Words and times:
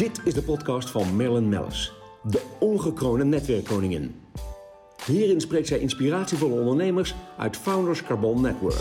Dit 0.00 0.20
is 0.24 0.34
de 0.34 0.42
podcast 0.42 0.90
van 0.90 1.16
Marilyn 1.16 1.48
Mellis, 1.48 1.92
de 2.22 2.42
ongekroonde 2.60 3.24
netwerkkoningin. 3.24 4.14
Hierin 5.06 5.40
spreekt 5.40 5.66
zij 5.66 5.78
inspiratievolle 5.78 6.60
ondernemers 6.60 7.14
uit 7.38 7.56
Founders 7.56 8.02
Carbon 8.02 8.40
Network. 8.40 8.80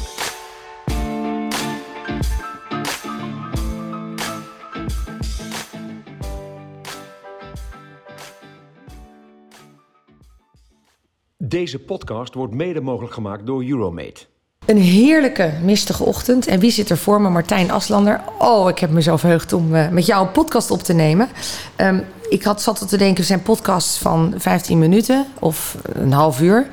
Deze 11.38 11.79
podcast 11.79 12.33
wordt 12.33 12.54
mede 12.54 12.81
mogelijk 12.81 13.13
gemaakt 13.13 13.46
door 13.46 13.63
Euromate. 13.63 14.26
Een 14.70 14.78
heerlijke, 14.78 15.51
mistige 15.63 16.04
ochtend. 16.04 16.48
En 16.48 16.59
wie 16.59 16.72
zit 16.72 16.90
er 16.90 16.98
voor 16.98 17.22
me? 17.22 17.30
Martijn 17.30 17.72
Aslander. 17.72 18.22
Oh, 18.38 18.70
ik 18.70 18.80
heb 18.80 18.90
me 18.90 19.02
zo 19.02 19.18
verheugd 19.18 19.54
om 19.54 19.76
uh, 19.76 19.88
met 19.88 20.05
jou 20.05 20.26
een 20.26 20.32
podcast 20.32 20.72
op 20.72 20.84
te 20.84 20.94
nemen. 20.94 21.30
Um, 21.78 22.04
ik 22.30 22.44
had, 22.44 22.62
zat 22.62 22.90
te 22.90 22.98
denken, 22.98 23.23
zijn 23.23 23.42
podcasts 23.42 23.98
van 23.98 24.34
15 24.38 24.80
minuten 24.80 25.26
of 25.40 25.78
een 25.94 26.12
half 26.12 26.42
uur. 26.42 26.68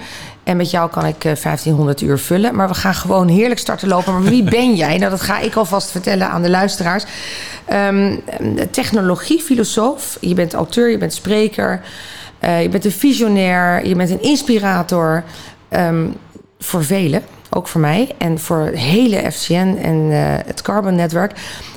En 0.44 0.56
met 0.56 0.70
jou 0.70 0.90
kan 0.90 1.06
ik 1.06 1.24
uh, 1.24 1.32
1500 1.34 2.00
uur 2.00 2.18
vullen. 2.18 2.54
Maar 2.54 2.68
we 2.68 2.74
gaan 2.74 2.94
gewoon 2.94 3.28
heerlijk 3.28 3.60
starten 3.60 3.88
lopen. 3.88 4.12
Maar 4.12 4.30
wie 4.30 4.42
ben 4.42 4.74
jij? 4.74 4.98
Nou, 4.98 5.10
dat 5.10 5.20
ga 5.20 5.38
ik 5.38 5.54
alvast 5.54 5.90
vertellen 5.90 6.30
aan 6.30 6.42
de 6.42 6.50
luisteraars. 6.50 7.04
Um, 7.72 8.22
technologie, 8.70 9.40
filosoof. 9.40 10.18
Je 10.20 10.34
bent 10.34 10.54
auteur, 10.54 10.90
je 10.90 10.98
bent 10.98 11.14
spreker. 11.14 11.80
Uh, 12.44 12.62
je 12.62 12.68
bent 12.68 12.84
een 12.84 12.92
visionair. 12.92 13.86
Je 13.86 13.94
bent 13.94 14.10
een 14.10 14.22
inspirator. 14.22 15.24
Um, 15.70 16.14
voor 16.58 16.84
velen 16.84 17.22
ook 17.50 17.68
voor 17.68 17.80
mij 17.80 18.14
en 18.18 18.38
voor 18.38 18.58
het 18.58 18.78
hele 18.78 19.30
FCN 19.30 19.78
en 19.82 19.96
uh, 19.96 20.16
het 20.46 20.62
Carbon 20.62 20.94
Network. 20.94 21.32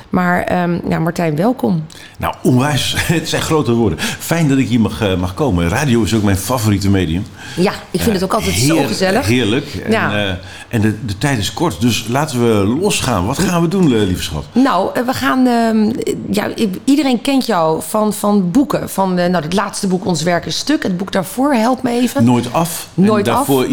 Maar 0.10 0.62
um, 0.64 0.82
ja, 0.90 1.00
Martijn, 1.00 1.36
welkom. 1.36 1.86
Nou, 2.18 2.34
onwijs. 2.44 2.96
Het 2.98 3.30
zijn 3.30 3.42
grote 3.42 3.72
woorden. 3.72 4.00
Fijn 4.00 4.48
dat 4.50 4.58
ik 4.58 4.68
hier 4.68 4.80
mag, 4.80 5.02
uh, 5.02 5.16
mag 5.16 5.34
komen. 5.34 5.70
Radio 5.70 6.04
is 6.04 6.14
ook 6.14 6.24
mijn 6.24 6.38
favoriete 6.38 6.90
medium. 6.90 7.26
Ja, 7.56 7.74
ik 7.92 8.02
vind 8.02 8.14
het 8.14 8.24
ook 8.24 8.34
altijd 8.34 8.56
heer, 8.56 8.76
zo 8.76 8.84
gezellig. 8.84 9.26
Heerlijk. 9.26 9.66
En, 9.86 9.92
ja. 9.92 10.38
en 10.68 10.82
de, 10.82 11.06
de 11.06 11.18
tijd 11.18 11.38
is 11.38 11.54
kort, 11.54 11.82
dus 11.82 12.06
laten 12.08 12.40
we 12.40 12.66
losgaan. 12.80 13.26
Wat 13.26 13.40
gaan 13.40 13.62
we 13.62 13.68
doen, 13.68 14.06
lieve 14.06 14.24
schat? 14.24 14.46
Nou, 14.52 14.90
we 15.06 15.14
gaan... 15.14 15.48
Uh, 15.48 15.94
ja, 16.32 16.48
iedereen 16.84 17.22
kent 17.22 17.46
jou 17.46 17.82
van, 17.88 18.14
van 18.14 18.52
boeken. 18.52 18.90
Van 18.90 19.14
nou, 19.14 19.44
het 19.44 19.54
laatste 19.54 19.88
boek, 19.88 20.06
Ons 20.06 20.24
Werk 20.24 20.46
is 20.46 20.58
Stuk. 20.58 20.84
Het 20.84 20.98
boek 20.98 21.12
daarvoor, 21.12 21.54
help 21.54 21.84
me 21.84 21.90
even. 21.90 22.24
Nooit 22.24 22.54
af. 22.54 22.88
Nooit 22.94 23.28
en 23.28 23.34
daarvoor 23.34 23.64
af. 23.64 23.70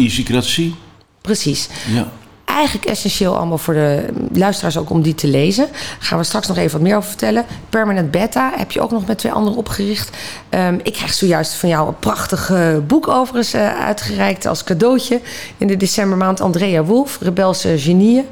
Precies. 1.27 1.69
Ja. 1.87 2.07
Eigenlijk 2.45 2.85
essentieel 2.85 3.37
allemaal 3.37 3.57
voor 3.57 3.73
de 3.73 4.05
luisteraars 4.33 4.77
ook 4.77 4.89
om 4.89 5.01
die 5.01 5.15
te 5.15 5.27
lezen. 5.27 5.67
Daar 5.71 5.95
gaan 5.99 6.17
we 6.17 6.23
straks 6.23 6.47
nog 6.47 6.57
even 6.57 6.71
wat 6.71 6.81
meer 6.81 6.95
over 6.95 7.09
vertellen. 7.09 7.45
Permanent 7.69 8.11
Beta 8.11 8.51
heb 8.55 8.71
je 8.71 8.81
ook 8.81 8.91
nog 8.91 9.05
met 9.05 9.17
twee 9.17 9.31
anderen 9.31 9.57
opgericht. 9.57 10.17
Um, 10.49 10.79
ik 10.83 10.93
krijg 10.93 11.13
zojuist 11.13 11.53
van 11.53 11.69
jou 11.69 11.87
een 11.87 11.99
prachtig 11.99 12.49
uh, 12.49 12.77
boek 12.87 13.07
overigens 13.07 13.55
uh, 13.55 13.85
uitgereikt 13.85 14.45
als 14.45 14.63
cadeautje. 14.63 15.21
In 15.57 15.67
de 15.67 15.77
decembermaand 15.77 16.41
Andrea 16.41 16.83
Wolf, 16.83 17.17
Rebelse 17.21 17.79
Genieën. 17.79 18.25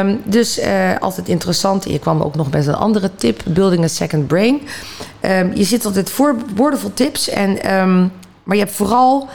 Um, 0.00 0.20
dus 0.24 0.58
uh, 0.58 0.98
altijd 0.98 1.28
interessant. 1.28 1.84
Je 1.84 1.98
kwam 1.98 2.22
ook 2.22 2.34
nog 2.34 2.50
met 2.50 2.66
een 2.66 2.74
andere 2.74 3.10
tip: 3.14 3.42
Building 3.44 3.84
a 3.84 3.88
Second 3.88 4.26
Brain. 4.26 4.60
Um, 5.22 5.52
je 5.54 5.64
zit 5.64 5.84
altijd 5.84 6.10
voor 6.10 6.36
woordenvol 6.54 6.90
tips. 6.94 7.28
En, 7.28 7.58
maar 8.44 8.56
je 8.56 8.62
hebt 8.62 8.76
vooral 8.76 9.28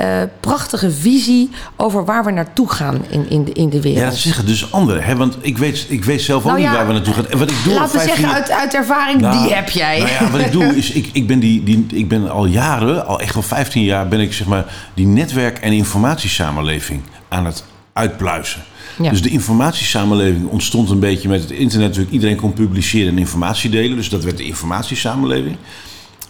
uh, 0.00 0.22
prachtige 0.40 0.90
visie 0.90 1.50
over 1.76 2.04
waar 2.04 2.24
we 2.24 2.30
naartoe 2.30 2.70
gaan 2.70 3.04
in, 3.08 3.30
in, 3.30 3.44
de, 3.44 3.52
in 3.52 3.68
de 3.68 3.80
wereld. 3.80 4.02
Ja, 4.02 4.10
dat 4.10 4.18
zeggen 4.18 4.46
dus 4.46 4.72
anderen. 4.72 5.02
Hè? 5.02 5.16
Want 5.16 5.36
ik 5.40 5.58
weet, 5.58 5.86
ik 5.88 6.04
weet 6.04 6.22
zelf 6.22 6.42
ook 6.42 6.48
nou 6.48 6.60
niet 6.60 6.70
waar 6.70 6.86
we 6.86 6.92
naartoe 6.92 7.14
gaan. 7.14 7.28
En 7.28 7.38
wat 7.38 7.50
ik 7.50 7.56
doe 7.64 7.74
laten 7.74 7.98
we 7.98 8.04
zeggen, 8.04 8.32
uit, 8.32 8.50
uit 8.50 8.74
ervaring, 8.74 9.20
nou, 9.20 9.42
die 9.42 9.54
heb 9.54 9.68
jij. 9.68 9.98
Nou 9.98 10.10
ja, 10.10 10.30
wat 10.30 10.40
ik 10.40 10.52
doe 10.52 10.76
is, 10.76 10.90
ik, 10.90 11.08
ik, 11.12 11.26
ben 11.26 11.38
die, 11.38 11.62
die, 11.62 11.86
ik 11.90 12.08
ben 12.08 12.30
al 12.30 12.46
jaren, 12.46 13.06
al 13.06 13.20
echt 13.20 13.36
al 13.36 13.42
15 13.42 13.82
jaar, 13.82 14.08
ben 14.08 14.20
ik 14.20 14.32
zeg 14.32 14.46
maar 14.46 14.64
die 14.94 15.06
netwerk- 15.06 15.58
en 15.58 15.72
informatiesamenleving 15.72 17.00
aan 17.28 17.44
het 17.44 17.64
uitpluizen. 17.92 18.60
Ja. 19.02 19.10
Dus 19.10 19.22
de 19.22 19.30
informatiesamenleving 19.30 20.48
ontstond 20.48 20.90
een 20.90 20.98
beetje 20.98 21.28
met 21.28 21.40
het 21.40 21.50
internet. 21.50 21.86
Natuurlijk 21.86 22.14
iedereen 22.14 22.36
kon 22.36 22.52
publiceren 22.52 23.08
en 23.08 23.18
informatie 23.18 23.70
delen. 23.70 23.96
Dus 23.96 24.08
dat 24.08 24.24
werd 24.24 24.36
de 24.36 24.44
informatiesamenleving. 24.44 25.56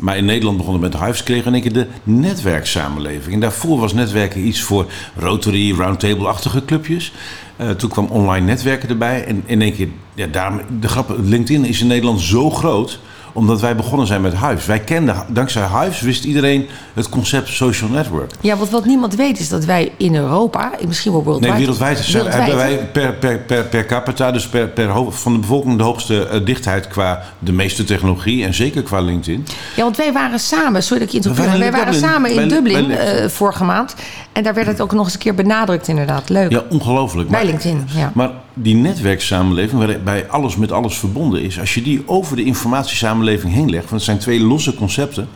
Maar 0.00 0.16
in 0.16 0.24
Nederland 0.24 0.56
begon 0.56 0.72
het 0.72 0.82
met 0.92 1.00
Hives, 1.00 1.22
kregen 1.22 1.46
in 1.46 1.52
één 1.52 1.62
keer 1.62 1.72
de 1.72 1.86
netwerksamenleving. 2.02 3.34
En 3.34 3.40
daarvoor 3.40 3.78
was 3.78 3.92
netwerken 3.92 4.46
iets 4.46 4.60
voor 4.60 4.86
Rotary, 5.16 5.72
Roundtable-achtige 5.72 6.64
clubjes. 6.64 7.12
Uh, 7.60 7.70
toen 7.70 7.90
kwam 7.90 8.06
online 8.06 8.46
netwerken 8.46 8.88
erbij. 8.88 9.24
En 9.24 9.42
in 9.46 9.62
één 9.62 9.74
keer, 9.74 9.88
ja, 10.14 10.26
daarom, 10.26 10.60
de 10.80 10.88
grap, 10.88 11.16
LinkedIn 11.22 11.64
is 11.64 11.80
in 11.80 11.86
Nederland 11.86 12.20
zo 12.20 12.50
groot 12.50 13.00
omdat 13.32 13.60
wij 13.60 13.76
begonnen 13.76 14.06
zijn 14.06 14.20
met 14.20 14.38
Hives. 14.38 14.66
Wij 14.66 14.80
kenden, 14.80 15.16
dankzij 15.28 15.66
Hives 15.80 16.00
wist 16.00 16.24
iedereen 16.24 16.68
het 16.94 17.08
concept 17.08 17.48
social 17.48 17.90
network. 17.90 18.30
Ja, 18.40 18.56
want 18.56 18.70
wat 18.70 18.84
niemand 18.84 19.14
weet 19.14 19.38
is 19.38 19.48
dat 19.48 19.64
wij 19.64 19.92
in 19.96 20.14
Europa, 20.14 20.70
misschien 20.86 21.12
wel 21.12 21.24
wereldwijd... 21.24 21.52
Nee, 21.52 21.60
wereldwijd, 21.60 22.12
hebben 22.34 22.56
wij 22.56 22.88
per, 22.92 23.14
per, 23.14 23.38
per, 23.38 23.64
per 23.64 23.86
capita, 23.86 24.30
dus 24.30 24.48
per, 24.48 24.68
per 24.68 24.88
van 25.08 25.32
de 25.32 25.38
bevolking 25.38 25.76
de 25.76 25.82
hoogste 25.82 26.28
uh, 26.32 26.46
dichtheid 26.46 26.88
qua 26.88 27.22
de 27.38 27.52
meeste 27.52 27.84
technologie 27.84 28.44
en 28.44 28.54
zeker 28.54 28.82
qua 28.82 29.00
LinkedIn. 29.00 29.46
Ja, 29.76 29.82
want 29.82 29.96
wij 29.96 30.12
waren 30.12 30.38
samen, 30.38 30.82
sorry 30.82 30.98
dat 31.04 31.14
ik 31.14 31.22
je 31.22 31.28
interrompeer, 31.28 31.58
wij 31.58 31.72
waren 31.72 31.92
Dublin, 31.92 32.10
samen 32.10 32.30
in 32.30 32.36
bij, 32.36 32.48
Dublin 32.48 32.88
bij 32.88 33.22
uh, 33.22 33.28
vorige 33.28 33.64
maand. 33.64 33.94
En 34.32 34.42
daar 34.42 34.54
werd 34.54 34.66
het 34.66 34.80
ook 34.80 34.92
nog 34.92 35.04
eens 35.04 35.14
een 35.14 35.20
keer 35.20 35.34
benadrukt 35.34 35.88
inderdaad. 35.88 36.28
Leuk. 36.28 36.50
Ja, 36.50 36.62
ongelooflijk. 36.70 37.28
Bij 37.28 37.44
LinkedIn, 37.44 37.88
ja. 37.94 38.10
Maar 38.14 38.30
die 38.54 38.74
netwerksamenleving, 38.74 39.86
waarbij 39.86 40.28
alles 40.28 40.56
met 40.56 40.72
alles 40.72 40.96
verbonden 40.96 41.42
is... 41.42 41.60
als 41.60 41.74
je 41.74 41.82
die 41.82 42.02
over 42.06 42.36
de 42.36 42.44
informatiesamenleving 42.44 43.52
heen 43.52 43.70
legt... 43.70 43.90
want 43.90 43.94
het 43.94 44.02
zijn 44.02 44.18
twee 44.18 44.40
losse 44.40 44.74
concepten... 44.74 45.28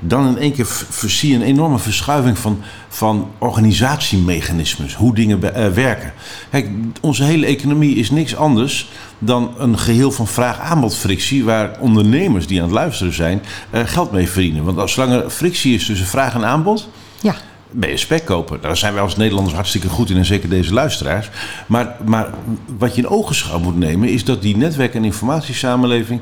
dan 0.00 0.26
in 0.28 0.38
één 0.38 0.52
keer 0.52 0.66
zie 1.06 1.30
je 1.30 1.36
een 1.36 1.42
enorme 1.42 1.78
verschuiving 1.78 2.38
van, 2.38 2.60
van 2.88 3.30
organisatiemechanismes. 3.38 4.94
Hoe 4.94 5.14
dingen 5.14 5.40
uh, 5.42 5.68
werken. 5.68 6.12
Kijk, 6.50 6.68
onze 7.00 7.24
hele 7.24 7.46
economie 7.46 7.96
is 7.96 8.10
niks 8.10 8.36
anders 8.36 8.88
dan 9.18 9.54
een 9.58 9.78
geheel 9.78 10.10
van 10.10 10.26
vraag-aanbod-frictie... 10.26 11.44
waar 11.44 11.80
ondernemers 11.80 12.46
die 12.46 12.58
aan 12.58 12.64
het 12.64 12.74
luisteren 12.74 13.12
zijn 13.14 13.42
uh, 13.74 13.80
geld 13.84 14.12
mee 14.12 14.28
verdienen. 14.28 14.64
Want 14.64 14.78
als 14.78 14.96
er 14.96 15.30
frictie 15.30 15.74
is 15.74 15.86
tussen 15.86 16.06
vraag 16.06 16.34
en 16.34 16.44
aanbod... 16.44 16.88
Ja 17.20 17.34
ben 17.70 17.90
je 17.90 17.96
spek 17.96 18.24
kopen. 18.24 18.60
Daar 18.60 18.76
zijn 18.76 18.92
wij 18.92 19.02
als 19.02 19.16
Nederlanders 19.16 19.54
hartstikke 19.54 19.88
goed 19.88 20.10
in 20.10 20.16
en 20.16 20.24
zeker 20.24 20.48
deze 20.48 20.72
luisteraars. 20.72 21.30
Maar, 21.66 21.96
maar 22.04 22.30
wat 22.78 22.94
je 22.94 23.02
in 23.02 23.08
ogenschouw 23.08 23.58
moet 23.58 23.78
nemen 23.78 24.08
is 24.08 24.24
dat 24.24 24.42
die 24.42 24.56
netwerk- 24.56 24.94
en 24.94 25.04
informatiesamenleving 25.04 26.20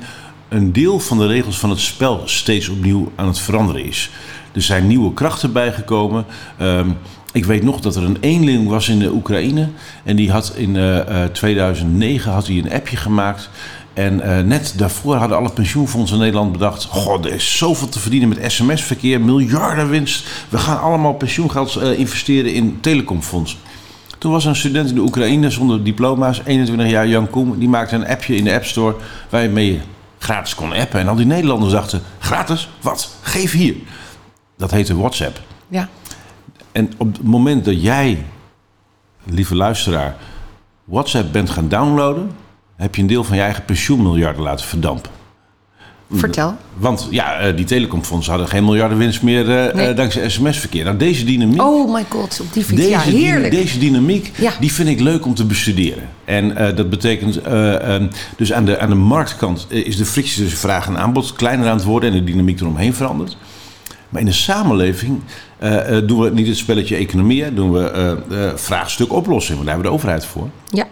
een 0.49 0.73
deel 0.73 1.01
van 1.01 1.19
de 1.19 1.27
regels 1.27 1.59
van 1.59 1.71
het 1.71 1.81
spel 1.81 2.23
steeds 2.25 2.69
opnieuw 2.69 3.13
aan 3.15 3.27
het 3.27 3.39
veranderen 3.39 3.85
is. 3.85 4.11
Er 4.53 4.63
zijn 4.63 4.87
nieuwe 4.87 5.15
krachten 5.15 5.53
bijgekomen. 5.53 6.25
Um, 6.61 6.97
ik 7.33 7.45
weet 7.45 7.63
nog 7.63 7.81
dat 7.81 7.97
er 7.97 8.03
een 8.03 8.17
eenling 8.21 8.69
was 8.69 8.89
in 8.89 8.99
de 8.99 9.13
Oekraïne. 9.13 9.69
En 10.05 10.17
die 10.17 10.31
had 10.31 10.55
in 10.57 10.75
uh, 10.75 10.97
uh, 10.97 11.25
2009 11.25 12.33
had 12.33 12.47
hij 12.47 12.57
een 12.57 12.73
appje 12.73 12.97
gemaakt. 12.97 13.51
En 13.97 14.21
uh, 14.21 14.39
net 14.39 14.75
daarvoor 14.77 15.15
hadden 15.15 15.37
alle 15.37 15.51
pensioenfondsen 15.51 16.17
in 16.17 16.23
Nederland 16.23 16.53
bedacht... 16.53 16.85
God, 16.85 17.25
er 17.25 17.33
is 17.33 17.57
zoveel 17.57 17.89
te 17.89 17.99
verdienen 17.99 18.29
met 18.29 18.53
sms-verkeer, 18.53 19.21
miljarden 19.21 19.89
winst. 19.89 20.29
We 20.49 20.59
gaan 20.59 20.81
allemaal 20.81 21.15
pensioengeld 21.15 21.77
uh, 21.77 21.99
investeren 21.99 22.55
in 22.55 22.79
telecomfonds. 22.81 23.59
Toen 24.19 24.33
was 24.33 24.45
een 24.45 24.57
student 24.57 24.89
in 24.89 24.95
de 24.95 25.01
Oekraïne 25.01 25.51
zonder 25.51 25.85
diploma's, 25.85 26.41
21 26.45 26.91
jaar, 26.91 27.09
Jan 27.09 27.31
Koem... 27.31 27.59
die 27.59 27.69
maakte 27.69 27.95
een 27.95 28.07
appje 28.07 28.37
in 28.37 28.45
de 28.45 28.53
App 28.53 28.65
Store 28.65 28.97
waarmee 29.31 29.73
je 29.73 29.81
gratis 30.19 30.55
kon 30.55 30.73
appen. 30.73 31.01
En 31.01 31.09
al 31.09 31.17
die 31.17 31.27
Nederlanders 31.27 31.73
dachten, 31.73 32.03
gratis? 32.19 32.69
Wat? 32.81 33.17
Geef 33.23 33.53
hier. 33.53 33.75
Dat 34.57 34.71
heette 34.71 34.97
WhatsApp. 34.97 35.41
Ja. 35.69 35.89
En 36.73 36.93
op 36.97 37.13
het 37.13 37.23
moment 37.23 37.65
dat 37.65 37.83
jij, 37.83 38.25
lieve 39.25 39.55
luisteraar, 39.55 40.17
WhatsApp 40.85 41.33
bent 41.33 41.51
gaan 41.51 41.69
downloaden 41.69 42.31
heb 42.77 42.95
je 42.95 43.01
een 43.01 43.09
deel 43.09 43.25
van 43.25 43.37
je 43.37 43.43
eigen 43.43 43.65
pensioenmiljarden 43.65 44.43
laten 44.43 44.67
verdampen. 44.67 45.11
Vertel. 46.13 46.55
Want 46.77 47.09
ja, 47.11 47.53
die 47.53 47.65
telecomfondsen 47.65 48.33
hadden 48.33 48.51
geen 48.51 48.65
miljardenwinst 48.65 49.23
meer 49.23 49.69
uh, 49.69 49.75
nee. 49.75 49.95
dankzij 49.95 50.29
sms-verkeer. 50.29 50.85
Nou, 50.85 50.97
deze 50.97 51.25
dynamiek. 51.25 51.63
Oh 51.63 51.93
my 51.93 52.05
god, 52.09 52.41
op 52.41 52.53
die 52.53 52.65
fiets. 52.65 52.81
Deze, 52.81 52.91
ja, 52.91 53.01
heerlijk. 53.01 53.51
deze 53.51 53.79
dynamiek, 53.79 54.33
ja. 54.39 54.53
die 54.61 54.73
vind 54.73 54.89
ik 54.89 55.01
leuk 55.01 55.27
om 55.27 55.35
te 55.35 55.45
bestuderen. 55.45 56.09
En 56.25 56.51
uh, 56.51 56.77
dat 56.77 56.91
betekent, 56.91 57.47
uh, 57.47 57.95
um, 57.95 58.09
dus 58.37 58.53
aan 58.53 58.65
de, 58.65 58.79
aan 58.79 58.89
de 58.89 58.95
marktkant 58.95 59.67
is 59.69 59.97
de 59.97 60.05
frictie 60.05 60.43
tussen 60.43 60.59
vraag 60.59 60.87
en 60.87 60.99
aanbod 60.99 61.33
kleiner 61.33 61.69
aan 61.69 61.77
het 61.77 61.85
worden 61.85 62.13
en 62.13 62.19
de 62.19 62.25
dynamiek 62.25 62.61
eromheen 62.61 62.95
verandert. 62.95 63.37
Maar 64.09 64.21
in 64.21 64.27
de 64.27 64.33
samenleving 64.33 65.21
doen 66.07 66.21
we 66.21 66.31
niet 66.31 66.47
het 66.47 66.57
spelletje 66.57 66.97
economie, 66.97 67.55
doen 67.55 67.73
we 67.73 68.53
vraagstuk 68.57 69.13
oplossing, 69.13 69.55
want 69.57 69.69
daar 69.69 69.75
hebben 69.75 69.93
we 69.93 69.99
de 69.99 70.05
overheid 70.05 70.27
voor. 70.27 70.49
Ja. 70.71 70.87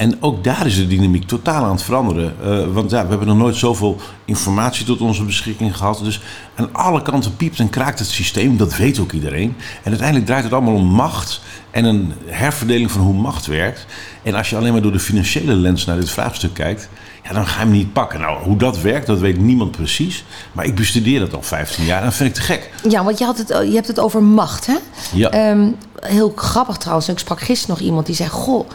En 0.00 0.22
ook 0.22 0.44
daar 0.44 0.66
is 0.66 0.76
de 0.76 0.86
dynamiek 0.86 1.26
totaal 1.26 1.64
aan 1.64 1.70
het 1.70 1.82
veranderen. 1.82 2.34
Uh, 2.44 2.72
want 2.72 2.90
ja, 2.90 3.02
we 3.02 3.08
hebben 3.08 3.26
nog 3.26 3.36
nooit 3.36 3.56
zoveel 3.56 3.96
informatie 4.24 4.86
tot 4.86 5.00
onze 5.00 5.24
beschikking 5.24 5.76
gehad. 5.76 6.00
Dus 6.04 6.20
aan 6.54 6.68
alle 6.72 7.02
kanten 7.02 7.36
piept 7.36 7.58
en 7.58 7.70
kraakt 7.70 7.98
het 7.98 8.08
systeem. 8.08 8.56
Dat 8.56 8.76
weet 8.76 8.98
ook 8.98 9.12
iedereen. 9.12 9.54
En 9.82 9.90
uiteindelijk 9.90 10.26
draait 10.26 10.44
het 10.44 10.52
allemaal 10.52 10.74
om 10.74 10.86
macht 10.86 11.40
en 11.70 11.84
een 11.84 12.12
herverdeling 12.26 12.90
van 12.90 13.00
hoe 13.00 13.14
macht 13.14 13.46
werkt. 13.46 13.86
En 14.22 14.34
als 14.34 14.50
je 14.50 14.56
alleen 14.56 14.72
maar 14.72 14.82
door 14.82 14.92
de 14.92 15.00
financiële 15.00 15.54
lens 15.54 15.84
naar 15.84 15.96
dit 15.96 16.10
vraagstuk 16.10 16.54
kijkt, 16.54 16.88
ja, 17.22 17.32
dan 17.32 17.46
ga 17.46 17.58
je 17.58 17.66
hem 17.66 17.70
niet 17.70 17.92
pakken. 17.92 18.20
Nou, 18.20 18.42
hoe 18.42 18.56
dat 18.56 18.80
werkt, 18.80 19.06
dat 19.06 19.18
weet 19.18 19.38
niemand 19.40 19.70
precies. 19.70 20.24
Maar 20.52 20.64
ik 20.64 20.74
bestudeer 20.74 21.20
dat 21.20 21.34
al 21.34 21.42
15 21.42 21.84
jaar 21.84 21.98
en 21.98 22.04
dat 22.04 22.14
vind 22.14 22.28
ik 22.28 22.34
te 22.34 22.40
gek. 22.40 22.70
Ja, 22.88 23.04
want 23.04 23.18
je, 23.18 23.24
had 23.24 23.38
het, 23.38 23.48
je 23.48 23.74
hebt 23.74 23.86
het 23.86 24.00
over 24.00 24.22
macht, 24.22 24.66
hè? 24.66 24.76
Ja. 25.12 25.50
Um, 25.50 25.76
heel 26.00 26.32
grappig 26.36 26.76
trouwens. 26.76 27.08
Ik 27.08 27.18
sprak 27.18 27.40
gisteren 27.40 27.74
nog 27.76 27.84
iemand 27.84 28.06
die 28.06 28.14
zei: 28.14 28.28
Goh, 28.28 28.68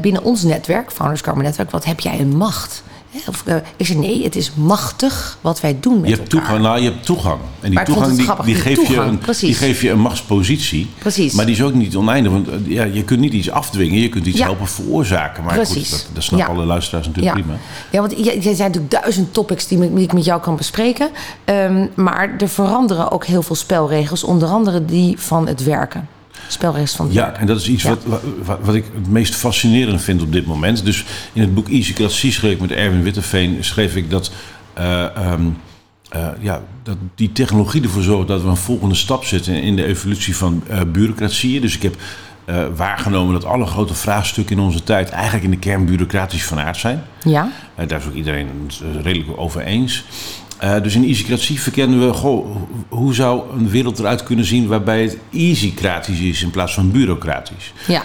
binnen 0.00 0.22
ons 0.22 0.42
netwerk, 0.42 0.92
Founders 0.92 1.20
Karma 1.20 1.42
Netwerk, 1.42 1.70
wat 1.70 1.84
heb 1.84 2.00
jij 2.00 2.20
een 2.20 2.36
macht? 2.36 2.82
Of, 3.26 3.44
uh, 3.46 3.56
ik 3.76 3.86
zei 3.86 3.98
nee, 3.98 4.22
het 4.22 4.36
is 4.36 4.54
machtig 4.54 5.38
wat 5.40 5.60
wij 5.60 5.76
doen 5.80 6.00
met 6.00 6.10
je 6.10 6.16
hebt 6.16 6.32
elkaar. 6.32 6.48
Toegang, 6.48 6.66
nou, 6.66 6.82
je 6.82 6.90
hebt 6.90 7.04
toegang. 7.04 7.40
En 7.60 7.70
die 7.70 7.82
toegang, 7.82 8.16
die, 8.16 8.44
die, 8.44 8.54
geeft 8.54 8.86
je 8.86 8.96
een, 8.96 9.20
die 9.40 9.54
geeft 9.54 9.80
je 9.80 9.90
een 9.90 10.00
machtspositie. 10.00 10.90
Precies. 10.98 11.32
Maar 11.32 11.46
die 11.46 11.54
is 11.54 11.62
ook 11.62 11.74
niet 11.74 11.96
oneindig. 11.96 12.32
Want 12.32 12.48
ja, 12.64 12.84
je 12.84 13.04
kunt 13.04 13.20
niet 13.20 13.32
iets 13.32 13.50
afdwingen, 13.50 14.00
je 14.00 14.08
kunt 14.08 14.26
iets 14.26 14.38
ja. 14.38 14.44
helpen 14.44 14.66
veroorzaken. 14.66 15.44
Maar 15.44 15.54
Precies. 15.54 15.90
goed, 15.90 15.90
dat, 15.90 16.08
dat 16.12 16.22
snappen 16.22 16.48
ja. 16.48 16.54
alle 16.54 16.66
luisteraars 16.66 17.06
natuurlijk 17.06 17.36
ja. 17.36 17.42
prima. 17.42 17.58
Ja, 17.90 18.00
want 18.00 18.12
er 18.12 18.42
zijn 18.42 18.56
natuurlijk 18.56 18.90
duizend 18.90 19.32
topics 19.32 19.66
die, 19.66 19.94
die 19.94 20.04
ik 20.04 20.12
met 20.12 20.24
jou 20.24 20.40
kan 20.40 20.56
bespreken. 20.56 21.08
Um, 21.44 21.90
maar 21.94 22.34
er 22.38 22.48
veranderen 22.48 23.10
ook 23.10 23.24
heel 23.24 23.42
veel 23.42 23.56
spelregels, 23.56 24.24
onder 24.24 24.48
andere 24.48 24.84
die 24.84 25.18
van 25.18 25.46
het 25.46 25.64
werken 25.64 26.08
spelregels 26.48 26.92
van 26.96 27.08
Ja, 27.10 27.36
en 27.36 27.46
dat 27.46 27.60
is 27.60 27.68
iets 27.68 27.82
Ja. 27.82 27.88
wat, 27.88 28.22
wat, 28.44 28.58
wat 28.62 28.74
ik 28.74 28.84
het 28.94 29.08
meest 29.08 29.34
fascinerend 29.34 30.02
vind 30.02 30.22
op 30.22 30.32
dit 30.32 30.46
moment. 30.46 30.84
Dus 30.84 31.04
in 31.32 31.40
het 31.40 31.54
boek 31.54 31.68
Easycratie 31.68 32.32
schreef 32.32 32.52
ik 32.52 32.60
met 32.60 32.70
Erwin 32.70 33.02
Witteveen... 33.02 33.64
schreef 33.64 33.96
ik 33.96 34.10
dat, 34.10 34.30
eh, 34.72 35.16
ehm, 35.16 35.42
eh, 36.08 36.28
ja, 36.40 36.62
dat 36.82 36.96
die 37.14 37.32
technologie 37.32 37.82
ervoor 37.82 38.02
zorgt... 38.02 38.28
dat 38.28 38.42
we 38.42 38.48
een 38.48 38.56
volgende 38.56 38.94
stap 38.94 39.24
zetten 39.24 39.62
in 39.62 39.76
de 39.76 39.84
evolutie 39.84 40.36
van 40.36 40.62
eh 40.68 40.80
bureaucratieën. 40.92 41.60
Dus 41.60 41.74
ik 41.74 41.82
heb 41.82 41.96
waargenomen 42.76 43.32
dat 43.32 43.44
alle 43.44 43.66
grote 43.66 43.94
vraagstukken 43.94 44.56
in 44.56 44.62
onze 44.62 44.82
tijd... 44.82 45.10
eigenlijk 45.10 45.44
in 45.44 45.50
de 45.50 45.58
kern 45.58 45.84
bureaucratisch 45.84 46.44
van 46.44 46.60
aard 46.60 46.76
zijn. 46.76 47.02
Ja, 47.22 47.50
daar 47.86 48.00
is 48.00 48.06
ook 48.06 48.14
iedereen 48.14 48.48
het 48.66 49.04
redelijk 49.04 49.38
over 49.38 49.60
eens. 49.62 50.04
Eh, 50.58 50.82
dus 50.82 50.94
in 50.94 51.04
easycratie 51.04 51.60
verkennen 51.60 52.06
we, 52.06 52.12
goh, 52.12 52.56
hoe 52.88 53.14
zou 53.14 53.58
een 53.58 53.68
wereld 53.68 53.98
eruit 53.98 54.22
kunnen 54.22 54.44
zien 54.44 54.66
waarbij 54.66 55.02
het 55.02 55.18
easycratisch 55.32 56.18
is 56.18 56.42
in 56.42 56.50
plaats 56.50 56.74
van 56.74 56.90
bureaucratisch? 56.90 57.72
ja. 57.86 58.02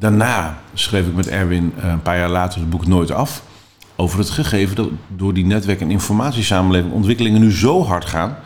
Daarna 0.00 0.58
schreef 0.74 1.06
ik 1.06 1.14
met 1.14 1.28
Erwin 1.28 1.72
eh, 1.80 1.88
een 1.88 2.02
paar 2.02 2.18
jaar 2.18 2.28
later 2.28 2.60
het 2.60 2.70
boek 2.70 2.86
Nooit 2.86 3.10
Af. 3.10 3.42
Over 3.96 4.18
het 4.18 4.30
gegeven 4.30 4.76
dat 4.76 4.88
door 5.16 5.34
die 5.34 5.44
netwerk- 5.44 5.80
en 5.80 5.90
informatiesamenleving 5.90 6.92
ontwikkelingen 6.92 7.40
nu 7.40 7.52
zo 7.52 7.84
hard 7.84 8.04
gaan. 8.04 8.36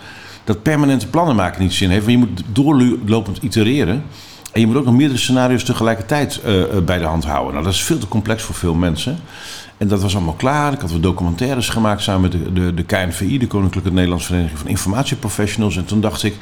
dat 0.44 0.62
permanente 0.62 1.06
plannen 1.06 1.36
maken 1.36 1.62
niet 1.62 1.72
zin 1.72 1.90
heeft. 1.90 2.06
Want 2.06 2.18
je 2.18 2.26
moet 2.26 2.42
doorlopend 2.52 3.38
itereren. 3.42 4.02
En 4.52 4.60
je 4.60 4.66
moet 4.66 4.76
ook 4.76 4.84
nog 4.84 4.94
meerdere 4.94 5.18
scenario's 5.18 5.64
tegelijkertijd 5.64 6.40
eh, 6.40 6.62
bij 6.84 6.98
de 6.98 7.04
hand 7.04 7.24
houden. 7.24 7.52
Nou, 7.52 7.64
dat 7.64 7.74
is 7.74 7.82
veel 7.82 7.98
te 7.98 8.08
complex 8.08 8.42
voor 8.42 8.54
veel 8.54 8.74
mensen. 8.74 9.18
En 9.78 9.88
dat 9.88 10.02
was 10.02 10.14
allemaal 10.14 10.34
klaar. 10.34 10.72
Ik 10.72 10.80
had 10.80 10.92
wat 10.92 11.02
documentaires 11.02 11.68
gemaakt 11.68 12.02
samen 12.02 12.20
met 12.20 12.32
de, 12.32 12.52
de, 12.52 12.74
de 12.74 12.82
KNVI, 12.82 13.38
de 13.38 13.46
Koninklijke 13.46 13.92
Nederlandse 13.92 14.26
Vereniging 14.26 14.58
van 14.58 14.68
Informatieprofessionals. 14.68 15.76
En 15.76 15.84
toen 15.84 16.00
dacht 16.00 16.22
ik 16.22 16.36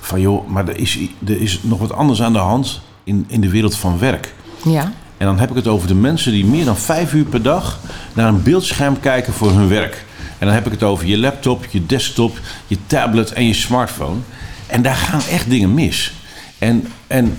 van 0.00 0.20
joh, 0.20 0.48
maar 0.48 0.68
er 0.68 0.78
is, 0.78 0.98
er 1.26 1.40
is 1.40 1.60
nog 1.62 1.78
wat 1.78 1.92
anders 1.92 2.22
aan 2.22 2.32
de 2.32 2.38
hand 2.38 2.80
in, 3.04 3.24
in 3.28 3.40
de 3.40 3.50
wereld 3.50 3.76
van 3.76 3.98
werk. 3.98 4.34
Ja, 4.64 4.92
En 5.16 5.26
dan 5.26 5.38
heb 5.38 5.50
ik 5.50 5.56
het 5.56 5.66
over 5.66 5.88
de 5.88 5.94
mensen 5.94 6.32
die 6.32 6.46
meer 6.46 6.64
dan 6.64 6.76
vijf 6.76 7.14
uur 7.14 7.24
per 7.24 7.42
dag 7.42 7.80
naar 8.12 8.28
een 8.28 8.42
beeldscherm 8.42 9.00
kijken 9.00 9.32
voor 9.32 9.50
hun 9.50 9.68
werk. 9.68 10.04
En 10.38 10.46
dan 10.46 10.54
heb 10.54 10.66
ik 10.66 10.72
het 10.72 10.82
over 10.82 11.06
je 11.06 11.18
laptop, 11.18 11.66
je 11.70 11.86
desktop, 11.86 12.40
je 12.66 12.78
tablet 12.86 13.32
en 13.32 13.46
je 13.46 13.54
smartphone. 13.54 14.20
En 14.66 14.82
daar 14.82 14.96
gaan 14.96 15.20
echt 15.30 15.50
dingen 15.50 15.74
mis. 15.74 16.12
En, 16.58 16.86
en 17.06 17.36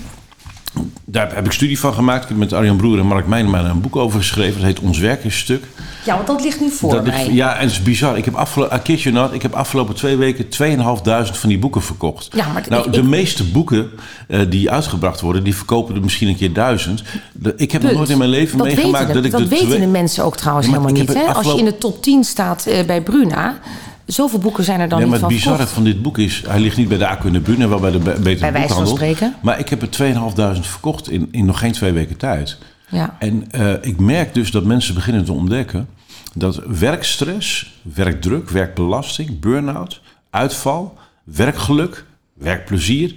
daar 1.04 1.34
heb 1.34 1.44
ik 1.46 1.52
studie 1.52 1.78
van 1.80 1.94
gemaakt. 1.94 2.22
Ik 2.22 2.28
heb 2.28 2.38
met 2.38 2.52
Arjan 2.52 2.76
Broer 2.76 2.98
en 2.98 3.06
Mark 3.06 3.26
Meijnema 3.26 3.64
een 3.64 3.80
boek 3.80 3.96
over 3.96 4.18
geschreven. 4.18 4.54
Dat 4.54 4.66
heet 4.68 4.80
Ons 4.80 4.98
Werk 4.98 5.24
is 5.24 5.38
Stuk. 5.38 5.64
ja 6.04 6.14
want 6.14 6.26
dat 6.26 6.42
ligt 6.42 6.60
nu 6.60 6.70
voor 6.70 6.90
Dat 6.90 7.04
mij. 7.06 7.22
ligt- 7.24 7.34
ja, 7.36 7.54
en 7.54 7.60
het 7.62 7.70
is 7.70 7.82
bizar. 7.82 8.16
Ik 8.16 8.24
heb 8.24 8.34
afgelopen, 8.34 8.76
I 8.76 8.80
kid 8.82 9.02
you 9.02 9.14
not, 9.14 9.32
ik 9.32 9.42
heb 9.42 9.52
afgelopen 9.52 9.94
twee 9.94 10.16
weken 10.16 10.48
2.500 10.48 11.38
van 11.38 11.48
die 11.48 11.58
boeken 11.58 11.82
verkocht. 11.82 12.28
Ja, 12.34 12.52
maar 12.52 12.64
nou, 12.68 12.86
ik- 12.86 12.92
de 12.92 12.98
ik- 12.98 13.04
meeste 13.04 13.44
boeken 13.44 13.90
eh, 14.28 14.40
die 14.48 14.70
uitgebracht 14.70 15.20
worden, 15.20 15.44
die 15.44 15.56
verkopen 15.56 15.94
er 15.94 16.00
misschien 16.00 16.28
een 16.28 16.36
keer 16.36 16.52
duizend. 16.52 17.02
De- 17.32 17.54
ik 17.56 17.72
heb 17.72 17.82
nog 17.82 17.92
nooit 17.92 18.08
in 18.08 18.18
mijn 18.18 18.30
leven 18.30 18.58
dat 18.58 18.66
meegemaakt 18.66 18.98
weten, 19.06 19.14
dat 19.14 19.24
ik 19.24 19.30
dat 19.30 19.40
de 19.40 19.48
weten 19.48 19.80
de 19.80 19.86
mensen 19.86 20.24
ook 20.24 20.36
trouwens 20.36 20.66
Ja, 20.66 20.72
helemaal 20.72 20.94
niet. 20.94 21.14
Hè? 21.14 21.22
Als 21.34 21.46
je 21.52 21.58
in 21.58 21.64
de 21.64 21.78
top 21.78 22.02
10 22.02 22.24
staat 22.24 22.66
eh, 22.66 22.84
bij 22.86 23.02
Bruna, 23.02 23.58
zoveel 24.06 24.38
boeken 24.38 24.64
zijn 24.64 24.80
er 24.80 24.88
dan 24.88 24.98
Nee, 24.98 25.08
niet 25.08 25.20
maar 25.20 25.20
van 25.20 25.28
het 25.28 25.38
bizarre 25.38 25.66
verkocht. 25.66 25.76
van 25.76 25.92
dit 25.92 26.02
boek 26.02 26.18
is, 26.18 26.42
hij 26.46 26.60
ligt 26.60 26.76
niet 26.76 26.88
bij 26.88 26.98
de 26.98 27.06
Acu 27.06 27.26
in 27.26 27.32
de 27.32 27.40
Brune, 27.40 27.68
wel 27.68 27.80
bij 27.80 27.90
de 27.90 27.98
Be- 27.98 28.10
Betere 28.20 28.38
Bij 28.40 28.52
wijze 28.52 28.74
van 28.74 28.86
spreken. 28.86 29.34
Maar 29.42 29.58
ik 29.58 29.68
heb 29.68 29.82
er 29.82 29.88
2.500 29.88 30.60
verkocht 30.60 31.10
in, 31.10 31.28
in 31.30 31.44
nog 31.44 31.58
geen 31.58 31.72
twee 31.72 31.92
weken 31.92 32.16
tijd. 32.16 32.58
Ja. 32.90 33.16
En 33.18 33.44
eh, 33.50 33.72
ik 33.80 34.00
merk 34.00 34.34
dus 34.34 34.50
dat 34.50 34.64
mensen 34.64 34.94
beginnen 34.94 35.24
te 35.24 35.32
ontdekken 35.32 35.88
dat 36.34 36.62
werkstress, 36.66 37.74
werkdruk, 37.94 38.50
werkbelasting, 38.50 39.40
burn-out, 39.40 40.00
uitval, 40.30 40.98
werkgeluk, 41.24 42.04
werkplezier, 42.34 43.14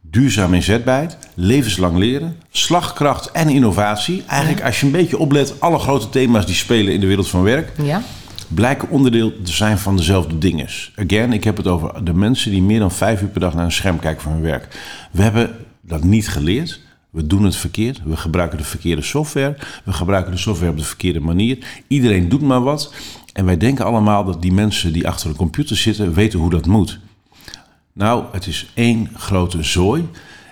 duurzaam 0.00 0.54
inzetbaarheid, 0.54 1.18
levenslang 1.34 1.96
leren, 1.98 2.36
slagkracht 2.50 3.30
en 3.30 3.48
innovatie. 3.48 4.22
Eigenlijk 4.26 4.64
als 4.64 4.80
je 4.80 4.86
een 4.86 4.92
beetje 4.92 5.18
oplet, 5.18 5.60
alle 5.60 5.78
grote 5.78 6.08
thema's 6.08 6.46
die 6.46 6.54
spelen 6.54 6.92
in 6.92 7.00
de 7.00 7.06
wereld 7.06 7.28
van 7.28 7.42
werk, 7.42 7.72
Ja. 7.82 8.02
Blijken 8.48 8.90
onderdeel 8.90 9.42
te 9.42 9.52
zijn 9.52 9.78
van 9.78 9.96
dezelfde 9.96 10.38
dingen. 10.38 10.68
Again, 10.94 11.32
ik 11.32 11.44
heb 11.44 11.56
het 11.56 11.66
over 11.66 12.04
de 12.04 12.14
mensen 12.14 12.50
die 12.50 12.62
meer 12.62 12.78
dan 12.78 12.90
vijf 12.90 13.22
uur 13.22 13.28
per 13.28 13.40
dag 13.40 13.54
naar 13.54 13.64
een 13.64 13.72
scherm 13.72 13.98
kijken 13.98 14.22
voor 14.22 14.32
hun 14.32 14.40
werk. 14.40 14.78
We 15.10 15.22
hebben 15.22 15.56
dat 15.80 16.04
niet 16.04 16.28
geleerd. 16.28 16.80
We 17.10 17.26
doen 17.26 17.44
het 17.44 17.56
verkeerd. 17.56 18.00
We 18.04 18.16
gebruiken 18.16 18.58
de 18.58 18.64
verkeerde 18.64 19.02
software. 19.02 19.56
We 19.84 19.92
gebruiken 19.92 20.32
de 20.32 20.38
software 20.38 20.70
op 20.70 20.78
de 20.78 20.84
verkeerde 20.84 21.20
manier. 21.20 21.58
Iedereen 21.86 22.28
doet 22.28 22.42
maar 22.42 22.62
wat. 22.62 22.94
En 23.32 23.44
wij 23.44 23.56
denken 23.56 23.84
allemaal 23.84 24.24
dat 24.24 24.42
die 24.42 24.52
mensen 24.52 24.92
die 24.92 25.08
achter 25.08 25.28
een 25.28 25.36
computer 25.36 25.76
zitten 25.76 26.14
weten 26.14 26.38
hoe 26.38 26.50
dat 26.50 26.66
moet. 26.66 26.98
Nou, 27.92 28.24
het 28.32 28.46
is 28.46 28.70
één 28.74 29.10
grote 29.14 29.62
zooi. 29.62 30.08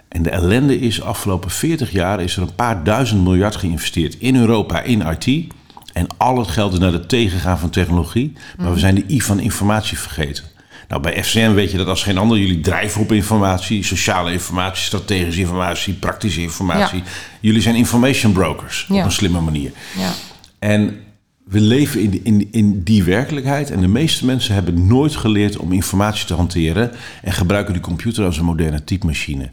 En 0.08 0.22
de 0.22 0.30
ellende 0.30 0.78
is, 0.78 1.02
afgelopen 1.02 1.50
40 1.50 1.92
jaar 1.92 2.20
is 2.20 2.36
er 2.36 2.42
een 2.42 2.54
paar 2.54 2.84
duizend 2.84 3.24
miljard 3.24 3.56
geïnvesteerd 3.56 4.16
in 4.18 4.36
Europa 4.36 4.80
in 4.80 5.00
IT. 5.00 5.54
En 5.94 6.06
al 6.16 6.38
het 6.38 6.48
geld 6.48 6.72
is 6.72 6.78
naar 6.78 6.92
het 6.92 7.08
tegengaan 7.08 7.58
van 7.58 7.70
technologie. 7.70 8.32
Maar 8.56 8.72
we 8.72 8.78
zijn 8.78 8.94
de 8.94 9.04
I 9.08 9.20
van 9.20 9.40
informatie 9.40 9.98
vergeten. 9.98 10.44
Nou, 10.88 11.02
bij 11.02 11.24
FCM 11.24 11.52
weet 11.52 11.70
je 11.70 11.76
dat 11.76 11.86
als 11.86 12.02
geen 12.02 12.18
ander. 12.18 12.38
Jullie 12.38 12.60
drijven 12.60 13.00
op 13.00 13.12
informatie, 13.12 13.82
sociale 13.82 14.32
informatie, 14.32 14.84
strategische 14.84 15.40
informatie, 15.40 15.94
praktische 15.94 16.40
informatie. 16.40 16.98
Ja. 16.98 17.04
Jullie 17.40 17.60
zijn 17.60 17.74
information 17.74 18.32
brokers 18.32 18.86
op 18.90 18.96
een 18.96 19.12
slimme 19.12 19.40
manier. 19.40 19.72
Ja. 19.96 20.12
En 20.58 21.00
we 21.44 21.60
leven 21.60 22.00
in, 22.00 22.24
in, 22.24 22.48
in 22.50 22.82
die 22.82 23.04
werkelijkheid. 23.04 23.70
En 23.70 23.80
de 23.80 23.88
meeste 23.88 24.26
mensen 24.26 24.54
hebben 24.54 24.86
nooit 24.86 25.16
geleerd 25.16 25.56
om 25.56 25.72
informatie 25.72 26.26
te 26.26 26.34
hanteren. 26.34 26.92
En 27.22 27.32
gebruiken 27.32 27.72
die 27.72 27.82
computer 27.82 28.24
als 28.24 28.38
een 28.38 28.44
moderne 28.44 28.84
typemachine. 28.84 29.50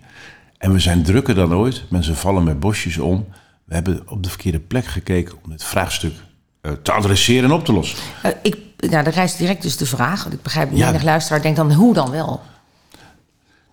En 0.57 0.74
we 0.74 0.79
zijn 0.79 1.03
drukker 1.03 1.36
dan 1.36 1.53
ooit. 1.53 1.83
Mensen 1.89 2.15
vallen 2.15 2.43
met 2.43 2.60
bosjes 2.60 2.98
om. 2.98 3.27
We 3.65 3.74
hebben 3.74 4.01
op 4.10 4.24
de 4.24 4.29
verkeerde 4.29 4.60
plek 4.60 4.86
gekeken 4.86 5.36
om 5.43 5.50
dit 5.50 5.63
vraagstuk 5.63 6.13
te 6.83 6.91
adresseren 6.91 7.43
en 7.43 7.51
op 7.51 7.65
te 7.65 7.73
lossen. 7.73 7.97
Eh, 8.23 8.31
ik, 8.41 8.57
nou, 8.77 9.03
dan 9.03 9.13
rijst 9.13 9.37
direct 9.37 9.61
dus 9.61 9.77
de 9.77 9.85
vraag. 9.85 10.23
Want 10.23 10.35
ik 10.35 10.41
begrijp, 10.41 10.69
Ja. 10.73 10.85
menig 10.85 11.03
luisteraar 11.03 11.41
denkt 11.41 11.57
dan, 11.57 11.73
hoe 11.73 11.93
dan 11.93 12.11
wel? 12.11 12.41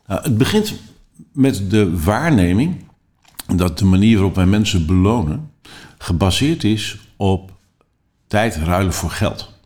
Nou, 0.06 0.22
het 0.22 0.38
begint 0.38 0.72
met 1.32 1.70
de 1.70 2.00
waarneming 2.02 2.84
dat 3.56 3.78
de 3.78 3.84
manier 3.84 4.14
waarop 4.14 4.34
wij 4.34 4.46
mensen 4.46 4.86
belonen 4.86 5.50
gebaseerd 5.98 6.64
is 6.64 6.98
op 7.16 7.50
tijd 8.26 8.56
ruilen 8.56 8.92
voor 8.92 9.10
geld. 9.10 9.56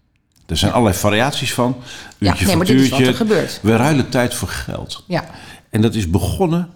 Er 0.47 0.57
zijn 0.57 0.73
allerlei 0.73 0.97
variaties 0.99 1.55
van. 1.55 1.77
Ja, 2.19 2.29
Uurtje, 2.31 2.47
nee, 2.47 2.57
maar 2.57 2.67
dit 2.67 2.81
is 2.81 2.89
wat 2.89 3.01
er 3.01 3.15
gebeurt. 3.15 3.61
We 3.63 3.77
ruilen 3.77 4.09
tijd 4.09 4.35
voor 4.35 4.49
geld. 4.49 5.05
Ja. 5.07 5.25
En 5.71 5.81
dat 5.81 5.95
is 5.95 6.11
begonnen 6.11 6.69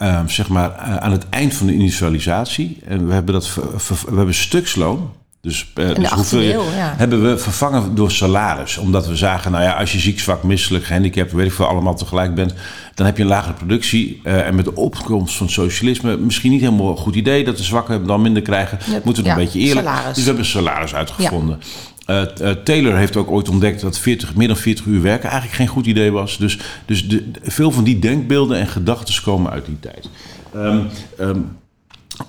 eh, 0.00 0.20
zeg 0.26 0.48
maar, 0.48 0.70
eh, 0.76 0.96
aan 0.96 1.12
het 1.12 1.28
eind 1.28 1.54
van 1.54 1.66
de 1.66 1.72
industrialisatie. 1.74 2.78
En 2.86 3.06
we 3.06 3.12
hebben, 3.12 3.34
dat 3.34 3.48
ver- 3.48 3.80
ver- 3.80 4.10
we 4.10 4.16
hebben 4.16 4.34
stuksloon. 4.34 5.10
Dus, 5.42 5.70
eh, 5.74 5.94
dus 5.94 6.10
18e 6.10 6.52
eeuw, 6.52 6.62
ja. 6.76 6.94
hebben 6.96 7.22
we 7.22 7.38
vervangen 7.38 7.94
door 7.94 8.10
salaris. 8.10 8.76
Omdat 8.76 9.06
we 9.06 9.16
zagen, 9.16 9.50
nou 9.52 9.64
ja, 9.64 9.72
als 9.72 9.92
je 9.92 9.98
ziek, 9.98 10.20
zwak, 10.20 10.42
misselijk, 10.42 10.84
gehandicapt, 10.84 11.32
weet 11.32 11.46
ik 11.46 11.52
veel, 11.52 11.66
allemaal 11.66 11.94
tegelijk 11.94 12.34
bent, 12.34 12.54
dan 12.94 13.06
heb 13.06 13.16
je 13.16 13.22
een 13.22 13.28
lagere 13.28 13.52
productie. 13.54 14.20
Eh, 14.24 14.46
en 14.46 14.54
met 14.54 14.64
de 14.64 14.74
opkomst 14.74 15.36
van 15.36 15.48
socialisme, 15.48 16.16
misschien 16.16 16.50
niet 16.50 16.60
helemaal 16.60 16.90
een 16.90 16.96
goed 16.96 17.14
idee 17.14 17.44
dat 17.44 17.56
de 17.56 17.62
zwakken 17.62 18.06
dan 18.06 18.22
minder 18.22 18.42
krijgen. 18.42 18.78
Moeten 19.04 19.22
we 19.22 19.28
ja, 19.28 19.34
een 19.36 19.44
beetje 19.44 19.58
eerlijk. 19.60 19.86
salaris. 19.86 20.14
Dus 20.14 20.22
we 20.22 20.28
hebben 20.28 20.46
salaris 20.46 20.94
uitgevonden. 20.94 21.60
T- 22.06 22.40
eh, 22.40 22.50
Taylor 22.50 22.96
heeft 22.96 23.16
ook 23.16 23.30
ooit 23.30 23.48
ontdekt 23.48 23.80
dat 23.80 23.98
40, 23.98 24.34
meer 24.34 24.48
dan 24.48 24.56
40 24.56 24.84
uur 24.84 25.02
werken 25.02 25.28
eigenlijk 25.28 25.58
geen 25.58 25.66
goed 25.66 25.86
idee 25.86 26.10
was. 26.10 26.38
Dus, 26.38 26.58
dus 26.86 27.08
de, 27.08 27.30
veel 27.42 27.70
van 27.70 27.84
die 27.84 27.98
denkbeelden 27.98 28.58
en 28.58 28.66
gedachten 28.66 29.22
komen 29.22 29.50
uit 29.50 29.66
die 29.66 29.80
tijd. 29.80 30.08
Ehm, 30.54 30.80
ehm, 31.18 31.40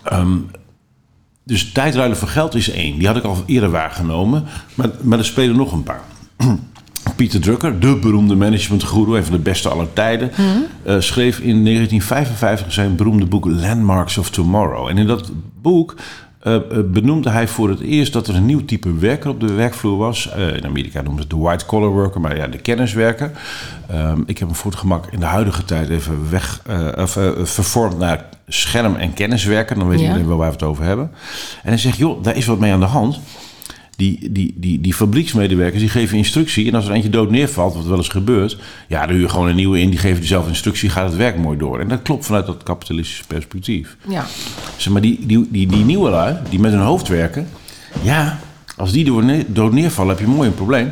ehm, 0.03 0.37
dus 1.43 1.71
tijdruilen 1.71 2.17
voor 2.17 2.27
geld 2.27 2.55
is 2.55 2.69
één. 2.69 2.97
Die 2.97 3.07
had 3.07 3.17
ik 3.17 3.23
al 3.23 3.43
eerder 3.45 3.69
waargenomen. 3.69 4.43
Maar, 4.75 4.89
maar 5.01 5.17
er 5.17 5.25
spelen 5.25 5.55
nog 5.55 5.71
een 5.71 5.83
paar. 5.83 6.01
Pieter 7.15 7.41
Drucker, 7.41 7.79
de 7.79 7.95
beroemde 7.95 8.35
managementgoeroe, 8.35 9.17
een 9.17 9.23
van 9.23 9.33
de 9.33 9.39
beste 9.39 9.69
aller 9.69 9.93
tijden, 9.93 10.31
eh, 10.83 10.99
schreef 10.99 11.39
in 11.39 11.63
1955 11.63 12.73
zijn 12.73 12.95
beroemde 12.95 13.25
boek 13.25 13.45
Landmarks 13.45 14.17
of 14.17 14.29
Tomorrow. 14.29 14.87
En 14.87 14.97
in 14.97 15.07
dat 15.07 15.31
boek 15.61 15.95
eh, 16.41 16.55
eh, 16.55 16.61
benoemde 16.85 17.29
hij 17.29 17.47
voor 17.47 17.69
het 17.69 17.79
eerst 17.79 18.13
dat 18.13 18.27
er 18.27 18.35
een 18.35 18.45
nieuw 18.45 18.65
type 18.65 18.93
werker 18.99 19.29
op 19.29 19.39
de 19.39 19.53
werkvloer 19.53 19.97
was. 19.97 20.29
Eh, 20.29 20.55
in 20.55 20.65
Amerika 20.65 21.01
noemen 21.01 21.21
ze 21.21 21.27
het 21.27 21.37
de 21.37 21.43
white 21.45 21.65
collar 21.65 21.89
worker, 21.89 22.21
maar 22.21 22.37
ja, 22.37 22.47
de 22.47 22.57
kenniswerker. 22.57 23.31
Ehm, 23.87 24.19
ik 24.25 24.37
heb 24.37 24.47
hem 24.47 24.57
voor 24.57 24.71
het 24.71 24.79
gemak 24.79 25.05
in 25.11 25.19
de 25.19 25.25
huidige 25.25 25.65
tijd 25.65 25.89
even 25.89 26.29
weg, 26.29 26.61
of, 26.97 27.17
vervormd 27.43 27.97
naar 27.97 28.25
scherm- 28.47 28.95
en 28.95 29.13
kenniswerker. 29.13 29.75
Dan 29.75 29.87
weet 29.87 29.99
Ja. 29.99 30.05
iedereen 30.05 30.27
wel 30.27 30.37
waar 30.37 30.47
we 30.47 30.53
het 30.53 30.63
over 30.63 30.83
hebben. 30.83 31.11
En 31.63 31.69
hij 31.69 31.77
zegt, 31.77 31.97
joh, 31.97 32.23
daar 32.23 32.35
is 32.35 32.45
wat 32.45 32.59
mee 32.59 32.71
aan 32.73 32.79
de 32.79 32.85
hand. 32.85 33.19
Die, 34.01 34.31
die, 34.31 34.53
die, 34.57 34.81
die 34.81 34.93
fabrieksmedewerkers 34.93 35.81
die 35.81 35.89
geven 35.89 36.17
instructie. 36.17 36.67
En 36.67 36.75
als 36.75 36.85
er 36.85 36.91
eentje 36.91 37.09
dood 37.09 37.31
neervalt, 37.31 37.75
wat 37.75 37.85
wel 37.85 37.97
eens 37.97 38.07
gebeurt. 38.07 38.57
Ja, 38.87 39.05
dan 39.05 39.09
huur 39.09 39.21
je 39.21 39.29
gewoon 39.29 39.47
een 39.47 39.55
nieuwe 39.55 39.79
in. 39.79 39.89
Die 39.89 39.99
geven 39.99 40.21
dezelfde 40.21 40.49
instructie. 40.49 40.89
Gaat 40.89 41.07
het 41.07 41.17
werk 41.17 41.37
mooi 41.37 41.57
door. 41.57 41.79
En 41.79 41.87
dat 41.87 42.01
klopt 42.01 42.25
vanuit 42.25 42.45
dat 42.45 42.63
kapitalistische 42.63 43.27
perspectief. 43.27 43.97
Ja. 44.07 44.25
Zeg 44.77 44.93
maar, 44.93 45.01
die, 45.01 45.25
die, 45.25 45.47
die, 45.49 45.67
die 45.67 45.85
nieuwe 45.85 46.09
lui, 46.09 46.35
die 46.49 46.59
met 46.59 46.71
hun 46.71 46.81
hoofd 46.81 47.07
werken. 47.07 47.47
Ja, 48.01 48.39
als 48.75 48.91
die 48.91 49.05
door 49.05 49.23
dood 49.47 49.71
neervallen, 49.71 50.15
heb 50.15 50.25
je 50.25 50.31
mooi 50.31 50.47
een 50.47 50.55
probleem. 50.55 50.91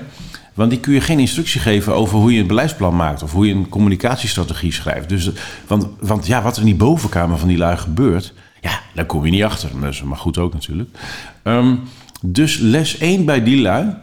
Want 0.54 0.70
die 0.70 0.80
kun 0.80 0.94
je 0.94 1.02
geen 1.02 1.20
instructie 1.20 1.62
geven 1.62 1.96
over 1.96 2.18
hoe 2.18 2.34
je 2.34 2.40
een 2.40 2.48
beleidsplan 2.48 2.96
maakt. 2.96 3.24
Of 3.24 3.32
hoe 3.32 3.48
je 3.48 3.54
een 3.54 3.70
communicatiestrategie 3.70 4.74
schrijft. 4.74 5.10
Dus, 5.10 5.30
want, 5.68 5.88
want 6.00 6.28
ja, 6.28 6.42
wat 6.42 6.56
er 6.56 6.62
in 6.62 6.68
die 6.68 6.76
bovenkamer 6.76 7.38
van 7.38 7.48
die 7.48 7.58
lui 7.58 7.78
gebeurt. 7.78 8.34
Ja, 8.62 8.80
daar 8.94 9.06
kom 9.06 9.26
je 9.26 9.32
niet 9.32 9.44
achter. 9.44 9.70
Dat 9.82 9.90
is 9.90 10.04
maar 10.04 10.18
goed 10.18 10.38
ook 10.38 10.54
natuurlijk. 10.54 10.90
Ehm, 11.44 11.76
dus 12.26 12.58
les 12.58 12.98
1 12.98 13.26
bij 13.26 13.44
die 13.44 13.62
lui. 13.62 13.96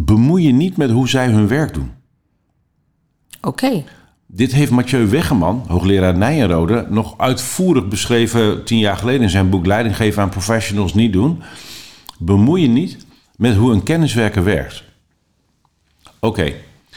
Bemoei 0.00 0.44
je 0.46 0.52
niet 0.52 0.76
met 0.76 0.90
hoe 0.90 1.08
zij 1.08 1.28
hun 1.28 1.48
werk 1.48 1.74
doen. 1.74 1.90
Oké. 3.40 3.84
Dit 4.26 4.52
heeft 4.52 4.70
Mathieu 4.70 5.06
Weggeman, 5.08 5.64
hoogleraar 5.68 6.16
Nijenrode, 6.18 6.86
nog 6.90 7.18
uitvoerig 7.18 7.88
beschreven 7.88 8.64
tien 8.64 8.78
jaar 8.78 8.96
geleden 8.96 9.22
in 9.22 9.30
zijn 9.30 9.50
boek 9.50 9.66
Leiding 9.66 9.96
geven 9.96 10.22
aan 10.22 10.28
professionals 10.28 10.94
niet 10.94 11.12
doen. 11.12 11.42
Bemoei 12.18 12.62
je 12.62 12.68
niet 12.68 13.06
met 13.36 13.56
hoe 13.56 13.72
een 13.72 13.82
kenniswerker 13.82 14.44
werkt. 14.44 14.84
Oké, 16.20 16.52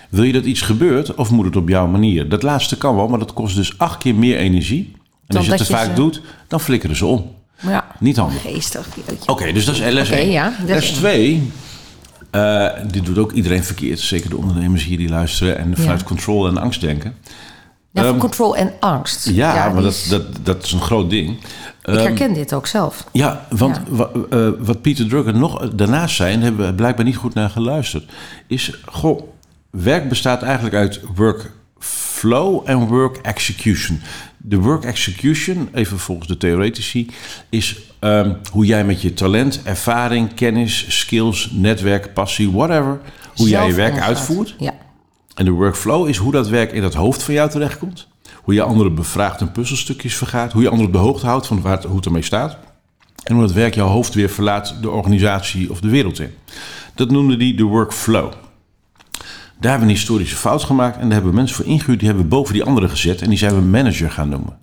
wil 0.09 0.23
je 0.23 0.33
dat 0.33 0.45
iets 0.45 0.61
gebeurt 0.61 1.15
of 1.15 1.31
moet 1.31 1.45
het 1.45 1.55
op 1.55 1.69
jouw 1.69 1.87
manier? 1.87 2.29
Dat 2.29 2.43
laatste 2.43 2.77
kan 2.77 2.95
wel, 2.95 3.07
maar 3.07 3.19
dat 3.19 3.33
kost 3.33 3.55
dus 3.55 3.77
acht 3.77 3.97
keer 3.97 4.15
meer 4.15 4.37
energie. 4.37 4.91
En 4.93 4.99
Dan 5.25 5.37
als 5.37 5.45
je 5.45 5.51
het 5.51 5.61
te 5.65 5.73
vaak 5.73 5.85
ze- 5.85 5.93
doet, 5.93 6.21
dan 6.47 6.59
flikkeren 6.59 6.95
ze 6.95 7.05
om. 7.05 7.31
Ja. 7.61 7.85
Niet 7.99 8.17
handig. 8.17 8.41
Geestig. 8.41 8.87
Oké, 9.25 9.51
dus 9.53 9.65
dat 9.65 9.75
is 9.75 9.81
les 9.81 10.09
Oké, 10.09 10.17
1. 10.19 10.31
ja, 10.31 10.53
les 10.65 10.69
les 10.75 10.89
één. 10.89 10.97
2. 10.99 11.51
dit 12.91 13.05
doet 13.05 13.17
ook 13.17 13.31
iedereen 13.31 13.63
verkeerd. 13.63 13.99
Zeker 13.99 14.29
de 14.29 14.37
ondernemers 14.37 14.83
hier 14.83 14.97
die 14.97 15.09
luisteren 15.09 15.57
en 15.57 15.75
vanuit 15.77 15.99
Ja. 15.99 16.05
controle 16.05 16.49
en 16.49 16.57
angst 16.57 16.81
denken. 16.81 17.15
Ja, 17.93 18.03
Ehm, 18.03 18.17
control 18.17 18.55
en 18.55 18.73
angst. 18.79 19.29
Ja, 19.29 19.69
maar 19.69 19.81
dat, 19.81 19.91
is- 19.91 20.07
dat, 20.09 20.23
dat 20.45 20.63
is 20.63 20.71
een 20.71 20.81
groot 20.81 21.09
ding. 21.09 21.29
ik 21.39 21.45
Ehm, 21.81 21.97
herken 21.97 22.33
dit 22.33 22.53
ook 22.53 22.67
zelf. 22.67 23.05
ja, 23.11 23.45
want 23.49 23.81
Ja. 23.97 24.09
eh, 24.29 24.49
wat 24.59 24.81
Pieter 24.81 25.07
Drucker 25.07 25.35
nog 25.35 25.69
daarnaast 25.69 26.15
zei, 26.15 26.33
en 26.33 26.39
daar 26.39 26.47
hebben 26.47 26.65
we 26.67 26.73
blijkbaar 26.73 27.05
niet 27.05 27.15
goed 27.17 27.33
naar 27.33 27.49
geluisterd, 27.49 28.11
is: 28.47 28.73
goh, 28.85 29.21
werk 29.69 30.09
bestaat 30.09 30.41
eigenlijk 30.43 30.75
uit 30.75 30.99
workflow 32.21 32.61
en 32.65 32.87
work 32.87 33.17
execution. 33.17 34.01
De 34.37 34.57
work 34.57 34.83
execution, 34.83 35.69
even 35.73 35.99
volgens 35.99 36.27
de 36.27 36.37
theoretici, 36.37 37.09
is 37.49 37.79
ehm, 37.99 38.33
hoe 38.51 38.65
jij 38.65 38.85
met 38.85 39.01
je 39.01 39.13
talent, 39.13 39.61
ervaring, 39.63 40.33
kennis, 40.33 40.99
skills, 40.99 41.49
netwerk, 41.53 42.13
passie, 42.13 42.51
whatever, 42.51 42.99
hoe 43.35 43.49
jij 43.49 43.67
je 43.67 43.73
werk 43.73 43.99
uitvoert. 43.99 44.55
Ja. 44.57 44.73
En 45.35 45.45
de 45.45 45.51
workflow 45.51 46.07
is 46.07 46.17
hoe 46.17 46.31
dat 46.31 46.47
werk 46.47 46.71
in 46.71 46.83
het 46.83 46.93
hoofd 46.93 47.23
van 47.23 47.33
jou 47.33 47.49
terechtkomt. 47.49 48.07
Hoe 48.43 48.53
je 48.53 48.61
anderen 48.61 48.95
bevraagt 48.95 49.41
en 49.41 49.51
puzzelstukjes 49.51 50.15
vergaat. 50.15 50.51
Hoe 50.51 50.61
je 50.61 50.69
anderen 50.69 50.87
op 50.87 50.93
de 50.93 51.07
hoogte 51.07 51.25
houdt 51.25 51.47
van 51.47 51.61
waar 51.61 51.75
het, 51.75 51.83
hoe 51.83 51.95
het 51.95 52.05
ermee 52.05 52.21
staat. 52.21 52.57
En 53.23 53.33
hoe 53.33 53.43
dat 53.43 53.53
werk 53.53 53.75
jouw 53.75 53.87
hoofd 53.87 54.13
weer 54.13 54.29
verlaat 54.29 54.75
de 54.81 54.89
organisatie 54.89 55.71
of 55.71 55.79
de 55.79 55.89
wereld 55.89 56.19
in. 56.19 56.33
Dat 56.95 57.11
noemde 57.11 57.35
hij 57.35 57.55
de 57.55 57.63
workflow. 57.63 58.31
Daar 59.61 59.71
hebben 59.71 59.89
we 59.89 59.93
een 59.93 59.99
historische 59.99 60.35
fout 60.35 60.63
gemaakt. 60.63 60.95
En 60.95 61.01
daar 61.01 61.11
hebben 61.11 61.29
we 61.29 61.35
mensen 61.35 61.55
voor 61.55 61.65
ingehuurd. 61.65 61.99
Die 61.99 62.07
hebben 62.07 62.25
we 62.27 62.35
boven 62.35 62.53
die 62.53 62.63
anderen 62.63 62.89
gezet. 62.89 63.21
En 63.21 63.29
die 63.29 63.37
zijn 63.37 63.55
we 63.55 63.61
manager 63.61 64.11
gaan 64.11 64.29
noemen. 64.29 64.57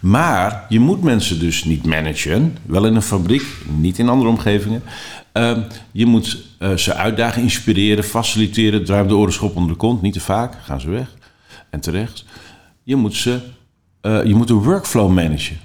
Maar 0.00 0.66
je 0.68 0.80
moet 0.80 1.02
mensen 1.02 1.38
dus 1.38 1.64
niet 1.64 1.86
managen. 1.86 2.56
Wel 2.66 2.86
in 2.86 2.94
een 2.94 3.02
fabriek, 3.02 3.42
niet 3.76 3.98
in 3.98 4.08
andere 4.08 4.30
omgevingen. 4.30 4.82
Ehm, 5.32 5.60
je 5.92 6.06
moet 6.06 6.44
eh, 6.58 6.76
ze 6.76 6.94
uitdagen, 6.94 7.42
inspireren, 7.42 8.04
faciliteren. 8.04 8.84
Druim 8.84 9.08
de 9.08 9.16
oren 9.16 9.32
schop 9.32 9.56
onder 9.56 9.70
de 9.70 9.76
kont. 9.76 10.02
Niet 10.02 10.12
te 10.12 10.20
vaak, 10.20 10.54
gaan 10.64 10.80
ze 10.80 10.90
weg. 10.90 11.14
En 11.70 11.80
terecht. 11.80 12.24
Je 12.82 12.96
moet, 12.96 13.14
ze, 13.14 13.40
eh, 14.00 14.24
je 14.24 14.34
moet 14.34 14.48
de 14.48 14.54
workflow 14.54 15.12
managen. 15.12 15.58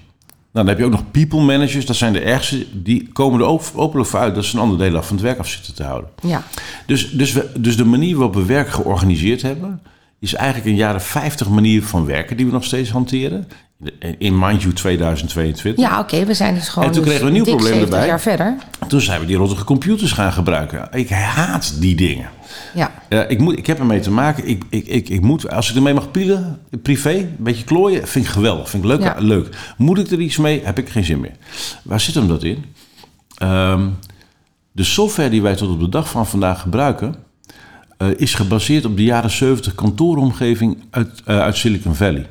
Nou, 0.58 0.70
dan 0.70 0.78
heb 0.78 0.78
je 0.78 0.94
ook 0.94 1.00
nog 1.00 1.12
people 1.12 1.46
managers. 1.46 1.86
Dat 1.86 1.96
zijn 1.96 2.14
de 2.14 2.20
ergste. 2.20 2.66
Die 2.72 3.10
komen 3.14 3.40
er 3.40 3.46
ook 3.46 3.62
openlijk 3.76 4.10
voor 4.10 4.20
uit 4.20 4.36
dat 4.36 4.46
ze 4.46 4.56
een 4.56 4.62
ander 4.62 4.78
deel 4.78 4.98
af 4.98 5.08
van 5.08 5.16
het 5.16 5.26
werk 5.26 5.40
af 5.40 5.48
zitten 5.48 5.76
te 5.76 5.84
houden. 5.84 6.10
Ja. 6.22 6.44
Dus, 6.86 7.12
dus, 7.12 7.32
we, 7.32 7.50
dus 7.60 7.78
de 7.78 7.86
manier 7.86 8.16
waarop 8.16 8.36
we 8.36 8.46
werk 8.46 8.70
georganiseerd 8.70 9.42
hebben, 9.42 9.82
is 10.20 10.34
eigenlijk 10.34 10.70
een 10.70 10.76
jaren 10.76 11.02
50 11.02 11.50
manier 11.50 11.84
van 11.84 12.06
werken 12.06 12.38
die 12.38 12.46
we 12.46 12.52
nog 12.52 12.64
steeds 12.64 12.90
hanteren. 12.90 13.48
In 14.18 14.40
mind 14.40 14.62
you 14.62 14.74
2022. 14.74 15.86
Ja, 15.86 16.00
oké, 16.00 16.26
we 16.26 16.34
zijn 16.34 16.54
dus 16.54 16.70
gewoon 16.70 16.88
En 16.88 16.94
toen 16.94 17.04
dus 17.04 17.10
kregen 17.12 17.28
we 17.28 17.38
een 17.38 17.44
nieuw 17.44 17.46
dik 17.46 17.56
probleem 17.56 17.74
70 17.74 17.94
erbij. 17.94 18.10
jaar 18.10 18.22
verder. 18.22 18.56
Toen 18.88 19.02
zijn 19.02 19.20
we 19.20 19.26
die 19.26 19.36
rottige 19.36 19.64
computers 19.64 20.12
gaan 20.12 20.34
gebruiken. 20.34 20.88
Ik 20.92 21.10
haat 21.10 21.82
die 21.82 21.96
dingen. 21.96 22.30
Ja. 22.74 22.92
Ja, 23.10 23.24
ik, 23.24 23.40
moet, 23.40 23.58
ik 23.58 23.68
heb 23.68 23.80
ermee 23.80 24.00
te 24.00 24.12
maken. 24.12 24.48
Ik, 24.48 24.64
ik, 24.70 24.88
ik, 24.88 25.10
ik 25.10 25.22
moet, 25.22 25.52
als 25.52 25.70
ik 25.70 25.76
ermee 25.76 25.94
mag 25.94 26.12
pielen, 26.12 26.60
privé, 26.82 27.14
een 27.14 27.36
beetje 27.38 27.64
klooien, 27.64 28.08
vind 28.08 28.26
ik 28.26 28.32
geweldig. 28.32 28.70
Vind 28.70 28.84
ik 28.84 28.90
leuk. 28.90 29.02
Ja. 29.02 29.16
leuk. 29.18 29.50
Moet 29.78 30.00
ik 30.00 30.12
er 30.12 30.20
iets 30.20 30.38
mee? 30.38 30.62
Heb 30.64 30.78
ik 30.78 30.90
geen 30.90 31.04
zin 31.04 31.20
meer. 31.20 31.36
Waar 31.84 32.00
zit 32.00 32.16
hem 32.16 32.28
dat 32.28 32.44
in? 32.44 32.66
Ehm, 33.38 33.88
de 34.72 34.84
software 34.84 35.30
die 35.30 35.42
wij 35.42 35.56
tot 35.56 35.70
op 35.70 35.80
de 35.80 35.90
dag 35.90 36.10
van 36.10 36.28
vandaag 36.28 36.62
gebruiken, 36.62 37.16
eh, 37.98 38.08
is 38.16 38.34
gebaseerd 38.34 38.86
op 38.86 38.98
de 38.98 39.04
jaren 39.04 39.30
70 39.30 39.76
kantooromgeving 39.76 40.78
uit, 40.90 41.22
eh, 41.26 41.40
uit 41.40 41.58
Silicon 41.58 41.96
Valley. 41.96 42.28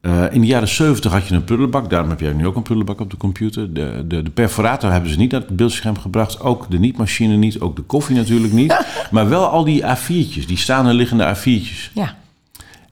Eh, 0.00 0.24
in 0.30 0.40
de 0.40 0.46
jaren 0.46 0.68
70 0.68 1.12
had 1.12 1.26
je 1.26 1.34
een 1.34 1.44
prullenbak, 1.44 1.90
daarom 1.90 2.10
heb 2.10 2.20
jij 2.20 2.32
nu 2.32 2.46
ook 2.46 2.56
een 2.56 2.62
prullenbak 2.62 3.00
op 3.00 3.10
de 3.10 3.16
computer. 3.16 3.74
De, 3.74 4.04
de, 4.08 4.22
de 4.22 4.30
perforator 4.30 4.92
hebben 4.92 5.10
ze 5.10 5.16
niet 5.16 5.30
naar 5.30 5.40
het 5.40 5.56
beeldscherm 5.56 5.98
gebracht, 5.98 6.40
ook 6.40 6.70
de 6.70 6.78
nietmachine 6.78 7.36
niet, 7.36 7.60
ook 7.60 7.76
de 7.76 7.82
koffie 7.82 8.16
natuurlijk 8.16 8.52
niet. 8.52 8.84
maar 9.10 9.28
wel 9.28 9.46
al 9.46 9.64
die 9.64 9.82
A4'tjes, 9.82 10.46
die 10.46 10.56
staan 10.56 10.86
en 10.86 10.94
liggende 10.94 11.36
A4'tjes. 11.36 11.92
Ja. 11.92 12.16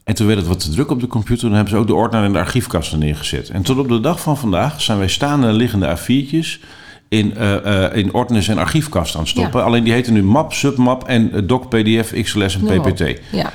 En 0.04 0.14
toen 0.14 0.26
werd 0.26 0.38
het 0.38 0.48
wat 0.48 0.60
te 0.60 0.70
druk 0.70 0.90
op 0.90 1.00
de 1.00 1.06
computer. 1.06 1.46
Dan 1.46 1.56
hebben 1.56 1.72
ze 1.72 1.78
ook 1.78 1.86
de 1.86 1.94
ordner 1.94 2.24
en 2.24 2.32
de 2.32 2.38
archiefkasten 2.38 2.98
neergezet. 2.98 3.50
En 3.50 3.62
tot 3.62 3.78
op 3.78 3.88
de 3.88 4.00
dag 4.00 4.20
van 4.20 4.36
vandaag 4.36 4.80
zijn 4.80 4.98
wij 4.98 5.08
staande 5.08 5.46
en 5.46 5.54
liggende 5.54 5.98
A4'tjes 5.98 6.60
in, 7.08 7.36
eh, 7.36 7.96
in 7.96 8.14
ordners 8.14 8.48
en 8.48 8.58
archiefkasten 8.58 9.14
aan 9.18 9.24
het 9.24 9.30
stoppen. 9.34 9.60
Ja. 9.60 9.66
Alleen 9.66 9.84
die 9.84 9.92
heten 9.92 10.12
nu 10.12 10.22
map, 10.22 10.52
submap 10.52 11.04
en 11.04 11.32
eh, 11.32 11.40
doc, 11.44 11.68
pdf, 11.68 12.22
xls 12.22 12.58
en 12.60 12.80
ppt. 12.82 13.20
Ja. 13.32 13.52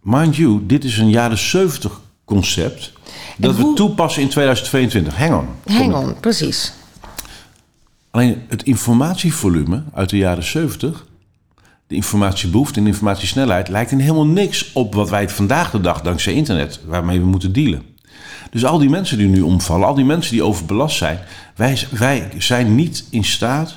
Mind 0.00 0.36
you, 0.36 0.60
dit 0.66 0.84
is 0.84 0.98
een 0.98 1.10
jaren 1.10 1.38
70 1.38 2.00
concept 2.24 2.92
dat 3.38 3.54
hoe- 3.56 3.68
we 3.70 3.74
toepassen 3.76 4.22
in 4.22 4.28
2022. 4.28 5.16
Hang 5.16 5.34
on. 5.34 5.46
Hang 5.74 5.94
on, 5.94 6.14
precies. 6.20 6.72
Alleen 8.10 8.42
het 8.48 8.62
informatievolume 8.62 9.82
uit 9.94 10.08
de 10.10 10.16
jaren 10.16 10.44
70, 10.44 11.06
de 11.86 11.94
informatiebehoefte 11.94 12.78
en 12.78 12.84
de 12.84 12.90
informatiesnelheid, 12.90 13.68
lijkt 13.68 13.90
in 13.90 13.98
helemaal 13.98 14.26
niks 14.26 14.72
op 14.72 14.94
wat 14.94 15.10
wij 15.10 15.28
vandaag 15.28 15.70
de 15.70 15.80
dag 15.80 16.00
dankzij 16.02 16.32
internet, 16.32 16.80
waarmee 16.86 17.20
we 17.20 17.26
moeten 17.26 17.52
dealen. 17.52 17.82
Dus 18.50 18.64
al 18.64 18.78
die 18.78 18.90
mensen 18.90 19.18
die 19.18 19.28
nu 19.28 19.40
omvallen, 19.40 19.86
al 19.86 19.94
die 19.94 20.04
mensen 20.04 20.32
die 20.32 20.42
overbelast 20.42 20.96
zijn, 20.96 21.18
wij, 21.56 21.78
wij 21.90 22.28
zijn 22.38 22.74
niet 22.74 23.04
in 23.10 23.24
staat 23.24 23.76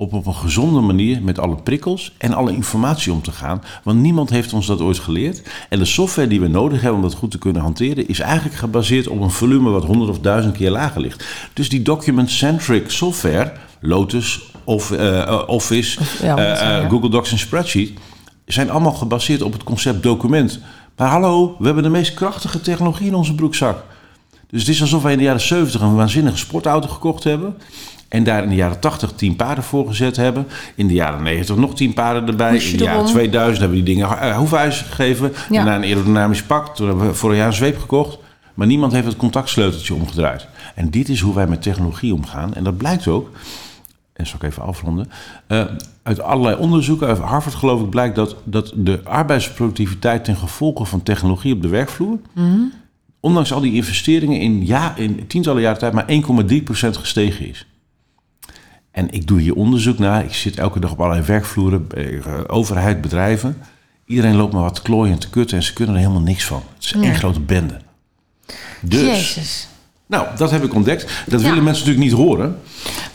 om 0.00 0.08
op 0.10 0.26
een 0.26 0.34
gezonde 0.34 0.80
manier 0.80 1.22
met 1.22 1.38
alle 1.38 1.56
prikkels 1.56 2.14
en 2.18 2.32
alle 2.32 2.52
informatie 2.52 3.12
om 3.12 3.22
te 3.22 3.32
gaan. 3.32 3.62
Want 3.82 4.00
niemand 4.00 4.30
heeft 4.30 4.52
ons 4.52 4.66
dat 4.66 4.80
ooit 4.80 4.98
geleerd. 4.98 5.42
En 5.68 5.78
de 5.78 5.84
software 5.84 6.28
die 6.28 6.40
we 6.40 6.48
nodig 6.48 6.80
hebben 6.80 7.02
om 7.02 7.08
dat 7.08 7.14
goed 7.14 7.30
te 7.30 7.38
kunnen 7.38 7.62
hanteren, 7.62 8.08
is 8.08 8.20
eigenlijk 8.20 8.56
gebaseerd 8.56 9.08
op 9.08 9.20
een 9.20 9.30
volume 9.30 9.70
wat 9.70 9.84
honderd 9.84 10.10
of 10.10 10.18
duizend 10.18 10.56
keer 10.56 10.70
lager 10.70 11.00
ligt. 11.00 11.24
Dus 11.52 11.68
die 11.68 11.82
document-centric 11.82 12.90
software, 12.90 13.52
Lotus 13.80 14.52
of 14.64 14.90
eh, 14.90 15.20
eh, 15.20 15.42
Office, 15.46 16.00
ja, 16.22 16.36
eh. 16.36 16.90
Google 16.90 17.10
Docs 17.10 17.32
en 17.32 17.38
Spreadsheet, 17.38 17.92
zijn 18.46 18.70
allemaal 18.70 18.92
gebaseerd 18.92 19.42
op 19.42 19.52
het 19.52 19.62
concept 19.62 20.02
document. 20.02 20.60
Maar 20.96 21.08
hallo, 21.08 21.56
we 21.58 21.64
hebben 21.64 21.82
de 21.82 21.88
meest 21.88 22.14
krachtige 22.14 22.60
technologie 22.60 23.06
in 23.06 23.14
onze 23.14 23.34
broekzak. 23.34 23.84
Dus 24.50 24.60
het 24.60 24.68
is 24.68 24.80
alsof 24.80 25.02
wij 25.02 25.12
in 25.12 25.18
de 25.18 25.24
jaren 25.24 25.40
70 25.40 25.80
een 25.80 25.94
waanzinnige 25.94 26.36
sportauto 26.36 26.88
gekocht 26.88 27.24
hebben. 27.24 27.56
En 28.08 28.24
daar 28.24 28.42
in 28.42 28.48
de 28.48 28.54
jaren 28.54 28.80
80 28.80 29.12
10 29.12 29.36
paarden 29.36 29.64
voor 29.64 29.86
gezet 29.86 30.16
hebben. 30.16 30.46
In 30.74 30.86
de 30.86 30.94
jaren 30.94 31.22
90 31.22 31.56
nog 31.56 31.74
10 31.74 31.92
paarden 31.92 32.26
erbij. 32.26 32.56
In 32.56 32.76
de 32.76 32.84
jaren 32.84 33.00
erom. 33.00 33.12
2000 33.12 33.58
hebben 33.58 33.78
we 33.78 33.84
die 33.84 33.94
dingen 33.94 34.16
uh, 34.22 34.36
hoefijzer 34.36 34.86
gegeven. 34.86 35.32
Ja. 35.50 35.64
Daarna 35.64 35.76
een 35.76 35.82
aerodynamisch 35.82 36.42
pak. 36.42 36.74
Toen 36.76 36.88
hebben 36.88 37.06
we 37.06 37.14
vorig 37.14 37.36
jaar 37.36 37.46
een 37.46 37.52
zweep 37.52 37.78
gekocht. 37.78 38.18
Maar 38.54 38.66
niemand 38.66 38.92
heeft 38.92 39.06
het 39.06 39.16
contactsleuteltje 39.16 39.94
omgedraaid. 39.94 40.46
En 40.74 40.90
dit 40.90 41.08
is 41.08 41.20
hoe 41.20 41.34
wij 41.34 41.46
met 41.46 41.62
technologie 41.62 42.14
omgaan. 42.14 42.54
En 42.54 42.64
dat 42.64 42.76
blijkt 42.76 43.08
ook, 43.08 43.30
en 44.20 44.26
zal 44.26 44.38
ik 44.42 44.50
even 44.50 44.62
afronden. 44.62 45.10
eh, 45.46 45.64
uit 46.02 46.20
allerlei 46.20 46.56
onderzoeken, 46.56 47.06
uit 47.06 47.18
Harvard 47.18 47.54
geloof 47.54 47.80
ik, 47.80 47.90
blijkt 47.90 48.14
dat, 48.14 48.36
dat 48.44 48.72
de 48.76 49.00
arbeidsproductiviteit 49.04 50.24
ten 50.24 50.36
gevolge 50.36 50.84
van 50.84 51.02
technologie 51.02 51.54
op 51.54 51.62
de 51.62 51.68
werkvloer. 51.68 52.18
ondanks 53.20 53.52
al 53.52 53.60
die 53.60 53.74
investeringen 53.74 54.40
in, 54.40 54.66
ja, 54.66 54.96
in 54.96 55.26
tientallen 55.26 55.62
jaren 55.62 55.78
tijd 55.78 55.92
maar 55.92 56.08
1,3% 56.08 56.98
gestegen 56.98 57.48
is. 57.48 57.66
En 58.90 59.10
ik 59.10 59.26
doe 59.26 59.40
hier 59.40 59.54
onderzoek 59.54 59.98
naar. 59.98 60.24
Ik 60.24 60.34
zit 60.34 60.58
elke 60.58 60.80
dag 60.80 60.90
op 60.90 61.00
allerlei 61.00 61.26
werkvloeren, 61.26 61.86
eh, 61.94 62.04
overheid, 62.46 63.00
bedrijven. 63.00 63.56
Iedereen 64.04 64.36
loopt 64.36 64.52
maar 64.52 64.62
wat 64.62 64.82
klooien 64.82 65.12
en 65.12 65.18
te 65.18 65.30
kutten 65.30 65.56
en 65.56 65.62
ze 65.62 65.72
kunnen 65.72 65.94
er 65.94 66.00
helemaal 66.00 66.22
niks 66.22 66.44
van. 66.44 66.62
Het 66.74 66.84
is 66.84 66.92
één 66.92 67.14
grote 67.14 67.40
bende. 67.40 67.80
Dus, 68.80 69.00
Jezus. 69.00 69.68
Nou, 70.10 70.26
dat 70.36 70.50
heb 70.50 70.64
ik 70.64 70.74
ontdekt. 70.74 71.06
Dat 71.26 71.40
Ja. 71.40 71.48
willen 71.48 71.64
mensen 71.64 71.86
natuurlijk 71.86 72.10
niet 72.12 72.26
horen. 72.26 72.56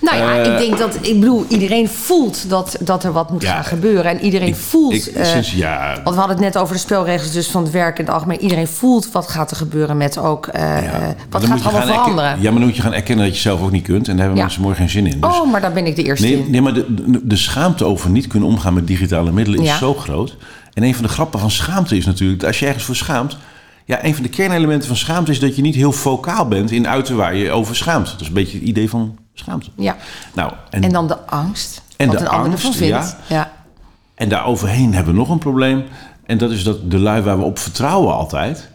Nou 0.01 0.17
ja, 0.17 0.37
Eh, 0.43 0.51
ik 0.53 0.57
denk 0.57 0.77
dat, 0.77 0.95
ik 1.01 1.19
bedoel, 1.19 1.45
iedereen 1.49 1.87
voelt 1.89 2.49
dat, 2.49 2.75
dat 2.79 3.03
er 3.03 3.11
wat 3.11 3.29
moet 3.31 3.41
Ja, 3.41 3.53
gaan 3.53 3.63
gebeuren. 3.65 4.05
En 4.11 4.19
iedereen 4.25 4.55
voelt. 4.55 4.93
Ik, 4.93 5.05
eh, 5.05 5.25
sinds, 5.25 5.51
ja, 5.53 5.87
want 6.03 6.15
we 6.15 6.21
hadden 6.21 6.35
het 6.37 6.53
net 6.53 6.57
over 6.57 6.73
de 6.73 6.79
spelregels 6.81 7.31
dus 7.31 7.47
van 7.47 7.63
het 7.63 7.71
werk 7.71 7.99
in 7.99 8.05
het 8.05 8.13
algemeen. 8.13 8.41
Iedereen 8.41 8.67
voelt 8.67 9.11
wat 9.11 9.27
gaat 9.27 9.51
er 9.51 9.57
gebeuren 9.57 9.97
met 9.97 10.17
ook. 10.17 10.47
eh, 10.47 10.61
ja. 10.61 11.15
wat 11.29 11.45
gaat 11.45 11.59
er 11.59 11.65
allemaal 11.65 11.85
veranderen? 11.85 12.29
Ja, 12.29 12.43
maar 12.43 12.53
dan 12.53 12.61
moet 12.63 12.75
je 12.75 12.81
gaan 12.81 12.93
erkennen 12.93 13.25
dat 13.25 13.35
je 13.35 13.41
zelf 13.41 13.61
ook 13.61 13.71
niet 13.71 13.83
kunt. 13.83 14.07
En 14.07 14.15
daar 14.15 14.25
hebben 14.25 14.43
mensen 14.43 14.61
mooi 14.61 14.75
geen 14.75 14.89
zin 14.89 15.07
in. 15.07 15.19
Dus 15.21 15.39
oh, 15.39 15.51
maar 15.51 15.61
daar 15.61 15.73
ben 15.73 15.85
ik 15.85 15.95
de 15.95 16.03
eerste 16.03 16.25
Nee, 16.27 16.37
in. 16.37 16.51
nee 16.51 16.61
maar 16.61 16.73
de, 16.73 16.85
de, 17.05 17.19
de 17.23 17.35
schaamte 17.37 17.85
over 17.85 18.09
niet 18.09 18.27
kunnen 18.27 18.49
omgaan 18.49 18.73
met 18.73 18.87
digitale 18.87 19.31
middelen 19.31 19.59
is 19.63 19.77
zo 19.77 19.93
groot. 19.93 20.35
En 20.73 20.83
een 20.83 20.93
van 20.95 21.03
de 21.03 21.09
grappen 21.09 21.39
van 21.39 21.51
schaamte 21.51 21.97
is 21.97 22.05
natuurlijk... 22.05 22.39
dat 22.39 22.49
als 22.49 22.59
je 22.59 22.65
ergens 22.65 22.83
voor 22.83 22.95
schaamt... 22.95 23.37
Ja, 23.85 24.03
een 24.03 24.13
van 24.13 24.23
de 24.23 24.29
kernelementen 24.29 24.87
van 24.87 24.97
schaamte 24.97 25.31
is 25.31 25.39
dat 25.39 25.55
je 25.55 25.61
niet 25.61 25.75
heel 25.75 25.91
vocaal 25.91 26.47
bent... 26.47 26.71
in 26.71 26.87
uiten 26.87 27.15
waar 27.15 27.35
je 27.35 27.51
over 27.51 27.75
schaamt. 27.75 28.11
Dat 28.11 28.21
is 28.21 28.27
een 28.27 28.33
beetje 28.33 28.57
het 28.57 28.67
idee 28.67 28.89
van 28.89 29.17
schaamte. 29.33 29.69
Ja. 29.75 29.95
Nou, 30.33 30.51
en, 30.69 30.83
En 30.83 30.91
dan 30.91 31.07
de 31.07 31.17
angst. 31.17 31.81
En 31.97 32.07
wat 32.07 32.17
de 32.17 32.23
een 32.23 32.29
ander 32.29 32.49
angst, 32.49 32.65
ervan 32.65 32.79
vindt. 32.79 33.17
ja. 33.27 33.35
ja. 33.35 33.51
en 34.15 34.29
daaroverheen 34.29 34.93
hebben 34.93 35.13
we 35.13 35.19
nog 35.19 35.29
een 35.29 35.37
probleem. 35.37 35.83
En 36.25 36.37
dat 36.37 36.51
is 36.51 36.63
dat 36.63 36.91
de 36.91 36.99
lui 36.99 37.21
waar 37.21 37.37
we 37.37 37.43
op 37.43 37.59
vertrouwen 37.59 38.13
altijd... 38.13 38.69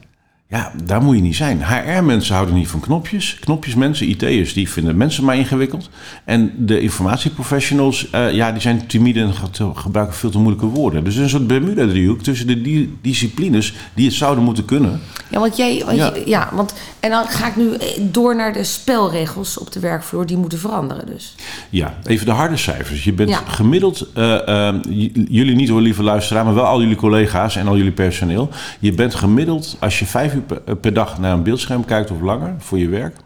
Ja, 0.50 0.72
daar 0.84 1.02
moet 1.02 1.16
je 1.16 1.22
niet 1.22 1.36
zijn. 1.36 1.62
HR-mensen 1.64 2.34
houden 2.34 2.54
niet 2.54 2.68
van 2.68 2.80
knopjes. 2.80 3.36
Knopjesmensen, 3.40 4.08
IT'ers, 4.08 4.52
die 4.52 4.68
vinden 4.70 4.96
mensen 4.96 5.24
maar 5.24 5.36
ingewikkeld. 5.36 5.90
En 6.24 6.52
de 6.56 6.80
informatieprofessionals, 6.80 8.10
eh, 8.10 8.32
ja, 8.32 8.52
die 8.52 8.60
zijn 8.60 8.86
timide 8.86 9.20
en 9.20 9.34
ge- 9.34 9.70
gebruiken 9.74 10.16
veel 10.16 10.30
te 10.30 10.38
moeilijke 10.38 10.66
woorden. 10.66 11.04
Dus 11.04 11.16
een 11.16 11.28
soort 11.28 11.46
Bermuda-driehoek 11.46 12.22
tussen 12.22 12.46
de 12.46 12.60
di- 12.62 12.96
disciplines 13.02 13.74
die 13.94 14.04
het 14.06 14.14
zouden 14.14 14.44
moeten 14.44 14.64
kunnen. 14.64 15.00
Ja, 15.30 15.38
want 15.40 15.56
jij. 15.56 15.82
Want 15.84 15.96
Ja. 15.98 16.12
ja. 16.14 16.22
ja, 16.26 16.48
want. 16.52 16.74
En 17.00 17.10
dan 17.10 17.26
ga 17.26 17.46
ik 17.48 17.56
nu 17.56 17.74
eh, 17.74 17.86
door 18.00 18.36
naar 18.36 18.52
de 18.52 18.64
spelregels 18.64 19.58
op 19.58 19.72
de 19.72 19.80
werkvloer. 19.80 20.26
Die 20.26 20.36
moeten 20.36 20.58
veranderen, 20.58 21.06
dus. 21.06 21.34
Ja, 21.70 21.94
even 22.04 22.26
de 22.26 22.32
harde 22.32 22.56
cijfers. 22.56 23.04
Je 23.04 23.12
bent 23.12 23.28
Ja. 23.30 23.40
gemiddeld, 23.46 24.06
eh, 24.14 24.68
eh, 24.68 24.74
j- 24.88 25.10
jullie 25.28 25.54
niet 25.56 25.68
hoor, 25.68 25.80
lieve 25.80 26.02
luisteraar, 26.02 26.44
maar 26.44 26.54
wel 26.54 26.64
al 26.64 26.80
jullie 26.80 26.96
collega's 26.96 27.56
en 27.56 27.66
al 27.68 27.76
jullie 27.76 27.92
personeel. 27.92 28.48
Je 28.78 28.92
bent 28.92 29.14
gemiddeld, 29.14 29.76
als 29.80 29.98
je 29.98 30.06
vijf 30.06 30.34
uur 30.34 30.39
per, 30.46 30.62
eh, 30.64 30.74
per 30.80 30.94
dag 30.94 31.18
naar 31.18 31.32
een 31.32 31.42
beeldscherm 31.42 31.84
kijkt 31.84 32.10
of 32.10 32.20
langer 32.20 32.54
voor 32.58 32.78
je 32.78 32.88
werk, 32.88 33.16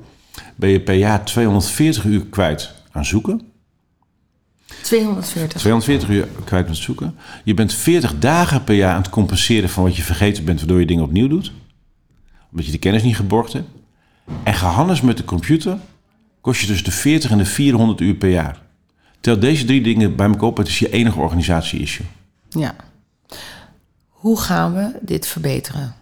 ben 0.57 0.71
je 0.71 0.81
per 0.81 0.95
jaar 0.95 1.25
240 1.25 2.05
uur 2.05 2.27
kwijt 2.27 2.75
aan 2.91 3.05
zoeken. 3.05 3.53
240. 4.83 5.61
240 5.61 6.09
uur 6.09 6.29
kwijt 6.45 6.69
met 6.69 6.77
zoeken. 6.77 7.15
Je 7.45 7.55
bent 7.55 7.75
40 7.75 8.19
dagen 8.19 8.65
per 8.65 8.75
jaar 8.75 8.95
aan 8.95 9.03
het 9.03 9.11
compenseren 9.11 9.69
van 9.69 9.83
wat 9.83 9.97
je 9.97 10.03
vergeten 10.03 10.45
bent, 10.45 10.59
waardoor 10.59 10.81
je 10.81 10.87
dingen 10.87 11.05
opnieuw 11.05 11.29
doet. 11.29 11.53
Omdat 12.51 12.67
je 12.67 12.73
de 12.73 12.79
kennis 12.79 13.03
niet 13.03 13.17
geborgd 13.17 13.53
hebt. 13.53 13.69
En 14.43 14.55
gehandels 14.55 15.01
met 15.01 15.17
de 15.17 15.25
computer 15.25 15.79
kost 16.41 16.61
je 16.61 16.67
tussen 16.67 16.85
de 16.85 16.91
40 16.91 17.31
en 17.31 17.39
de 17.39 17.45
400 17.45 18.01
uur 18.01 18.15
per 18.15 18.31
jaar. 18.31 18.63
Tel 19.21 19.39
deze 19.39 19.65
drie 19.65 19.83
dingen 19.83 20.17
bij 20.17 20.27
elkaar 20.27 20.49
op, 20.49 20.57
het 20.57 20.69
is 20.69 20.79
je 20.79 20.91
enige 20.91 21.19
organisatie-issue. 21.19 22.07
Ja. 22.49 22.75
Hoe 24.09 24.41
gaan 24.41 24.75
we 24.75 24.99
dit 25.01 25.27
verbeteren? 25.27 25.95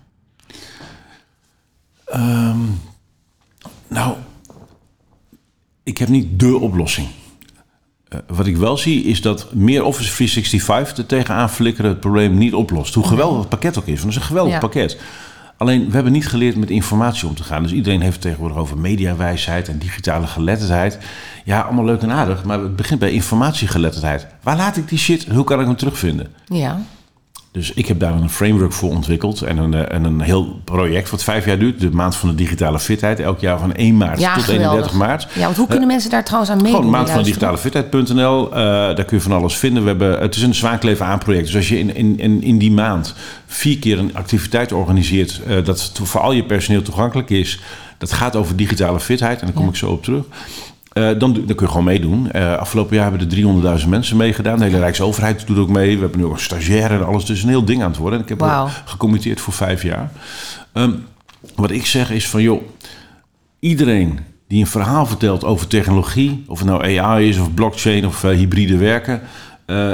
Nou, 3.88 4.14
ik 5.82 5.98
heb 5.98 6.08
niet 6.08 6.40
dé 6.40 6.52
oplossing. 6.52 7.08
Eh, 8.08 8.18
wat 8.26 8.46
ik 8.46 8.56
wel 8.56 8.76
zie 8.76 9.04
is 9.04 9.20
dat 9.20 9.54
meer 9.54 9.84
Office 9.84 10.10
365 10.14 10.98
er 10.98 11.06
tegenaan 11.06 11.50
flikkeren 11.50 11.90
het 11.90 12.00
probleem 12.00 12.38
niet 12.38 12.54
oplost. 12.54 12.94
Hoe 12.94 13.06
geweldig 13.06 13.38
het 13.40 13.48
pakket 13.48 13.78
ook 13.78 13.86
is, 13.86 14.00
want 14.00 14.02
het 14.02 14.10
is 14.10 14.16
een 14.16 14.22
geweldig 14.28 14.52
Ja. 14.52 14.58
pakket. 14.58 14.98
Alleen, 15.56 15.86
we 15.86 15.92
hebben 15.94 16.12
niet 16.12 16.28
geleerd 16.28 16.56
met 16.56 16.70
informatie 16.70 17.28
om 17.28 17.34
te 17.34 17.42
gaan. 17.42 17.62
Dus 17.62 17.72
iedereen 17.72 18.00
heeft 18.00 18.12
het 18.12 18.22
tegenwoordig 18.22 18.56
over 18.56 18.78
mediawijsheid 18.78 19.68
en 19.68 19.78
digitale 19.78 20.26
geletterdheid. 20.26 20.98
Ja, 21.44 21.60
allemaal 21.60 21.84
leuk 21.84 22.02
en 22.02 22.10
aardig, 22.12 22.44
maar 22.44 22.60
het 22.60 22.76
begint 22.76 23.00
bij 23.00 23.10
informatiegeletterdheid. 23.12 24.26
Waar 24.42 24.56
laat 24.56 24.76
ik 24.76 24.88
die 24.88 24.98
shit? 24.98 25.26
Hoe 25.28 25.44
kan 25.44 25.60
ik 25.60 25.66
hem 25.66 25.76
terugvinden? 25.76 26.32
Ja. 26.46 26.80
Dus 27.52 27.72
ik 27.72 27.86
heb 27.86 28.00
daar 28.00 28.12
een 28.12 28.30
framework 28.30 28.72
voor 28.72 28.90
ontwikkeld 28.90 29.42
en 29.42 29.56
een, 29.58 29.74
eh, 29.74 29.94
en 29.94 30.04
een 30.04 30.20
heel 30.20 30.60
project 30.64 31.10
wat 31.10 31.22
vijf 31.22 31.44
jaar 31.44 31.58
duurt. 31.58 31.80
De 31.80 31.90
maand 31.90 32.16
van 32.16 32.28
de 32.28 32.34
digitale 32.34 32.78
fitheid, 32.80 33.20
elk 33.20 33.40
jaar 33.40 33.58
van 33.58 33.72
1 33.76 33.96
maart 33.96 34.20
Ja, 34.20 34.34
tot 34.34 34.44
geweldig. 34.44 34.66
31 34.70 34.92
maart. 34.92 35.28
Ja, 35.34 35.44
want 35.44 35.56
hoe 35.56 35.66
kunnen 35.66 35.86
mensen 35.88 36.10
daar 36.10 36.24
trouwens 36.24 36.50
aan 36.52 36.56
meedoen? 36.62 36.74
Gewoon 36.74 36.90
maand 36.90 37.06
van 37.10 37.14
luisteren? 37.16 37.50
digitale 37.52 37.88
fitheid.nl. 37.88 38.50
daar 38.94 39.04
kun 39.04 39.16
je 39.16 39.22
van 39.22 39.32
alles 39.32 39.56
vinden. 39.56 39.82
We 39.82 39.88
hebben, 39.88 40.20
het 40.20 40.34
is 40.36 40.42
een 40.42 40.54
zwaankleven 40.54 41.06
aan 41.06 41.18
project. 41.18 41.46
Dus 41.46 41.56
als 41.56 41.68
je 41.68 41.78
in, 41.78 41.94
in, 41.94 42.18
in, 42.18 42.42
in 42.42 42.58
die 42.58 42.72
maand 42.72 43.14
vier 43.46 43.78
keer 43.78 43.98
een 43.98 44.14
activiteit 44.14 44.72
organiseert... 44.72 45.40
eh, 45.46 45.64
dat 45.64 45.92
voor 46.02 46.20
al 46.20 46.32
je 46.32 46.44
personeel 46.44 46.82
toegankelijk 46.82 47.30
is... 47.30 47.60
dat 47.98 48.12
gaat 48.12 48.36
over 48.36 48.56
digitale 48.56 49.00
fitheid. 49.00 49.40
En 49.40 49.46
daar 49.46 49.54
kom 49.54 49.64
Ja. 49.64 49.70
ik 49.70 49.76
zo 49.76 49.90
op 49.90 50.02
terug. 50.04 50.24
Eh, 50.92 51.04
dan, 51.18 51.32
dan 51.32 51.32
kun 51.32 51.56
je 51.58 51.66
gewoon 51.66 51.84
meedoen. 51.84 52.30
Eh, 52.30 52.56
afgelopen 52.56 52.96
jaar 52.96 53.10
hebben 53.10 53.20
er 53.20 53.80
300.000 53.82 53.88
mensen 53.88 54.16
meegedaan. 54.16 54.58
De 54.58 54.64
hele 54.64 54.78
Rijksoverheid 54.78 55.46
doet 55.46 55.58
ook 55.58 55.68
mee. 55.68 55.94
We 55.94 56.00
hebben 56.00 56.18
nu 56.18 56.24
ook 56.24 56.32
een 56.32 56.38
stagiair 56.38 56.90
en 56.90 57.06
alles. 57.06 57.24
Dus 57.24 57.42
een 57.42 57.48
heel 57.48 57.64
ding 57.64 57.82
aan 57.82 57.90
het 57.90 57.98
worden. 57.98 58.18
En 58.18 58.24
ik 58.24 58.30
heb 58.30 58.42
ook 58.42 58.68
gecommitteerd 58.84 59.40
voor 59.40 59.52
vijf 59.52 59.82
jaar. 59.82 60.10
Ehm, 60.72 60.92
wat 61.54 61.70
ik 61.70 61.86
zeg 61.86 62.10
is 62.10 62.28
van, 62.28 62.42
joh, 62.42 62.62
iedereen 63.60 64.18
die 64.48 64.60
een 64.60 64.66
verhaal 64.66 65.06
vertelt 65.06 65.44
over 65.44 65.66
technologie, 65.66 66.44
of 66.46 66.58
het 66.58 66.68
nou 66.68 66.98
AI 66.98 67.28
is 67.28 67.38
of 67.38 67.54
blockchain 67.54 68.06
of 68.06 68.24
eh, 68.24 68.30
hybride 68.30 68.76
werken, 68.76 69.22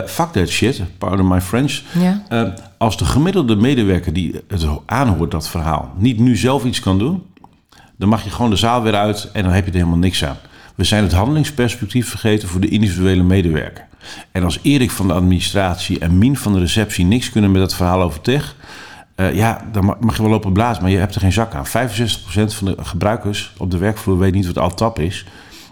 fuck 0.06 0.32
that 0.32 0.48
shit, 0.48 0.82
pardon 0.98 1.28
my 1.28 1.40
French. 1.40 1.82
Ja. 1.98 2.22
Eh, 2.28 2.42
als 2.78 2.96
de 2.96 3.04
gemiddelde 3.04 3.56
medewerker 3.56 4.12
die 4.12 4.42
het 4.48 4.66
aanhoort, 4.86 5.30
dat 5.30 5.48
verhaal, 5.48 5.92
niet 5.96 6.18
nu 6.18 6.36
zelf 6.36 6.64
iets 6.64 6.80
kan 6.80 6.98
doen, 6.98 7.22
dan 7.96 8.08
mag 8.08 8.24
je 8.24 8.30
gewoon 8.30 8.50
de 8.50 8.56
zaal 8.56 8.82
weer 8.82 8.94
uit 8.94 9.30
en 9.32 9.42
dan 9.42 9.52
heb 9.52 9.64
je 9.64 9.70
er 9.70 9.76
helemaal 9.76 9.98
niks 9.98 10.24
aan. 10.24 10.36
We 10.78 10.84
zijn 10.84 11.02
het 11.02 11.12
handelingsperspectief 11.12 12.08
vergeten 12.08 12.48
voor 12.48 12.60
de 12.60 12.68
individuele 12.68 13.22
medewerker. 13.22 13.84
En 14.32 14.44
als 14.44 14.58
Erik 14.62 14.90
van 14.90 15.06
de 15.08 15.12
administratie 15.14 15.98
en 15.98 16.18
Mien 16.18 16.36
van 16.36 16.52
de 16.52 16.58
receptie 16.58 17.04
niks 17.04 17.30
kunnen 17.30 17.50
met 17.50 17.60
dat 17.60 17.74
verhaal 17.74 18.02
over 18.02 18.20
tech, 18.20 18.56
eh, 19.14 19.34
ja, 19.34 19.64
dan 19.72 19.84
ma- 19.84 19.96
mag 20.00 20.16
je 20.16 20.22
wel 20.22 20.30
lopen 20.30 20.52
blazen, 20.52 20.82
maar 20.82 20.92
je 20.92 20.98
hebt 20.98 21.14
er 21.14 21.20
geen 21.20 21.32
zak 21.32 21.54
aan. 21.54 21.66
65% 21.66 22.54
van 22.54 22.66
de 22.66 22.74
gebruikers 22.78 23.52
op 23.56 23.70
de 23.70 23.78
werkvloer 23.78 24.18
weet 24.18 24.34
niet 24.34 24.46
wat 24.46 24.58
Altap 24.58 24.98
is. 24.98 25.24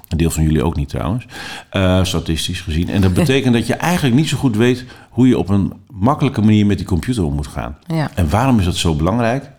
Een 0.09 0.17
deel 0.17 0.31
van 0.31 0.43
jullie 0.43 0.63
ook 0.63 0.77
niet 0.77 0.89
trouwens, 0.89 1.27
eh, 1.71 2.05
statistisch 2.05 2.61
gezien. 2.61 2.89
En 2.89 3.01
dat 3.01 3.15
betekent 3.23 3.55
dat 3.55 3.67
je 3.67 3.75
eigenlijk 3.75 4.15
niet 4.15 4.29
zo 4.29 4.37
goed 4.37 4.57
weet 4.57 4.85
hoe 5.11 5.29
je 5.29 5.39
op 5.39 5.49
een 5.49 5.73
makkelijke 5.91 6.41
manier 6.41 6.67
met 6.67 6.77
die 6.79 6.87
computer 6.87 7.25
om 7.25 7.35
moet 7.35 7.47
gaan. 7.47 7.77
Ja. 7.87 8.11
En 8.15 8.31
waarom 8.31 8.59
is 8.59 8.65
dat 8.65 8.77
zo 8.77 8.95
belangrijk? 8.95 9.51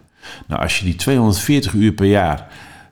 Nou, 0.48 0.62
als 0.62 0.80
je 0.80 0.86
die 0.86 0.96
240 0.96 1.74
uur 1.74 1.92
per 1.92 2.06
jaar, 2.06 2.48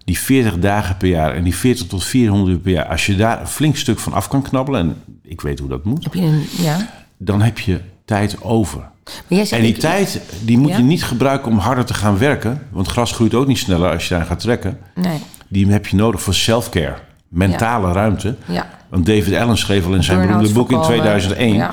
die 0.05 0.19
40 0.19 0.59
dagen 0.59 0.97
per 0.97 1.07
jaar 1.07 1.33
en 1.35 1.43
die 1.43 1.55
40 1.55 1.87
tot 1.87 2.03
400 2.03 2.49
uur 2.51 2.57
per 2.59 2.71
jaar, 2.71 2.85
als 2.85 3.05
je 3.05 3.15
daar 3.15 3.39
een 3.41 3.47
flink 3.47 3.75
stuk 3.77 3.99
van 3.99 4.13
af 4.13 4.27
kan 4.27 4.41
knabbelen, 4.41 4.79
en 4.81 4.95
ik 5.23 5.41
weet 5.41 5.59
hoe 5.59 5.69
dat 5.69 5.83
moet, 5.85 6.03
Heb 6.03 6.13
je 6.13 6.21
een, 6.21 6.43
ja. 6.61 6.89
dan 7.17 7.41
heb 7.41 7.59
je 7.59 7.79
tijd 8.05 8.41
over. 8.41 8.79
Maar 8.79 9.13
jij 9.27 9.45
zegt, 9.45 9.51
En 9.61 9.61
die 9.67 9.73
ik- 9.75 9.79
tijd 9.79 10.21
die 10.43 10.57
moet 10.57 10.69
Ja? 10.71 10.77
je 10.77 10.83
niet 10.83 11.03
gebruiken 11.03 11.51
om 11.51 11.57
harder 11.57 11.85
te 11.85 11.93
gaan 11.93 12.17
werken. 12.17 12.61
Want 12.71 12.87
gras 12.87 13.11
groeit 13.11 13.33
ook 13.33 13.47
niet 13.47 13.57
sneller 13.57 13.91
als 13.91 14.07
je 14.07 14.13
daar 14.15 14.25
gaat 14.25 14.39
trekken. 14.39 14.77
Nee. 14.95 15.17
Die 15.47 15.67
heb 15.67 15.87
je 15.87 15.95
nodig 15.95 16.21
voor 16.21 16.33
self-care. 16.33 16.95
Mentale 17.27 17.91
ruimte. 17.93 18.35
Ja. 18.45 18.69
Want 18.89 19.05
David 19.05 19.33
Allen 19.35 19.57
schreef 19.57 19.85
al 19.85 19.93
in 19.93 20.03
zijn 20.03 20.21
beroemde 20.27 20.51
boek 20.51 20.71
in 20.71 20.75
voorkomen. 20.77 20.85
2001. 21.03 21.53
Ja. 21.55 21.71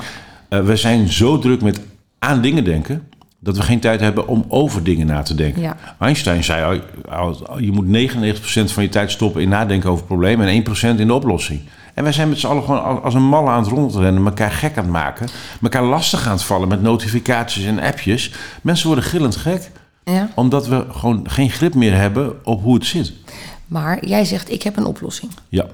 eh, 0.49 0.59
we 0.61 0.75
zijn 0.75 1.07
zo 1.11 1.39
druk 1.39 1.61
met 1.61 1.79
aan 2.19 2.41
dingen 2.41 2.63
denken... 2.63 3.07
dat 3.43 3.57
we 3.57 3.63
geen 3.63 3.79
tijd 3.79 3.99
hebben 3.99 4.27
om 4.27 4.45
over 4.47 4.83
dingen 4.83 5.07
na 5.07 5.21
te 5.21 5.35
denken. 5.35 5.61
Ja. 5.61 5.77
Einstein 5.99 6.43
zei 6.43 6.81
al, 7.09 7.59
je 7.59 7.71
moet 7.71 7.85
99% 7.85 8.73
van 8.73 8.83
je 8.83 8.89
tijd 8.89 9.11
stoppen 9.11 9.41
in 9.41 9.49
nadenken 9.49 9.89
over 9.89 10.05
problemen... 10.05 10.47
en 10.47 10.63
1% 10.95 10.99
in 10.99 11.07
de 11.07 11.13
oplossing. 11.13 11.61
En 11.93 12.03
wij 12.03 12.11
zijn 12.13 12.29
met 12.29 12.39
z'n 12.39 12.47
allen 12.47 12.63
gewoon 12.63 12.83
al- 12.83 13.01
als 13.03 13.13
een 13.13 13.23
malle 13.27 13.49
aan 13.49 13.63
het 13.63 13.71
rondrennen... 13.71 14.25
elkaar 14.25 14.51
gek 14.51 14.77
aan 14.77 14.83
het 14.83 14.93
maken, 14.93 15.27
elkaar 15.61 15.83
lastig 15.83 16.25
aan 16.25 16.31
het 16.33 16.43
vallen... 16.43 16.67
met 16.67 16.81
notificaties 16.81 17.65
en 17.65 17.79
appjes. 17.79 18.31
Mensen 18.61 18.87
worden 18.87 19.05
gillend 19.05 19.35
gek 19.35 19.71
Ja. 20.03 20.29
omdat 20.35 20.67
we 20.67 20.85
gewoon 20.91 21.29
geen 21.29 21.49
grip 21.49 21.73
meer 21.75 21.95
hebben 21.95 22.45
op 22.45 22.61
hoe 22.61 22.73
het 22.73 22.85
zit. 22.85 23.13
Maar 23.67 24.05
jij 24.05 24.25
zegt, 24.25 24.51
ik 24.51 24.63
heb 24.63 24.77
een 24.77 24.85
oplossing. 24.85 25.31
Ja. 25.49 25.65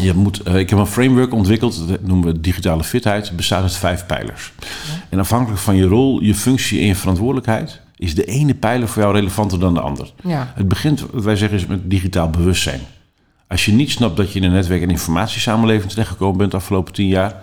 Je 0.00 0.14
moet, 0.14 0.42
eh, 0.42 0.58
ik 0.58 0.70
heb 0.70 0.78
een 0.78 0.86
framework 0.86 1.32
ontwikkeld, 1.32 1.88
dat 1.88 2.02
noemen 2.02 2.26
we 2.26 2.40
digitale 2.40 2.84
fitheid. 2.84 3.32
Bestaat 3.36 3.62
uit 3.62 3.76
vijf 3.76 4.06
pijlers. 4.06 4.52
En 5.08 5.18
afhankelijk 5.18 5.60
van 5.60 5.76
je 5.76 5.86
rol, 5.86 6.22
je 6.22 6.34
functie 6.34 6.80
en 6.80 6.86
je 6.86 6.94
verantwoordelijkheid... 6.94 7.80
is 7.96 8.14
de 8.14 8.24
ene 8.24 8.54
pijler 8.54 8.88
voor 8.88 9.02
jou 9.02 9.14
relevanter 9.14 9.60
dan 9.60 9.74
de 9.74 9.80
ander. 9.80 10.12
Ja. 10.22 10.52
Het 10.54 10.68
begint, 10.68 11.04
wat 11.12 11.24
wij 11.24 11.36
zeggen, 11.36 11.58
is 11.58 11.66
met 11.66 11.90
digitaal 11.90 12.30
bewustzijn. 12.30 12.80
Als 13.48 13.64
je 13.64 13.72
niet 13.72 13.90
snapt 13.90 14.16
dat 14.16 14.32
je 14.32 14.38
in 14.38 14.44
een 14.44 14.52
netwerk- 14.52 14.82
en 14.82 14.90
informatiesamenleving 14.90 15.90
terechtgekomen 15.90 16.36
bent 16.36 16.50
de 16.50 16.56
afgelopen 16.56 16.92
tien 16.92 17.08
jaar, 17.08 17.42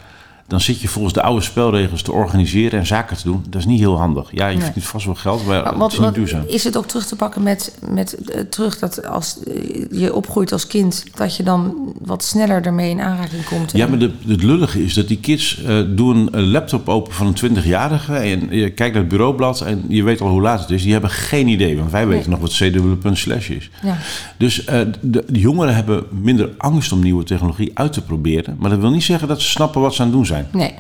dan 0.52 0.62
zit 0.62 0.82
je 0.82 0.88
volgens 0.88 1.14
de 1.14 1.22
oude 1.22 1.42
spelregels 1.42 2.02
te 2.02 2.12
organiseren 2.12 2.80
en 2.80 2.86
zaken 2.86 3.18
te 3.18 3.24
doen. 3.24 3.44
Dat 3.50 3.62
is 3.62 3.68
niet 3.68 3.80
heel 3.80 3.98
handig. 3.98 4.30
Ja, 4.32 4.48
je 4.48 4.60
verdient 4.60 4.86
vast 4.86 5.06
wel 5.06 5.16
geld, 5.16 5.46
maar 5.46 5.64
Maar 5.64 5.72
het 5.72 5.78
wat, 5.78 5.92
is 5.94 6.00
niet 6.00 6.14
duurzaam. 6.14 6.44
is 6.48 6.64
het 6.64 6.78
ook 6.78 6.86
terug 6.86 7.06
te 7.06 7.16
pakken 7.16 7.44
met, 7.44 7.76
met 7.90 8.14
eh, 8.14 8.42
terug 8.42 8.80
dat 8.80 9.08
als 9.08 9.38
eh, 9.44 9.86
je 9.92 10.14
opgroeit 10.14 10.52
als 10.52 10.68
kind, 10.68 11.04
dat 11.16 11.36
je 11.36 11.44
dan 11.44 11.94
wat 12.02 12.24
sneller 12.24 12.66
ermee 12.66 12.90
in 12.90 13.02
aanraking 13.02 13.46
komt? 13.46 13.72
Ja, 13.72 13.88
maar 13.88 14.00
de, 14.00 14.12
het 14.28 14.44
lullige 14.44 14.84
is 14.84 14.94
dat 14.94 15.08
die 15.08 15.20
kids 15.20 15.64
eh, 15.64 15.78
doen 15.88 16.28
een 16.32 16.52
laptop 16.52 16.90
open 16.90 17.14
van 17.14 17.28
een 17.28 17.58
20-jarige 17.58 18.14
en 18.16 18.48
je 18.50 18.70
kijkt 18.70 18.94
naar 18.94 19.04
het 19.04 19.12
bureaublad 19.12 19.62
en 19.62 19.84
je 19.88 20.04
weet 20.04 20.22
al 20.22 20.30
hoe 20.30 20.42
laat 20.42 20.60
het 20.60 20.70
is. 20.70 20.84
Die 20.84 20.92
hebben 20.92 21.10
geen 21.10 21.48
idee, 21.48 21.78
want 21.78 21.92
wij 21.92 22.08
weten 22.08 22.30
nog 22.30 22.40
wat 22.40 22.52
c-slash 23.14 23.50
is. 23.50 23.70
Ja. 23.84 23.98
Dus 24.38 24.66
de, 24.66 25.24
de 25.28 25.40
jongeren 25.40 25.76
hebben 25.76 26.04
minder 26.10 26.50
angst 26.58 26.92
om 26.92 27.00
nieuwe 27.02 27.24
technologie 27.24 27.72
uit 27.74 27.94
te 27.94 28.02
proberen. 28.02 28.56
Maar 28.60 28.70
dat 28.70 28.80
wil 28.80 28.92
niet 28.92 29.04
zeggen 29.04 29.28
dat 29.28 29.42
ze 29.42 29.50
snappen 29.50 29.82
wat 29.82 29.94
ze 29.94 30.02
aan 30.02 30.08
het 30.08 30.16
doen 30.16 30.26
zijn. 30.26 30.41
Nee. 30.52 30.74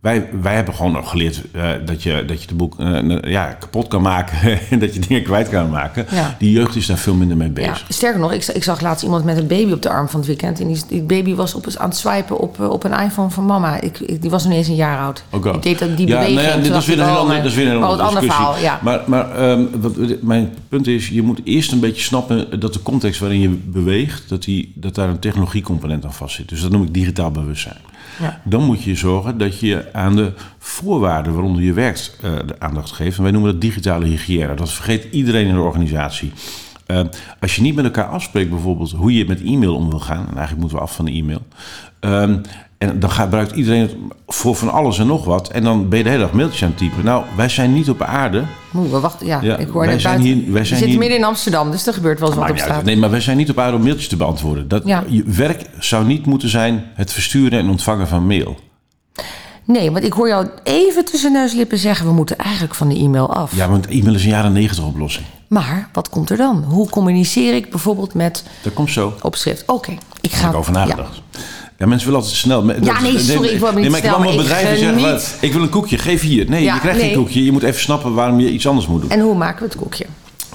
Wij, 0.00 0.28
wij 0.42 0.54
hebben 0.54 0.74
gewoon 0.74 0.92
nog 0.92 1.10
geleerd 1.10 1.42
eh, 1.52 1.68
dat, 1.86 2.02
je, 2.02 2.24
dat 2.26 2.40
je 2.42 2.46
de 2.48 2.54
boek 2.54 2.80
eh, 2.80 3.18
ja, 3.22 3.46
kapot 3.52 3.88
kan 3.88 4.02
maken 4.02 4.58
en 4.70 4.78
dat 4.78 4.94
je 4.94 5.00
dingen 5.00 5.22
kwijt 5.22 5.48
kan 5.48 5.70
maken. 5.70 6.06
Ja. 6.10 6.36
Die 6.38 6.50
jeugd 6.50 6.76
is 6.76 6.86
daar 6.86 6.98
veel 6.98 7.14
minder 7.14 7.36
mee 7.36 7.48
Ja, 7.48 7.54
bezig. 7.54 7.84
sterker 7.88 8.20
nog, 8.20 8.32
ik, 8.32 8.46
ik 8.46 8.64
zag 8.64 8.80
laatst 8.80 9.04
iemand 9.04 9.24
met 9.24 9.36
een 9.36 9.46
baby 9.46 9.72
op 9.72 9.82
de 9.82 9.88
arm 9.90 10.08
van 10.08 10.20
het 10.20 10.28
weekend. 10.28 10.60
En 10.60 10.66
die, 10.66 10.82
die 10.88 11.02
baby 11.02 11.34
was 11.34 11.54
op, 11.54 11.66
aan 11.76 11.88
het 11.88 11.98
swipen 11.98 12.38
op, 12.38 12.60
eh, 12.60 12.68
op 12.70 12.84
een 12.84 12.92
iPhone 12.92 13.30
van 13.30 13.44
mama. 13.46 13.80
Ik, 13.80 13.98
ik- 14.00 14.20
die 14.22 14.30
was 14.30 14.42
nog 14.42 14.50
niet 14.52 14.60
eens 14.60 14.68
een 14.68 14.74
jaar 14.74 14.98
oud. 14.98 15.24
Oh 15.30 15.42
God. 15.42 15.54
Ik 15.54 15.62
deed 15.62 15.78
dat, 15.78 15.96
die 15.96 16.06
ja, 16.06 16.12
beweging. 16.14 16.34
nou 16.40 16.48
ja, 16.56 16.62
dit 16.62 16.74
is 16.76 16.86
weer 16.86 16.98
een 16.98 17.04
heel 17.04 17.12
oh, 17.14 17.18
ander, 17.20 17.34
maar- 17.34 17.42
dat 17.42 17.50
is 17.52 17.56
weer 17.58 17.68
een 17.70 17.76
oh, 17.76 17.82
andere 17.82 18.02
het 18.02 18.08
andere 18.08 18.26
discussie. 18.26 18.54
verhaal, 18.54 18.78
ja. 18.78 18.80
Maar, 18.82 19.00
maar 19.06 19.36
ehm, 19.36 19.64
wat, 19.80 19.92
mijn 20.22 20.54
punt 20.68 20.86
is, 20.86 21.08
je 21.08 21.22
moet 21.22 21.40
eerst 21.44 21.72
een 21.72 21.80
beetje 21.80 22.02
snappen 22.02 22.60
dat 22.60 22.72
de 22.72 22.82
context 22.82 23.20
waarin 23.20 23.40
je 23.40 23.48
beweegt, 23.48 24.28
dat, 24.28 24.42
die, 24.42 24.72
dat 24.74 24.94
daar 24.94 25.08
een 25.08 25.18
technologiecomponent 25.18 26.04
aan 26.04 26.12
vastzit. 26.14 26.48
Dus 26.48 26.60
dat 26.60 26.70
noem 26.70 26.82
ik 26.82 26.94
digitaal 26.94 27.30
bewustzijn. 27.30 27.76
Dan 28.42 28.62
moet 28.62 28.82
je 28.82 28.94
zorgen 28.94 29.38
dat 29.38 29.60
je 29.60 29.88
aan 29.92 30.16
de 30.16 30.32
voorwaarden 30.58 31.32
waaronder 31.32 31.62
je 31.62 31.72
werkt 31.72 32.16
eh, 32.22 32.32
de 32.46 32.54
aandacht 32.60 32.92
geeft. 32.92 33.16
En 33.16 33.22
wij 33.22 33.32
noemen 33.32 33.52
dat 33.52 33.60
digitale 33.60 34.06
hygiëne. 34.06 34.54
Dat 34.54 34.72
vergeet 34.72 35.06
iedereen 35.10 35.46
in 35.46 35.54
de 35.54 35.60
organisatie. 35.60 36.32
Eh, 36.86 37.00
als 37.40 37.56
je 37.56 37.62
niet 37.62 37.74
met 37.74 37.84
elkaar 37.84 38.08
afspreekt, 38.08 38.50
bijvoorbeeld 38.50 38.90
hoe 38.90 39.14
je 39.14 39.26
met 39.26 39.42
e-mail 39.42 39.74
om 39.74 39.90
wil 39.90 40.00
gaan, 40.00 40.20
en 40.20 40.36
eigenlijk 40.36 40.58
moeten 40.60 40.76
we 40.76 40.82
af 40.84 40.94
van 40.94 41.04
de 41.04 41.12
e-mail. 41.12 41.42
ehm, 42.00 42.38
en 42.80 43.00
dan 43.00 43.10
gebruikt 43.10 43.52
iedereen 43.56 43.80
het 43.80 43.94
voor 44.26 44.54
van 44.56 44.72
alles 44.72 44.98
en 44.98 45.06
nog 45.06 45.24
wat. 45.24 45.48
En 45.50 45.62
dan 45.64 45.88
ben 45.88 45.98
je 45.98 46.04
de 46.04 46.10
hele 46.10 46.22
dag 46.22 46.32
mailtjes 46.32 46.62
aan 46.62 46.68
het 46.68 46.78
typen. 46.78 47.04
Nou, 47.04 47.24
wij 47.36 47.48
zijn 47.48 47.72
niet 47.72 47.90
op 47.90 48.02
aarde. 48.02 48.44
Moe, 48.70 48.90
we 48.90 49.00
wachten. 49.00 49.26
Ja, 49.26 49.40
Ja, 49.42 49.56
ik 49.56 49.68
hoor 49.68 49.80
wij 49.84 49.90
net 49.92 50.00
zijn 50.00 50.20
buiten. 50.20 50.40
hier- 50.42 50.52
wij 50.52 50.60
We 50.62 50.66
zijn 50.68 50.84
hier- 50.84 50.98
midden 50.98 51.18
in 51.18 51.24
Amsterdam, 51.24 51.70
dus 51.70 51.86
er 51.86 51.92
gebeurt 51.94 52.18
wel 52.20 52.28
eens 52.28 52.38
wat 52.38 52.50
op 52.50 52.58
straat. 52.58 52.84
Nee, 52.84 52.96
maar 52.96 53.10
wij 53.10 53.20
zijn 53.20 53.36
niet 53.36 53.50
op 53.50 53.58
aarde 53.58 53.76
om 53.76 53.82
mailtjes 53.82 54.08
te 54.08 54.16
beantwoorden. 54.16 54.68
Dat, 54.68 54.82
Ja. 54.84 55.04
Je 55.08 55.22
werk 55.26 55.66
zou 55.78 56.06
niet 56.06 56.26
moeten 56.26 56.48
zijn 56.48 56.84
het 56.94 57.12
versturen 57.12 57.58
en 57.58 57.68
ontvangen 57.68 58.08
van 58.08 58.26
mail. 58.26 58.56
Nee, 59.64 59.90
want 59.90 60.04
ik 60.04 60.12
hoor 60.12 60.28
jou 60.28 60.48
even 60.62 61.04
tussen 61.04 61.32
neus 61.32 61.50
en 61.50 61.56
lippen 61.56 61.78
zeggen... 61.78 62.06
we 62.06 62.12
moeten 62.12 62.38
eigenlijk 62.38 62.74
van 62.74 62.88
de 62.88 62.94
e-mail 62.98 63.34
af. 63.34 63.56
Ja, 63.56 63.68
want 63.68 63.86
e-mail 63.86 64.14
is 64.14 64.22
een 64.24 64.30
jaren 64.30 64.52
negentig 64.52 64.84
oplossing. 64.84 65.26
Maar 65.48 65.88
wat 65.92 66.08
komt 66.08 66.30
er 66.30 66.36
dan? 66.36 66.64
Hoe 66.68 66.88
communiceer 66.88 67.54
ik 67.54 67.70
bijvoorbeeld 67.70 68.14
met 68.14 68.44
Dat 68.62 68.72
komt 68.72 68.90
zo. 68.90 69.12
opschrift? 69.22 69.62
Oké, 69.66 69.94
ik 70.20 70.32
ga... 70.32 70.40
heb 70.42 70.50
ik 70.50 70.56
over 70.58 70.72
nagedacht. 70.72 71.22
Ja. 71.30 71.38
Mensen 71.88 72.06
willen 72.06 72.22
altijd 72.22 72.38
snel. 72.40 72.66
Ja, 72.82 73.00
nee, 73.00 73.18
sorry, 73.18 73.48
ik 73.48 73.58
wil 73.58 73.68
niet 73.72 73.80
nee, 73.80 73.90
maar 73.90 73.98
ik 73.98 74.04
snel, 74.04 74.30
ik 74.30 74.36
bedrijven 74.36 74.68
die 74.68 74.78
zeggen, 74.78 74.98
geniet. 75.00 75.12
wat, 75.12 75.36
ik 75.40 75.52
wil 75.52 75.62
een 75.62 75.68
koekje, 75.68 75.98
geef 75.98 76.20
hier. 76.22 76.48
Nee, 76.48 76.62
Ja, 76.62 76.74
je 76.74 76.80
krijgt 76.80 76.98
nee. 76.98 77.08
geen 77.08 77.16
koekje. 77.18 77.44
Je 77.44 77.52
moet 77.52 77.62
even 77.62 77.80
snappen 77.80 78.14
waarom 78.14 78.40
je 78.40 78.50
iets 78.50 78.66
anders 78.66 78.86
moet 78.86 79.00
doen. 79.00 79.10
En 79.10 79.20
hoe 79.20 79.34
maken 79.36 79.58
we 79.62 79.64
het 79.64 79.76
koekje? 79.76 80.06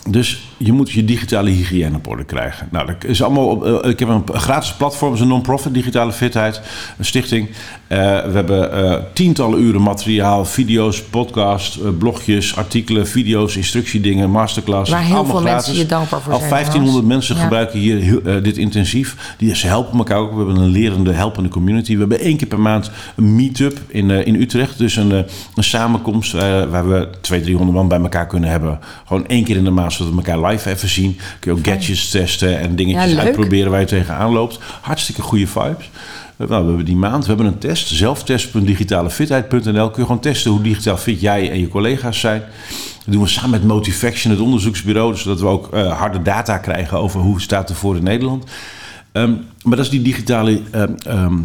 Dus 0.10 0.42
je 0.58 0.72
moet 0.72 0.92
je 0.92 1.06
digitale 1.06 1.50
hygiëne 1.50 1.96
op 1.96 2.08
orde 2.08 2.24
krijgen. 2.24 2.68
Nou, 2.72 2.86
dat 2.86 2.96
is 3.04 3.24
allemaal 3.24 3.48
op, 3.48 3.66
eh, 3.66 3.90
ik 3.90 4.00
heb 4.00 4.10
een 4.10 4.24
gratis 4.34 4.74
platform, 4.74 5.14
is 5.14 5.20
een 5.20 5.28
non-profit, 5.28 5.74
digitale 5.74 6.12
fitheid, 6.12 6.62
een 6.98 7.06
stichting. 7.06 7.50
Eh, 7.88 7.98
we 7.98 8.32
hebben 8.32 8.72
eh, 8.72 8.98
tientallen 9.14 9.62
uren 9.62 9.82
materiaal, 9.82 10.46
video's, 10.46 11.04
podcasts, 11.04 11.82
eh, 11.82 11.88
blogjes, 11.98 12.56
artikelen, 12.56 13.08
video's, 13.08 13.56
instructiedingen, 13.56 14.30
masterclass. 14.30 14.92
Waar 14.92 15.02
heel 15.02 15.16
allemaal 15.16 15.32
veel 15.32 15.46
gratis. 15.46 15.66
mensen 15.66 15.84
je 15.84 15.90
dankbaar 15.90 16.22
voor 16.22 16.34
Al 16.34 16.40
zijn, 16.40 16.50
1500 16.50 17.06
mensen 17.06 17.36
Ja. 17.36 17.42
gebruiken 17.42 17.80
hier 17.80 18.44
dit 18.44 18.58
intensief. 18.58 19.36
Die, 19.38 19.56
ze 19.56 19.68
helpen 19.68 19.98
elkaar 19.98 20.18
ook. 20.18 20.32
We 20.32 20.38
hebben 20.38 20.56
een 20.56 20.70
lerende, 20.70 21.12
helpende 21.12 21.50
community. 21.50 21.94
We 21.94 22.00
hebben 22.00 22.20
één 22.20 22.38
keer 22.38 22.48
per 22.48 22.60
maand 22.60 22.92
een 23.16 23.36
meet-up 23.36 23.80
in, 23.88 24.10
in 24.10 24.36
Utrecht. 24.36 24.78
Dus 24.78 24.96
een, 24.96 25.12
een 25.56 25.64
samenkomst 25.64 26.32
waar 26.32 26.90
we 26.90 27.08
200, 27.22 27.44
300 27.44 27.78
man 27.78 27.88
bij 27.88 28.00
elkaar 28.00 28.28
kunnen 28.28 28.50
hebben. 28.50 28.80
Gewoon 29.08 29.28
één 29.28 29.44
keer 29.44 29.56
in 29.56 29.64
de 29.64 29.70
maand, 29.70 29.94
zodat 29.94 30.14
we 30.14 30.18
elkaar 30.18 30.38
live 30.46 30.70
even 30.70 30.90
zien. 30.90 31.18
Kun 31.40 31.52
je 31.52 31.58
ook 31.58 31.66
gadgets 31.66 32.10
testen 32.10 32.60
en 32.60 32.76
dingetjes 32.76 33.12
Ja, 33.12 33.20
uitproberen 33.20 33.72
waar 33.72 33.80
je 33.80 33.86
tegenaan 33.86 34.32
loopt. 34.32 34.60
Hartstikke 34.82 35.22
goede 35.22 35.48
vibes. 35.48 35.90
Nou, 36.38 36.50
we 36.50 36.56
hebben 36.56 36.86
die 36.86 36.96
maand, 36.96 37.22
we 37.22 37.28
hebben 37.28 37.46
een 37.46 37.58
test, 37.58 37.88
zelftest.digitalefitheid.nl. 37.88 39.90
Kun 39.90 40.02
je 40.02 40.06
gewoon 40.06 40.20
testen 40.20 40.52
hoe 40.52 40.62
digitaal 40.62 40.98
fit 40.98 41.22
jij 41.22 41.52
en 41.52 41.60
je 41.60 41.68
collega's 41.68 42.20
zijn. 42.20 42.44
Dat 43.06 43.14
doen 43.14 43.22
we 43.22 43.28
samen 43.28 43.50
met 43.50 43.64
Motivaction, 43.64 44.32
het 44.32 44.42
onderzoeksbureau, 44.42 45.16
zodat 45.16 45.40
we 45.40 45.48
ook 45.48 45.74
eh, 45.74 45.98
harde 45.98 46.22
data 46.22 46.58
krijgen 46.58 46.98
over 46.98 47.20
hoe 47.20 47.34
het 47.34 47.44
staat 47.44 47.70
ervoor 47.70 47.96
in 47.96 48.04
Nederland. 48.04 48.44
Ehm, 49.12 49.32
maar 49.64 49.78
dat 49.78 49.86
is 49.86 49.92
die 49.92 50.02
digitale 50.02 50.62
ehm, 50.72 50.94
ehm, 51.08 51.38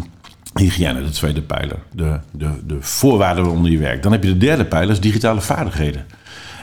hygiëne, 0.53 1.03
de 1.03 1.09
tweede 1.09 1.41
pijler. 1.41 1.77
De, 1.91 2.19
de, 2.31 2.49
de 2.65 2.77
voorwaarden 2.79 3.43
waaronder 3.43 3.71
je 3.71 3.77
werkt. 3.77 4.03
Dan 4.03 4.11
heb 4.11 4.23
je 4.23 4.29
de 4.29 4.37
derde 4.37 4.65
pijler, 4.65 4.91
is 4.91 4.99
digitale 4.99 5.41
vaardigheden. 5.41 6.05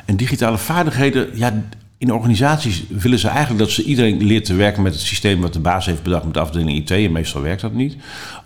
En 0.05 0.17
digitale 0.17 0.59
vaardigheden, 0.59 1.29
ja, 1.35 1.63
in 1.99 2.13
organisaties 2.13 2.85
willen 2.89 3.19
ze 3.19 3.29
eigenlijk 3.29 3.59
dat 3.59 3.71
ze 3.71 3.83
iedereen 3.85 4.25
leert 4.25 4.45
te 4.45 4.55
werken 4.55 4.83
met 4.83 4.93
het 4.93 5.03
systeem 5.03 5.41
wat 5.41 5.53
de 5.53 5.61
baas 5.61 5.87
heeft 5.87 6.03
bedacht 6.03 6.25
met 6.25 6.35
de 6.35 6.41
afdeling 6.41 6.79
IT. 6.79 6.91
En 6.91 7.13
meestal 7.13 7.43
werkt 7.43 7.61
dat 7.61 7.73
niet. 7.73 7.97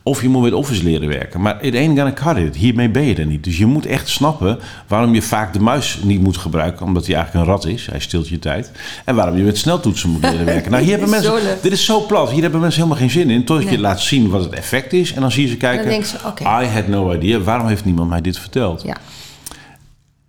Of 0.03 0.23
je 0.23 0.29
moet 0.29 0.43
met 0.43 0.53
Office 0.53 0.83
leren 0.83 1.09
werken. 1.09 1.41
Maar 1.41 1.63
it 1.63 1.75
ain't 1.75 1.99
gonna 1.99 2.13
cut 2.13 2.37
it. 2.37 2.57
Hiermee 2.57 2.89
ben 2.89 3.03
je 3.03 3.15
er 3.15 3.27
niet. 3.27 3.45
Dus 3.45 3.59
je 3.59 3.67
moet 3.67 3.87
echt 3.87 4.09
snappen 4.09 4.59
waarom 4.89 5.15
je 5.15 5.23
vaak 5.23 5.53
de 5.53 5.61
muis 5.61 5.99
niet 6.03 6.21
moet 6.21 6.37
gebruiken. 6.37 6.87
Omdat 6.87 7.07
hij 7.07 7.15
eigenlijk 7.15 7.47
een 7.47 7.53
rat 7.53 7.67
is. 7.67 7.87
Hij 7.87 8.01
stilt 8.01 8.29
je 8.29 8.39
tijd. 8.39 8.71
En 9.05 9.15
waarom 9.15 9.37
je 9.37 9.43
met 9.43 9.59
sneltoetsen 9.59 10.11
moet 10.11 10.23
leren 10.23 10.45
werken. 10.45 10.71
Nou, 10.71 10.83
hier 10.83 10.93
hebben 10.99 11.11
mensen, 11.11 11.59
dit 11.63 11.73
is 11.73 11.85
zo 11.85 12.01
plat. 12.07 12.31
Hier 12.31 12.43
hebben 12.43 12.61
mensen 12.61 12.83
helemaal 12.83 13.01
geen 13.01 13.11
zin 13.11 13.31
in. 13.31 13.45
Je 13.47 13.65
Nee. 13.65 13.79
laat 13.79 14.01
zien 14.01 14.29
wat 14.29 14.45
het 14.45 14.53
effect 14.53 14.93
is. 14.93 15.13
En 15.13 15.21
dan 15.21 15.31
zie 15.33 15.43
je 15.43 15.49
ze 15.49 15.57
kijken. 15.57 16.07
ze, 16.07 16.17
oké. 16.27 16.43
I 16.43 16.67
had 16.67 16.87
no 16.89 17.13
idea. 17.13 17.39
Waarom 17.39 17.67
heeft 17.67 17.85
niemand 17.85 18.09
mij 18.09 18.21
dit 18.21 18.39
verteld? 18.39 18.83
Ja. 18.83 18.97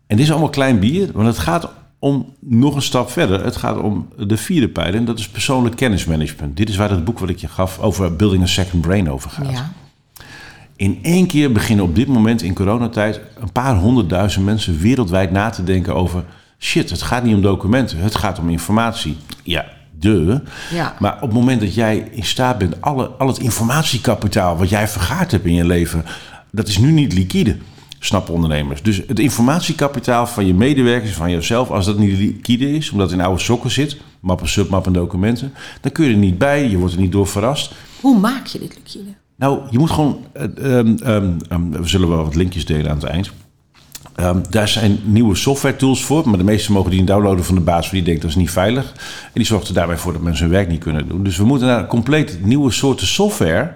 En 0.07 0.15
dit 0.15 0.25
is 0.25 0.31
allemaal 0.31 0.49
klein 0.49 0.79
bier, 0.79 1.09
want 1.13 1.27
het 1.27 1.37
gaat 1.37 1.69
om 2.03 2.35
nog 2.39 2.75
een 2.75 2.81
stap 2.81 3.11
verder. 3.11 3.43
Het 3.43 3.55
gaat 3.55 3.77
om 3.77 4.07
de 4.17 4.37
vierde 4.37 4.69
pijler 4.69 4.95
en 4.95 5.05
dat 5.05 5.19
is 5.19 5.27
persoonlijk 5.27 5.75
kennismanagement. 5.75 6.57
Dit 6.57 6.69
is 6.69 6.75
waar 6.75 6.89
het 6.89 7.03
boek 7.03 7.19
wat 7.19 7.29
ik 7.29 7.37
je 7.37 7.47
gaf 7.47 7.79
over 7.79 8.15
Building 8.15 8.43
a 8.43 8.45
Second 8.45 8.81
Brain 8.81 9.11
over 9.11 9.29
gaat. 9.29 9.51
ja. 9.51 9.71
In 10.75 10.99
één 11.01 11.27
keer 11.27 11.51
beginnen 11.51 11.85
op 11.85 11.95
dit 11.95 12.07
moment 12.07 12.41
in 12.41 12.53
coronatijd 12.53 13.21
een 13.39 13.51
paar 13.51 13.75
honderdduizend 13.75 14.45
mensen 14.45 14.79
wereldwijd 14.79 15.31
na 15.31 15.49
te 15.49 15.63
denken 15.63 15.95
over... 15.95 16.23
shit, 16.59 16.89
het 16.89 17.01
gaat 17.01 17.23
niet 17.23 17.35
om 17.35 17.41
documenten, 17.41 17.97
het 17.97 18.15
gaat 18.15 18.39
om 18.39 18.49
informatie. 18.49 19.17
Ja, 19.43 19.65
de. 19.99 20.41
Ja. 20.71 20.95
Maar 20.99 21.15
op 21.15 21.21
het 21.21 21.33
moment 21.33 21.61
dat 21.61 21.75
jij 21.75 21.97
in 22.11 22.25
staat 22.25 22.57
bent, 22.57 22.81
alle, 22.81 23.07
al 23.07 23.27
het 23.27 23.39
informatiekapitaal 23.39 24.57
wat 24.57 24.69
jij 24.69 24.87
vergaard 24.87 25.31
hebt 25.31 25.45
in 25.45 25.53
je 25.53 25.65
leven, 25.65 26.05
dat 26.51 26.67
is 26.67 26.77
nu 26.77 26.91
niet 26.91 27.13
liquide. 27.13 27.57
Snappen 28.05 28.33
ondernemers. 28.33 28.81
Dus 28.81 29.01
het 29.07 29.19
informatiekapitaal 29.19 30.27
van 30.27 30.45
je 30.45 30.53
medewerkers, 30.53 31.13
van 31.13 31.31
jezelf, 31.31 31.69
als 31.69 31.85
dat 31.85 31.97
niet 31.97 32.17
liquide 32.17 32.71
is, 32.75 32.89
omdat 32.89 33.09
het 33.09 33.19
in 33.19 33.25
oude 33.25 33.41
sokken 33.41 33.71
zit, 33.71 33.97
mappen, 34.19 34.49
submappen, 34.49 34.93
documenten, 34.93 35.53
dan 35.81 35.91
kun 35.91 36.05
je 36.05 36.11
er 36.11 36.17
niet 36.17 36.37
bij, 36.37 36.69
je 36.69 36.77
wordt 36.77 36.93
er 36.93 36.99
niet 36.99 37.11
door 37.11 37.27
verrast. 37.27 37.73
Hoe 38.01 38.19
maak 38.19 38.45
je 38.45 38.59
dit 38.59 38.75
liquide? 38.75 39.09
Nou, 39.35 39.61
je 39.69 39.79
moet 39.79 39.91
gewoon. 39.91 40.19
eh, 40.33 40.43
ehm, 40.43 40.95
ehm, 41.03 41.31
ehm, 41.49 41.69
we 41.69 41.87
zullen 41.87 42.09
wel 42.09 42.23
wat 42.23 42.35
linkjes 42.35 42.65
delen 42.65 42.89
aan 42.89 42.97
het 42.97 43.05
eind. 43.05 43.31
Daar 44.49 44.67
zijn 44.67 44.99
nieuwe 45.03 45.35
software 45.35 45.75
tools 45.75 46.03
voor, 46.05 46.29
maar 46.29 46.37
de 46.37 46.43
meeste 46.43 46.71
mogen 46.71 46.91
die 46.91 47.03
downloaden 47.03 47.45
van 47.45 47.55
de 47.55 47.61
baas, 47.61 47.89
die 47.89 48.03
denkt 48.03 48.21
dat 48.21 48.29
is 48.29 48.35
niet 48.35 48.51
veilig. 48.51 48.91
En 49.23 49.31
die 49.33 49.45
zorgt 49.45 49.67
er 49.67 49.73
daarbij 49.73 49.97
voor 49.97 50.13
dat 50.13 50.21
mensen 50.21 50.45
hun 50.45 50.53
werk 50.53 50.67
niet 50.67 50.79
kunnen 50.79 51.07
doen. 51.07 51.23
Dus 51.23 51.37
we 51.37 51.45
moeten 51.45 51.67
naar 51.67 51.79
een 51.79 51.87
compleet 51.87 52.45
nieuwe 52.45 52.71
soorten 52.71 53.07
software, 53.07 53.71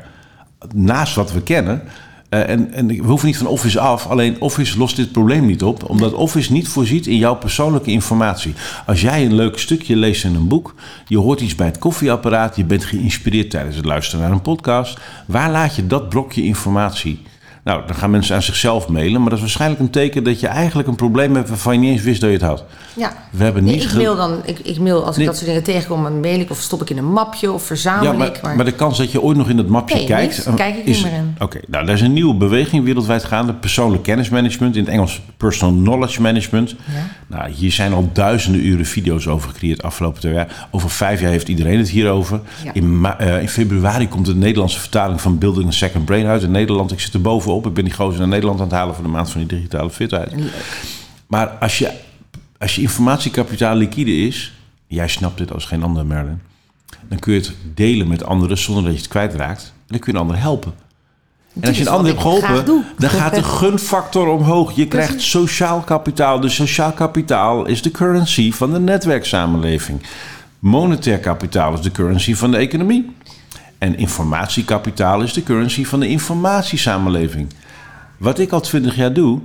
naast 0.74 1.16
wat 1.16 1.32
we 1.32 1.42
kennen. 1.42 1.82
Eh, 2.30 2.50
en, 2.50 2.74
en 2.74 2.88
we 2.88 3.04
hoeven 3.04 3.28
niet 3.28 3.38
van 3.38 3.48
Office 3.48 3.80
af, 3.80 4.08
alleen 4.08 4.42
Office 4.42 4.78
lost 4.78 4.96
dit 4.96 5.12
probleem 5.12 5.46
niet 5.46 5.63
op, 5.63 5.90
omdat 5.90 6.13
Office 6.13 6.52
niet 6.52 6.68
voorziet 6.68 7.08
in 7.08 7.18
jouw 7.18 7.36
persoonlijke 7.36 7.92
informatie. 7.92 8.54
Als 8.86 9.02
jij 9.02 9.26
een 9.26 9.36
leuk 9.36 9.58
stukje 9.58 9.96
leest 9.96 10.24
in 10.24 10.36
een 10.36 10.48
boek, 10.48 10.76
je 11.06 11.18
hoort 11.18 11.42
iets 11.42 11.56
bij 11.56 11.68
het 11.68 11.78
koffieapparaat, 11.78 12.56
je 12.56 12.66
bent 12.66 12.84
geïnspireerd 12.86 13.50
tijdens 13.50 13.76
het 13.76 13.86
luisteren 13.86 14.22
naar 14.22 14.32
een 14.32 14.42
podcast, 14.42 15.00
waar 15.26 15.52
laat 15.52 15.76
je 15.76 15.88
dat 15.88 16.10
blokje 16.10 16.44
informatie? 16.44 17.22
Nou, 17.67 17.82
dan 17.86 17.95
gaan 17.95 18.12
mensen 18.12 18.36
aan 18.36 18.41
zichzelf 18.41 18.88
mailen. 18.88 19.19
Maar 19.21 19.30
dat 19.30 19.34
is 19.34 19.39
waarschijnlijk 19.39 19.82
een 19.82 19.89
teken 19.89 20.23
dat 20.23 20.39
je 20.39 20.47
eigenlijk 20.47 20.88
een 20.88 20.95
probleem 20.95 21.36
hebt 21.36 21.49
waarvan 21.49 21.73
je 21.73 21.80
niet 21.80 21.89
eens 21.89 22.01
wist 22.01 22.21
dat 22.21 22.30
je 22.30 22.36
het 22.36 22.45
had. 22.45 22.63
Ja. 22.95 23.13
We 23.30 23.43
hebben 23.43 23.63
Nee, 23.63 23.73
niet 23.73 23.84
ik 23.84 23.93
mail 23.93 24.15
dan, 24.15 24.41
ik, 24.45 24.60
ik 24.60 24.80
mail 24.80 25.06
als 25.06 25.17
ik 25.17 25.25
dat 25.25 25.36
soort 25.36 25.47
dingen 25.47 25.63
tegenkom, 25.63 26.03
dan 26.03 26.19
mail 26.19 26.39
ik 26.39 26.49
of 26.49 26.60
stop 26.60 26.82
ik 26.82 26.89
in 26.89 26.97
een 26.97 27.12
mapje 27.12 27.51
of 27.51 27.63
verzamel 27.63 28.03
Ja, 28.03 28.17
maar, 28.17 28.27
ik. 28.27 28.41
Maar, 28.41 28.56
maar 28.56 28.65
de 28.65 28.71
kans 28.71 28.97
dat 28.97 29.12
je 29.12 29.21
ooit 29.21 29.38
nog 29.38 29.49
in 29.49 29.58
dat 29.58 29.67
mapje 29.67 29.95
Nee, 29.95 30.06
kijkt... 30.06 30.45
niks. 30.45 30.58
Kijk 30.58 30.75
ik 30.75 30.86
niet 30.86 31.03
meer 31.03 31.13
in. 31.13 31.36
Oké, 31.39 31.60
nou, 31.67 31.88
er 31.88 31.93
is 31.93 32.01
een 32.01 32.13
nieuwe 32.13 32.36
beweging 32.36 32.84
wereldwijd 32.84 33.23
gaande. 33.23 33.53
Persoonlijk 33.53 34.03
kennismanagement. 34.03 34.75
In 34.75 34.84
het 34.84 34.91
Engels 34.91 35.21
personal 35.38 35.75
knowledge 35.75 36.21
management. 36.21 36.75
Nou, 37.27 37.51
hier 37.51 37.71
zijn 37.71 37.93
al 37.93 38.10
duizenden 38.13 38.65
uren 38.65 38.86
video's 38.86 39.27
over 39.27 39.49
gecreëerd 39.49 39.84
afgelopen 39.84 40.19
twee 40.19 40.34
jaar. 40.34 40.67
Over 40.71 40.89
vijf 40.89 41.21
jaar 41.21 41.32
heeft 41.32 41.47
iedereen 41.47 41.77
het 41.77 41.89
hierover. 41.89 42.39
Ja. 42.63 42.73
In, 42.73 43.08
eh, 43.17 43.41
in 43.41 43.49
februari 43.49 44.08
komt 44.08 44.25
de 44.25 44.36
Nederlandse 44.36 44.80
vertaling 44.80 45.21
van 45.21 45.38
Building 45.38 45.67
a 45.67 45.71
Second 45.71 46.06
Brain 46.06 46.25
uit 46.25 46.43
in 46.43 46.51
Nederland. 46.51 46.91
Ik 46.91 46.99
zit 46.99 47.13
er 47.13 47.21
bovenop. 47.21 47.57
Ik 47.65 47.74
ben 47.74 47.84
die 47.84 47.93
gozer 47.93 48.20
naar 48.20 48.28
Nederland 48.28 48.60
aan 48.60 48.65
het 48.65 48.76
halen 48.76 48.96
voor 48.96 49.04
de 49.04 49.10
maand 49.10 49.30
van 49.30 49.39
die 49.39 49.58
digitale 49.58 49.89
fitheid. 49.89 50.34
Maar 51.28 51.48
als 51.48 51.78
je, 51.78 51.91
als 52.60 52.76
je 52.76 52.82
informatiekapitaal 52.82 53.76
liquide 53.76 54.15
is, 54.15 54.54
jij 54.88 55.08
snapt 55.08 55.38
dit 55.38 55.54
als 55.54 55.65
geen 55.65 55.84
ander, 55.84 56.06
Merlin, 56.06 56.41
dan 57.10 57.20
kun 57.20 57.34
je 57.34 57.39
het 57.39 57.56
delen 57.74 58.08
met 58.08 58.26
anderen 58.26 58.58
zonder 58.58 58.84
dat 58.84 58.93
je 58.93 59.00
het 59.00 59.08
kwijtraakt. 59.08 59.63
En 59.63 59.84
dan 59.88 60.00
kun 60.00 60.13
je 60.13 60.20
een 60.20 60.26
ander 60.26 60.41
helpen. 60.41 60.74
En 61.62 61.67
als 61.67 61.78
je 61.78 61.84
een 61.84 61.91
ander 61.91 62.08
hebt 62.08 62.22
geholpen, 62.22 62.86
dan 62.98 63.10
gaat 63.10 63.36
de 63.36 63.43
gunfactor 63.43 64.28
omhoog. 64.28 64.76
Je 64.76 64.88
krijgt 64.88 65.22
sociaal 65.22 65.80
kapitaal. 65.80 66.39
Dus 66.39 66.56
sociaal 66.56 66.91
kapitaal 66.91 67.65
is 67.65 67.82
de 67.82 67.91
currency 67.91 68.52
van 68.52 68.72
de 68.72 68.80
netwerksamenleving. 68.80 70.02
Monetair 70.60 71.20
kapitaal 71.20 71.74
is 71.74 71.82
de 71.82 71.91
currency 71.91 72.36
van 72.36 72.52
de 72.52 72.58
economie. 72.58 73.15
En 73.78 73.98
informatiekapitaal 73.98 75.22
is 75.22 75.34
de 75.34 75.44
currency 75.44 75.86
van 75.86 76.00
de 76.00 76.08
informatiesamenleving. 76.08 77.48
Wat 78.18 78.40
ik 78.40 78.52
al 78.52 78.62
twintig 78.62 78.96
jaar 78.96 79.13
doe, 79.13 79.40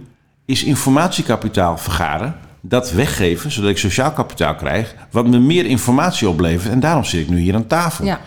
is 0.45 0.65
informatiekapitaal 0.65 1.79
vergaren, 1.79 2.35
dat 2.61 2.93
weggeven, 2.93 3.51
zodat 3.51 3.71
ik 3.71 3.79
sociaal 3.79 4.13
kapitaal 4.13 4.55
krijg, 4.55 4.95
wat 5.11 5.27
me 5.27 5.39
meer 5.39 5.67
informatie 5.67 6.29
oplevert. 6.29 6.73
En 6.73 6.81
daarom 6.81 7.05
zit 7.05 7.21
ik 7.21 7.29
nu 7.29 7.39
hier 7.39 7.55
aan 7.55 7.67
tafel. 7.67 8.05
Ja. 8.05 8.21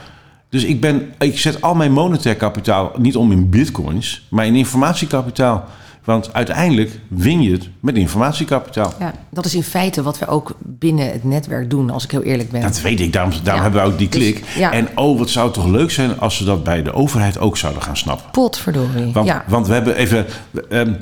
Dus 0.50 0.63
ik, 0.63 0.82
ben, 0.82 1.13
ik 1.20 1.39
zet 1.39 1.62
al 1.62 1.76
mijn 1.76 1.91
monetair 1.91 2.36
kapitaal 2.36 2.91
niet 2.98 3.15
om 3.15 3.32
in 3.32 3.50
bitcoins, 3.50 4.26
maar 4.30 4.46
in 4.46 4.56
informatiekapitaal. 4.56 5.65
Want 6.06 6.34
uiteindelijk 6.34 7.00
win 7.08 7.41
je 7.41 7.52
het 7.52 7.70
met 7.80 7.96
informatiekapitaal. 7.96 8.94
ja, 9.00 9.13
dat 9.30 9.46
is 9.46 9.56
in 9.56 9.63
feite 9.63 10.02
wat 10.04 10.20
we 10.20 10.28
ook 10.28 10.56
binnen 10.60 11.12
het 11.12 11.24
netwerk 11.24 11.70
doen, 11.70 11.89
als 11.89 12.04
ik 12.04 12.12
heel 12.12 12.22
eerlijk 12.24 12.52
ben. 12.52 12.62
Dat 12.62 12.82
weet 12.82 13.00
ik, 13.00 13.13
daarom, 13.13 13.32
daarom 13.44 13.56
Ja. 13.56 13.62
hebben 13.70 13.82
we 13.82 13.88
ook 13.91 13.98
die 13.98 14.10
Dus, 14.10 14.20
klik. 14.20 14.44
ja. 14.56 14.72
En 14.72 14.88
oh, 14.96 15.18
wat 15.20 15.30
zou 15.30 15.46
het 15.46 15.54
toch 15.54 15.65
leuk 15.68 15.91
zijn 15.91 16.20
als 16.20 16.38
ze 16.38 16.44
dat 16.44 16.63
bij 16.63 16.84
de 16.84 16.94
overheid 16.94 17.39
ook 17.39 17.58
zouden 17.58 17.82
gaan 17.84 17.98
snappen. 17.98 18.26
Potverdorie. 18.32 19.12
Want, 19.13 19.28
ja. 19.28 19.44
want 19.48 19.68
we 19.68 19.74
hebben 19.74 19.96
even... 19.96 20.26
we 20.60 20.96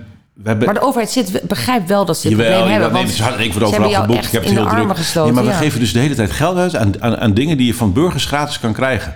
hebben, 0.44 0.66
Maar 0.66 0.74
de 0.74 0.82
overheid 0.82 1.10
zit, 1.12 1.42
begrijpt 1.48 1.88
wel 1.90 2.06
dat 2.06 2.18
ze 2.18 2.28
dit 2.28 2.38
probleem 2.38 2.58
hebben. 2.68 2.92
nee, 2.94 3.04
want 3.06 3.20
hard, 3.20 3.40
ik 3.40 3.54
word 3.54 3.66
overal 3.66 3.90
geboekt, 3.92 4.26
ik 4.26 4.32
heb 4.32 4.44
het 4.44 4.52
heel 4.52 4.68
druk. 4.68 4.96
gesloten. 4.98 5.24
Nee, 5.34 5.44
maar 5.44 5.52
we 5.52 5.58
ja. 5.60 5.66
geven 5.66 5.80
dus 5.80 5.94
de 5.94 6.00
hele 6.00 6.16
tijd 6.16 6.32
geld 6.32 6.58
uit 6.58 6.76
aan, 6.76 7.02
aan, 7.02 7.18
aan 7.18 7.34
dingen 7.34 7.58
die 7.58 7.66
je 7.66 7.74
van 7.74 7.94
burgers 7.94 8.26
gratis 8.26 8.60
kan 8.60 8.74
krijgen. 8.74 9.14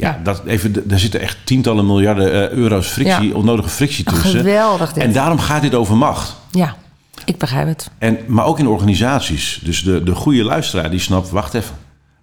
Ja. 0.00 0.20
Dat 0.22 0.42
even, 0.46 0.88
daar 0.88 0.98
zitten 0.98 1.20
echt 1.20 1.36
tientallen 1.44 1.86
miljarden 1.86 2.32
eh, 2.50 2.56
euro's 2.56 2.86
frictie, 2.88 3.28
Ja. 3.28 3.34
onnodige 3.34 3.68
frictie 3.68 4.06
Oh, 4.06 4.12
tussen. 4.14 4.30
geweldig 4.40 4.92
dit. 4.92 5.02
En 5.02 5.12
daarom 5.12 5.38
gaat 5.38 5.62
dit 5.62 5.74
over 5.74 5.96
macht. 5.96 6.36
Ja, 6.50 6.74
ik 7.24 7.38
begrijp 7.38 7.66
het. 7.66 7.90
En, 7.98 8.18
maar 8.26 8.44
ook 8.44 8.58
in 8.58 8.66
organisaties. 8.66 9.60
Dus 9.64 9.82
de, 9.82 10.02
de 10.02 10.14
goede 10.14 10.44
luisteraar 10.44 10.90
die 10.90 11.00
snapt, 11.00 11.30
wacht 11.30 11.54
even. 11.54 11.74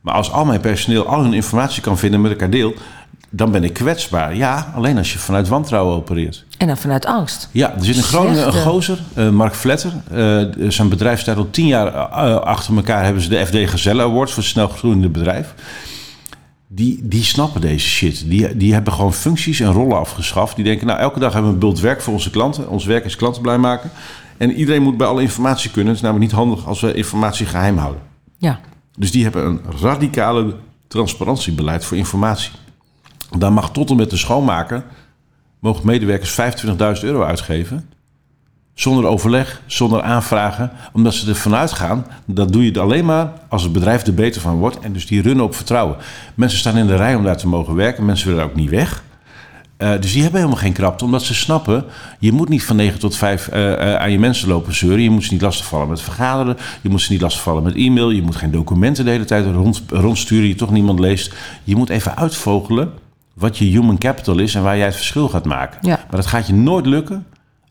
Maar 0.02 0.14
als 0.14 0.32
al 0.32 0.46
mijn 0.46 0.60
personeel 0.60 1.08
al 1.08 1.22
hun 1.22 1.34
informatie 1.34 1.82
kan 1.82 1.98
vinden 1.98 2.22
met 2.22 2.32
elkaar 2.32 2.50
deel... 2.50 2.74
dan 3.30 3.52
ben 3.52 3.64
ik 3.64 3.74
kwetsbaar. 3.74 4.36
Ja, 4.36 4.72
alleen 4.76 4.98
als 4.98 5.14
je 5.14 5.20
vanuit 5.20 5.48
wantrouwen 5.48 5.96
opereert. 5.96 6.46
En 6.58 6.68
dan 6.68 6.78
vanuit 6.78 7.06
angst. 7.06 7.50
Ja, 7.52 7.74
er 7.78 7.86
zit 7.86 7.96
in 7.96 8.04
Groningen 8.04 8.48
een 8.48 8.54
gozer, 8.54 8.98
eh, 9.14 9.30
Mark 9.30 9.54
Vletter. 9.56 9.92
Eh, 10.12 10.70
zijn 10.72 10.90
bedrijf 10.90 11.20
staat 11.20 11.38
al 11.38 11.48
tien 11.52 11.68
jaar 11.68 11.90
achter 12.40 12.76
elkaar. 12.76 13.04
Hebben 13.04 13.22
ze 13.22 13.30
de 13.30 13.46
FD 13.46 13.70
Gazelle 13.70 14.04
Awards 14.04 14.34
voor 14.34 14.44
het 14.44 14.52
snel 14.52 14.68
groeiende 14.68 15.10
bedrijf. 15.10 15.54
Die, 16.68 17.08
die 17.08 17.24
snappen 17.24 17.62
deze 17.62 17.88
shit. 17.88 18.30
Die, 18.30 18.58
die 18.58 18.74
hebben 18.74 18.94
gewoon 18.94 19.14
functies 19.14 19.60
en 19.60 19.72
rollen 19.72 19.98
afgeschaft. 19.98 20.56
Die 20.56 20.66
denken, 20.66 20.88
nou, 20.88 21.00
elke 21.00 21.20
dag 21.20 21.34
hebben 21.34 21.50
we 21.50 21.56
een 21.56 21.64
bult 21.64 21.80
werk 21.80 22.02
voor 22.02 22.14
onze 22.14 22.30
klanten. 22.30 22.70
Ons 22.70 22.86
werk 22.86 23.06
is 23.06 23.16
klanten 23.16 23.42
blij 23.42 23.58
maken. 23.58 23.92
En 24.38 24.52
iedereen 24.52 24.82
moet 24.82 24.98
bij 24.98 25.08
alle 25.08 25.22
informatie 25.22 25.72
kunnen. 25.72 25.88
Het 25.88 25.96
is 25.96 26.02
namelijk 26.02 26.32
niet 26.32 26.40
handig 26.40 26.68
als 26.68 26.82
we 26.82 26.94
informatie 26.94 27.46
geheim 27.46 27.78
houden. 27.78 28.02
Ja. 28.38 28.60
Dus 28.98 29.12
die 29.12 29.24
hebben 29.24 29.46
een 29.46 29.62
radicale 29.82 30.56
transparantiebeleid 30.88 31.86
voor 31.86 31.98
informatie. 31.98 32.52
Daar 33.38 33.54
mag 33.54 33.72
tot 33.72 33.90
en 33.90 33.96
met 33.96 34.10
de 34.10 34.18
schoonmaker... 34.18 34.84
mogen 35.60 35.86
medewerkers 35.86 36.66
25.000 36.66 37.04
euro 37.04 37.24
uitgeven... 37.24 37.90
zonder 38.80 39.06
overleg, 39.06 39.62
zonder 39.66 40.02
aanvragen... 40.02 40.72
omdat 40.94 41.14
ze 41.14 41.30
ervan 41.30 41.56
uitgaan... 41.56 42.06
dat 42.26 42.54
doe 42.54 42.62
je 42.62 42.68
het 42.68 42.78
alleen 42.78 43.06
maar 43.06 43.32
als 43.50 43.64
het 43.64 43.72
bedrijf 43.72 44.06
er 44.06 44.14
beter 44.14 44.42
van 44.42 44.58
wordt... 44.58 44.80
en 44.80 44.94
dus 44.94 45.06
die 45.06 45.22
runnen 45.22 45.46
op 45.46 45.56
vertrouwen. 45.56 45.96
Mensen 46.36 46.60
staan 46.60 46.78
in 46.78 46.88
de 46.88 46.96
rij 46.96 47.16
om 47.16 47.24
daar 47.24 47.38
te 47.38 47.48
mogen 47.48 47.76
werken. 47.76 48.06
Mensen 48.06 48.28
willen 48.28 48.44
ook 48.44 48.56
niet 48.56 48.70
weg... 48.70 49.04
Eh, 49.78 49.92
dus 50.00 50.12
die 50.12 50.22
hebben 50.22 50.40
helemaal 50.40 50.62
geen 50.62 50.74
krapte, 50.74 51.06
omdat 51.06 51.24
ze 51.24 51.34
snappen... 51.34 51.86
je 52.20 52.32
moet 52.32 52.50
niet 52.50 52.64
van 52.64 52.76
9 52.76 53.00
tot 53.00 53.16
5 53.16 53.48
eh, 53.48 53.74
eh, 53.74 54.02
aan 54.02 54.12
je 54.12 54.20
mensen 54.20 54.48
lopen 54.48 54.76
zeuren. 54.76 55.02
Je 55.02 55.10
moet 55.10 55.24
ze 55.24 55.34
niet 55.34 55.42
lastigvallen 55.42 55.88
met 55.88 56.02
vergaderen. 56.02 56.58
Je 56.82 56.90
moet 56.90 57.02
ze 57.02 57.12
niet 57.12 57.22
lastigvallen 57.22 57.64
met 57.64 57.76
e-mail. 57.76 58.10
Je 58.10 58.22
moet 58.22 58.36
geen 58.36 58.52
documenten 58.52 59.06
de 59.06 59.12
hele 59.12 59.26
tijd 59.26 59.46
rond, 59.46 59.84
rondsturen... 59.90 60.46
die 60.46 60.56
toch 60.56 60.72
niemand 60.72 61.00
leest. 61.00 61.36
Je 61.64 61.76
moet 61.76 61.90
even 61.90 62.18
uitvogelen 62.18 62.92
wat 63.34 63.58
je 63.58 63.66
human 63.66 63.98
capital 63.98 64.38
is... 64.38 64.56
en 64.56 64.64
waar 64.64 64.78
jij 64.78 64.86
het 64.86 64.96
verschil 64.96 65.30
gaat 65.30 65.46
maken. 65.46 65.80
Ja. 65.82 65.96
Maar 65.96 66.20
dat 66.20 66.26
gaat 66.26 66.48
je 66.48 66.54
nooit 66.54 66.86
lukken 66.86 67.26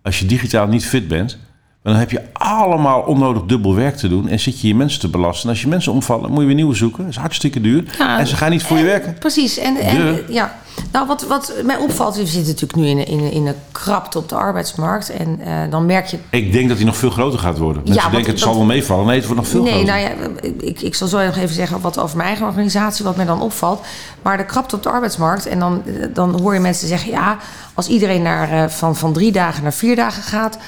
als 0.07 0.19
je 0.19 0.27
digitaal 0.27 0.67
niet 0.67 0.87
fit 0.87 1.09
bent... 1.09 1.39
Dan 1.83 1.95
heb 1.95 2.11
je 2.11 2.23
allemaal 2.33 3.01
onnodig 3.01 3.43
dubbel 3.43 3.75
werk 3.75 3.97
te 3.97 4.09
doen... 4.09 4.29
en 4.29 4.41
zit 4.41 4.61
je 4.61 4.69
je 4.69 4.75
mensen 4.75 5.01
te 5.01 5.09
belasten. 5.09 5.45
En 5.45 5.51
als 5.51 5.61
je 5.61 5.69
mensen 5.69 5.93
omvallen, 5.93 6.31
moet 6.31 6.41
je 6.41 6.47
weer 6.47 6.55
nieuwe 6.55 6.75
zoeken. 6.75 7.03
Dat 7.03 7.13
is 7.13 7.17
hartstikke 7.19 7.61
duur. 7.61 7.85
Ja, 7.99 8.19
en 8.19 8.27
ze 8.27 8.37
gaan 8.37 8.51
niet 8.51 8.63
voor 8.63 8.77
je 8.77 8.83
en- 8.83 8.89
werken. 8.89 9.15
Precies. 9.19 9.59
En, 9.59 9.77
en 9.77 10.23
ja. 10.29 10.59
Nou, 10.93 11.07
wat, 11.07 11.27
wat 11.27 11.53
mij 11.65 11.77
opvalt, 11.77 12.17
we 12.17 12.27
zitten 12.27 12.53
natuurlijk 12.53 12.79
nu 12.79 12.87
in, 12.87 12.99
een- 12.99 13.07
in, 13.07 13.19
een- 13.19 13.31
in 13.33 13.47
een 13.47 13.55
krapte 13.73 14.19
op 14.19 14.29
de 14.29 14.35
arbeidsmarkt. 14.35 15.11
En 15.11 15.41
eh, 15.41 15.71
dan 15.71 15.87
merk 15.87 16.07
je 16.07 16.19
Ik 16.31 16.53
denk 16.53 16.69
dat 16.69 16.77
die 16.77 16.87
nog 16.87 16.97
veel 16.97 17.11
groter 17.11 17.39
gaat 17.39 17.59
worden. 17.59 17.83
Mensen 17.83 18.01
want 18.03 18.15
denken 18.15 18.31
het 18.33 18.41
dat- 18.41 18.49
zal 18.49 18.57
wel 18.59 18.67
meevallen. 18.67 19.07
Nee, 19.07 19.17
het 19.17 19.25
wordt 19.27 19.41
nog 19.41 19.51
veel 19.51 19.63
nee, 19.63 19.73
groter. 19.73 19.89
nou 19.95 20.01
ja, 20.01 20.51
ik, 20.61 20.81
ik 20.81 20.95
zal 20.95 21.09
zo 21.09 21.25
nog 21.25 21.37
even 21.37 21.55
zeggen 21.55 21.81
wat 21.81 21.99
over 21.99 22.17
mijn 22.17 22.29
eigen 22.29 22.47
organisatie, 22.47 23.05
wat 23.05 23.17
mij 23.17 23.25
dan 23.27 23.41
opvalt. 23.43 23.85
Maar 24.23 24.37
de 24.37 24.45
krapte 24.45 24.77
op 24.77 24.83
de 24.83 24.89
arbeidsmarkt. 24.91 25.47
En 25.47 25.59
dan, 25.59 25.83
eh, 25.87 25.93
dan 26.15 26.41
hoor 26.41 26.55
je 26.55 26.61
mensen 26.61 26.89
zeggen: 26.89 27.11
ja, 27.11 27.37
als 27.75 27.89
iedereen 27.89 28.23
naar, 28.23 28.51
eh, 28.51 28.69
van, 28.71 28.97
van 28.97 29.13
drie 29.13 29.33
dagen 29.33 29.63
naar 29.63 29.73
vier 29.75 29.97
dagen 29.97 30.23
gaat, 30.23 30.59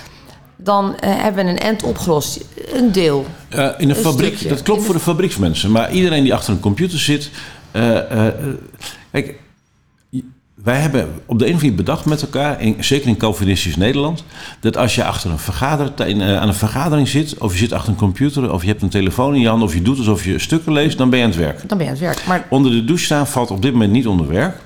dan 0.57 0.97
eh, 0.99 1.11
hebben 1.23 1.45
we 1.45 1.51
een 1.51 1.59
end 1.59 1.83
opgelost. 1.83 2.41
Een 2.73 2.93
deel. 2.93 3.27
In 3.79 3.91
een, 3.91 3.97
fabriek, 3.97 4.29
stukje. 4.37 4.49
dat 4.49 4.63
klopt 4.63 4.85
voor 4.85 4.95
de 4.95 5.01
fabrieksmensen. 5.01 5.71
Maar 5.71 5.93
iedereen 5.93 6.23
die 6.23 6.35
achter 6.35 6.53
een 6.53 6.61
computer 6.61 6.99
zit. 6.99 7.31
kijk, 9.11 9.35
wij 10.65 10.81
hebben 10.81 11.09
op 11.27 11.39
de 11.39 11.45
een 11.47 11.55
of 11.55 11.61
andere 11.61 11.77
bedacht 11.77 12.05
met 12.05 12.23
elkaar, 12.23 12.61
in- 12.61 12.77
zeker 12.85 13.09
in 13.09 13.17
Calvinistisch 13.17 13.77
Nederland, 13.77 14.25
dat 14.61 14.77
als 14.77 14.95
je 14.95 15.05
achter 15.05 15.31
een 15.31 15.39
vergader, 15.39 16.07
in, 16.07 16.21
eh, 16.21 16.37
aan 16.41 16.49
een 16.49 16.55
vergadering 16.55 17.09
zit, 17.09 17.39
of 17.39 17.53
je 17.53 17.59
zit 17.59 17.73
achter 17.73 17.89
een 17.93 17.99
computer, 17.99 18.53
of 18.53 18.63
je 18.63 18.69
hebt 18.69 18.83
een 18.83 18.89
telefoon 18.89 19.35
in 19.35 19.41
je 19.41 19.49
hand, 19.49 19.63
of 19.63 19.75
je 19.75 19.83
doet 19.83 19.99
alsof 19.99 20.25
je 20.25 20.39
stukken 20.39 20.73
leest, 20.73 20.99
dan 20.99 21.11
ben 21.11 21.19
je 21.19 21.25
aan 21.25 21.31
het 21.31 21.39
werk. 21.41 21.69
Dan 21.69 21.79
ben 21.79 21.87
je 21.87 21.93
aan 21.93 21.99
het 21.99 22.07
werk. 22.07 22.27
Maar 22.27 22.47
Onder 22.51 22.73
de 22.73 22.85
douche 22.85 23.05
staan 23.05 23.27
valt 23.27 23.51
op 23.51 23.63
dit 23.63 23.73
moment 23.73 23.93
niet 23.93 24.07
onder 24.07 24.29
werk. 24.29 24.57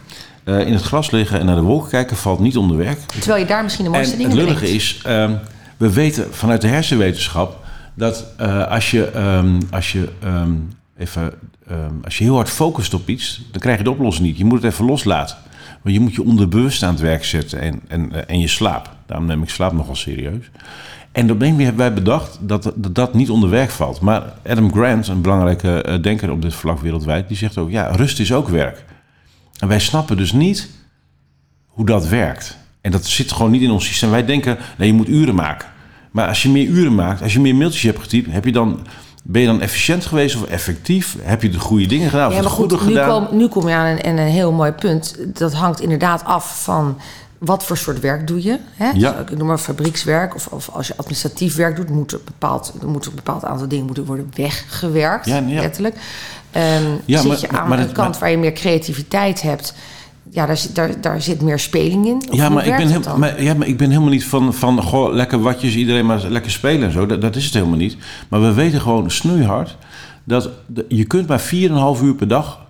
Eh, 0.44 0.66
in 0.66 0.72
het 0.72 0.82
gras 0.82 1.10
liggen 1.10 1.40
en 1.40 1.46
naar 1.46 1.54
de 1.56 1.62
wolken 1.62 1.90
kijken 1.90 2.16
valt 2.16 2.38
niet 2.40 2.56
onder 2.56 2.76
werk. 2.76 2.98
terwijl 3.00 3.40
je 3.40 3.46
daar 3.48 3.62
misschien 3.62 3.84
de 3.84 3.90
mooiste 3.90 4.14
En 4.14 4.18
het 4.20 4.28
dingen 4.30 4.44
lullige 4.44 4.64
bedenkt. 4.64 4.82
is, 4.82 5.00
ehm, 5.04 5.32
we 5.76 5.92
weten 5.92 6.26
vanuit 6.34 6.60
de 6.60 6.68
hersenwetenschap 6.68 7.64
dat 7.94 8.24
eh, 8.36 8.66
als 8.70 8.90
je, 8.90 9.04
ehm, 9.04 9.60
als, 9.70 9.92
je, 9.92 10.08
ehm, 10.22 10.52
even, 10.98 11.32
als 12.04 12.18
je 12.18 12.24
heel 12.24 12.34
hard 12.34 12.50
focust 12.50 12.94
op 12.94 13.08
iets, 13.08 13.40
dan 13.50 13.60
krijg 13.60 13.78
je 13.78 13.84
de 13.84 13.90
oplossing 13.90 14.26
niet. 14.26 14.38
Je 14.38 14.44
moet 14.44 14.62
het 14.62 14.72
even 14.72 14.84
loslaten. 14.84 15.36
Want 15.82 15.94
je 15.94 16.00
moet 16.00 16.14
je 16.14 16.24
onderbewust 16.24 16.82
aan 16.82 16.92
het 16.92 17.00
werk 17.00 17.24
zetten 17.24 17.60
en, 17.60 17.80
en, 17.88 18.12
eh, 18.12 18.22
en 18.26 18.40
je 18.40 18.48
slaap. 18.48 18.90
Daarom 19.06 19.26
neem 19.26 19.42
ik 19.42 19.48
slaap 19.48 19.72
nogal 19.72 19.96
serieus. 19.96 20.50
En 21.12 21.30
op 21.30 21.42
een 21.42 21.60
hebben 21.60 21.76
wij 21.76 21.92
bedacht 21.92 22.38
dat, 22.40 22.72
dat 22.74 22.94
dat 22.94 23.14
niet 23.14 23.30
onder 23.30 23.50
werk 23.50 23.70
valt. 23.70 24.00
Maar 24.00 24.32
Adam 24.46 24.72
Grant, 24.72 25.08
een 25.08 25.20
belangrijke 25.20 25.82
eh, 25.82 26.02
denker 26.02 26.30
op 26.30 26.42
dit 26.42 26.54
vlak 26.54 26.80
wereldwijd, 26.80 27.28
die 27.28 27.36
zegt 27.36 27.58
ook: 27.58 27.70
ja, 27.70 27.86
rust 27.86 28.20
is 28.20 28.32
ook 28.32 28.48
werk. 28.48 28.84
En 29.58 29.68
wij 29.68 29.78
snappen 29.78 30.16
dus 30.16 30.32
niet 30.32 30.70
hoe 31.66 31.86
dat 31.86 32.08
werkt. 32.08 32.58
En 32.80 32.90
dat 32.90 33.04
zit 33.04 33.32
gewoon 33.32 33.50
niet 33.50 33.62
in 33.62 33.70
ons 33.70 33.86
systeem. 33.86 34.10
Wij 34.10 34.24
denken, 34.24 34.58
nee, 34.78 34.88
je 34.88 34.94
moet 34.94 35.08
uren 35.08 35.34
maken. 35.34 35.68
Maar 36.10 36.28
als 36.28 36.42
je 36.42 36.48
meer 36.48 36.66
uren 36.66 36.94
maakt, 36.94 37.22
als 37.22 37.32
je 37.32 37.40
meer 37.40 37.54
mailtjes 37.54 37.82
hebt 37.82 37.98
getypt, 37.98 38.32
heb 38.32 38.44
je 38.44 38.52
dan, 38.52 38.86
ben 39.22 39.40
je 39.40 39.46
dan 39.46 39.60
efficiënt 39.60 40.06
geweest 40.06 40.36
of 40.36 40.44
effectief? 40.44 41.16
Heb 41.22 41.42
je 41.42 41.50
de 41.50 41.58
goede 41.58 41.86
dingen 41.86 42.10
gedaan 42.10 42.26
of 42.26 42.30
Ja, 42.32 42.38
het 42.38 42.46
maar 42.48 42.56
goed, 42.56 42.72
goede 42.72 42.84
nu 42.84 42.90
gedaan? 43.00 43.26
kom, 43.28 43.36
nu 43.38 43.48
kom 43.48 43.68
je 43.68 43.74
aan 43.74 43.86
een, 43.86 44.02
en 44.02 44.18
een 44.18 44.26
heel 44.26 44.52
mooi 44.52 44.70
punt. 44.72 45.16
Dat 45.26 45.52
hangt 45.52 45.80
inderdaad 45.80 46.24
af 46.24 46.62
van 46.62 46.98
wat 47.38 47.64
voor 47.64 47.76
soort 47.76 48.00
werk 48.00 48.26
doe 48.26 48.42
je. 48.42 48.58
Hè? 48.74 48.90
Ja. 48.94 49.12
Dus 49.12 49.30
ik 49.30 49.36
noem 49.38 49.46
maar 49.46 49.58
fabriekswerk 49.58 50.34
of, 50.34 50.46
of 50.46 50.68
als 50.72 50.86
je 50.86 50.96
administratief 50.96 51.56
werk 51.56 51.76
doet, 51.76 51.88
moet 51.90 52.12
er 52.12 52.20
bepaald, 52.24 52.72
er 52.82 52.88
moeten 52.88 53.10
een 53.10 53.16
bepaald 53.16 53.44
aantal 53.44 53.68
dingen 53.68 53.86
moeten 53.86 54.04
worden 54.04 54.30
weggewerkt, 54.34 55.26
Ja, 55.26 55.36
ja. 55.46 55.60
letterlijk. 55.60 55.96
Ehm, 56.50 56.82
Ja, 57.04 57.18
zit 57.20 57.28
maar- 57.28 57.40
je 57.40 57.48
aan 57.48 57.68
maar 57.68 57.78
een 57.78 57.92
kant 57.92 58.18
waar 58.18 58.30
je 58.30 58.38
meer 58.38 58.52
creativiteit 58.52 59.42
hebt, 59.42 59.74
ja, 60.34 60.46
daar, 60.46 60.56
zit- 60.56 60.74
daar, 60.74 61.00
daar 61.00 61.22
zit 61.22 61.40
meer 61.42 61.58
speling 61.58 62.06
in. 62.06 62.22
Ja 62.30 62.48
maar, 62.48 62.66
ik 62.66 62.76
ben 62.76 62.88
heel, 62.88 63.18
maar, 63.18 63.42
ja, 63.42 63.54
maar 63.54 63.66
ik 63.66 63.76
ben 63.76 63.88
helemaal 63.90 64.10
niet 64.10 64.24
van, 64.24 64.54
van 64.54 64.82
goh, 64.82 65.12
lekker 65.14 65.40
watjes, 65.42 65.74
iedereen 65.74 66.06
maar 66.06 66.22
lekker 66.28 66.50
spelen 66.50 66.82
en 66.86 66.92
zo. 66.92 67.06
Dat, 67.06 67.20
dat 67.20 67.36
is 67.36 67.44
het 67.44 67.54
helemaal 67.54 67.76
niet. 67.78 67.96
Maar 68.28 68.40
we 68.40 68.52
weten 68.52 68.80
gewoon 68.80 69.10
snoeihard 69.10 69.76
dat 70.24 70.50
de- 70.66 70.84
je 70.88 71.04
kunt 71.04 71.28
maar 71.28 71.40
4,5 71.40 72.02
uur 72.02 72.14
per 72.14 72.28
dag 72.28 72.60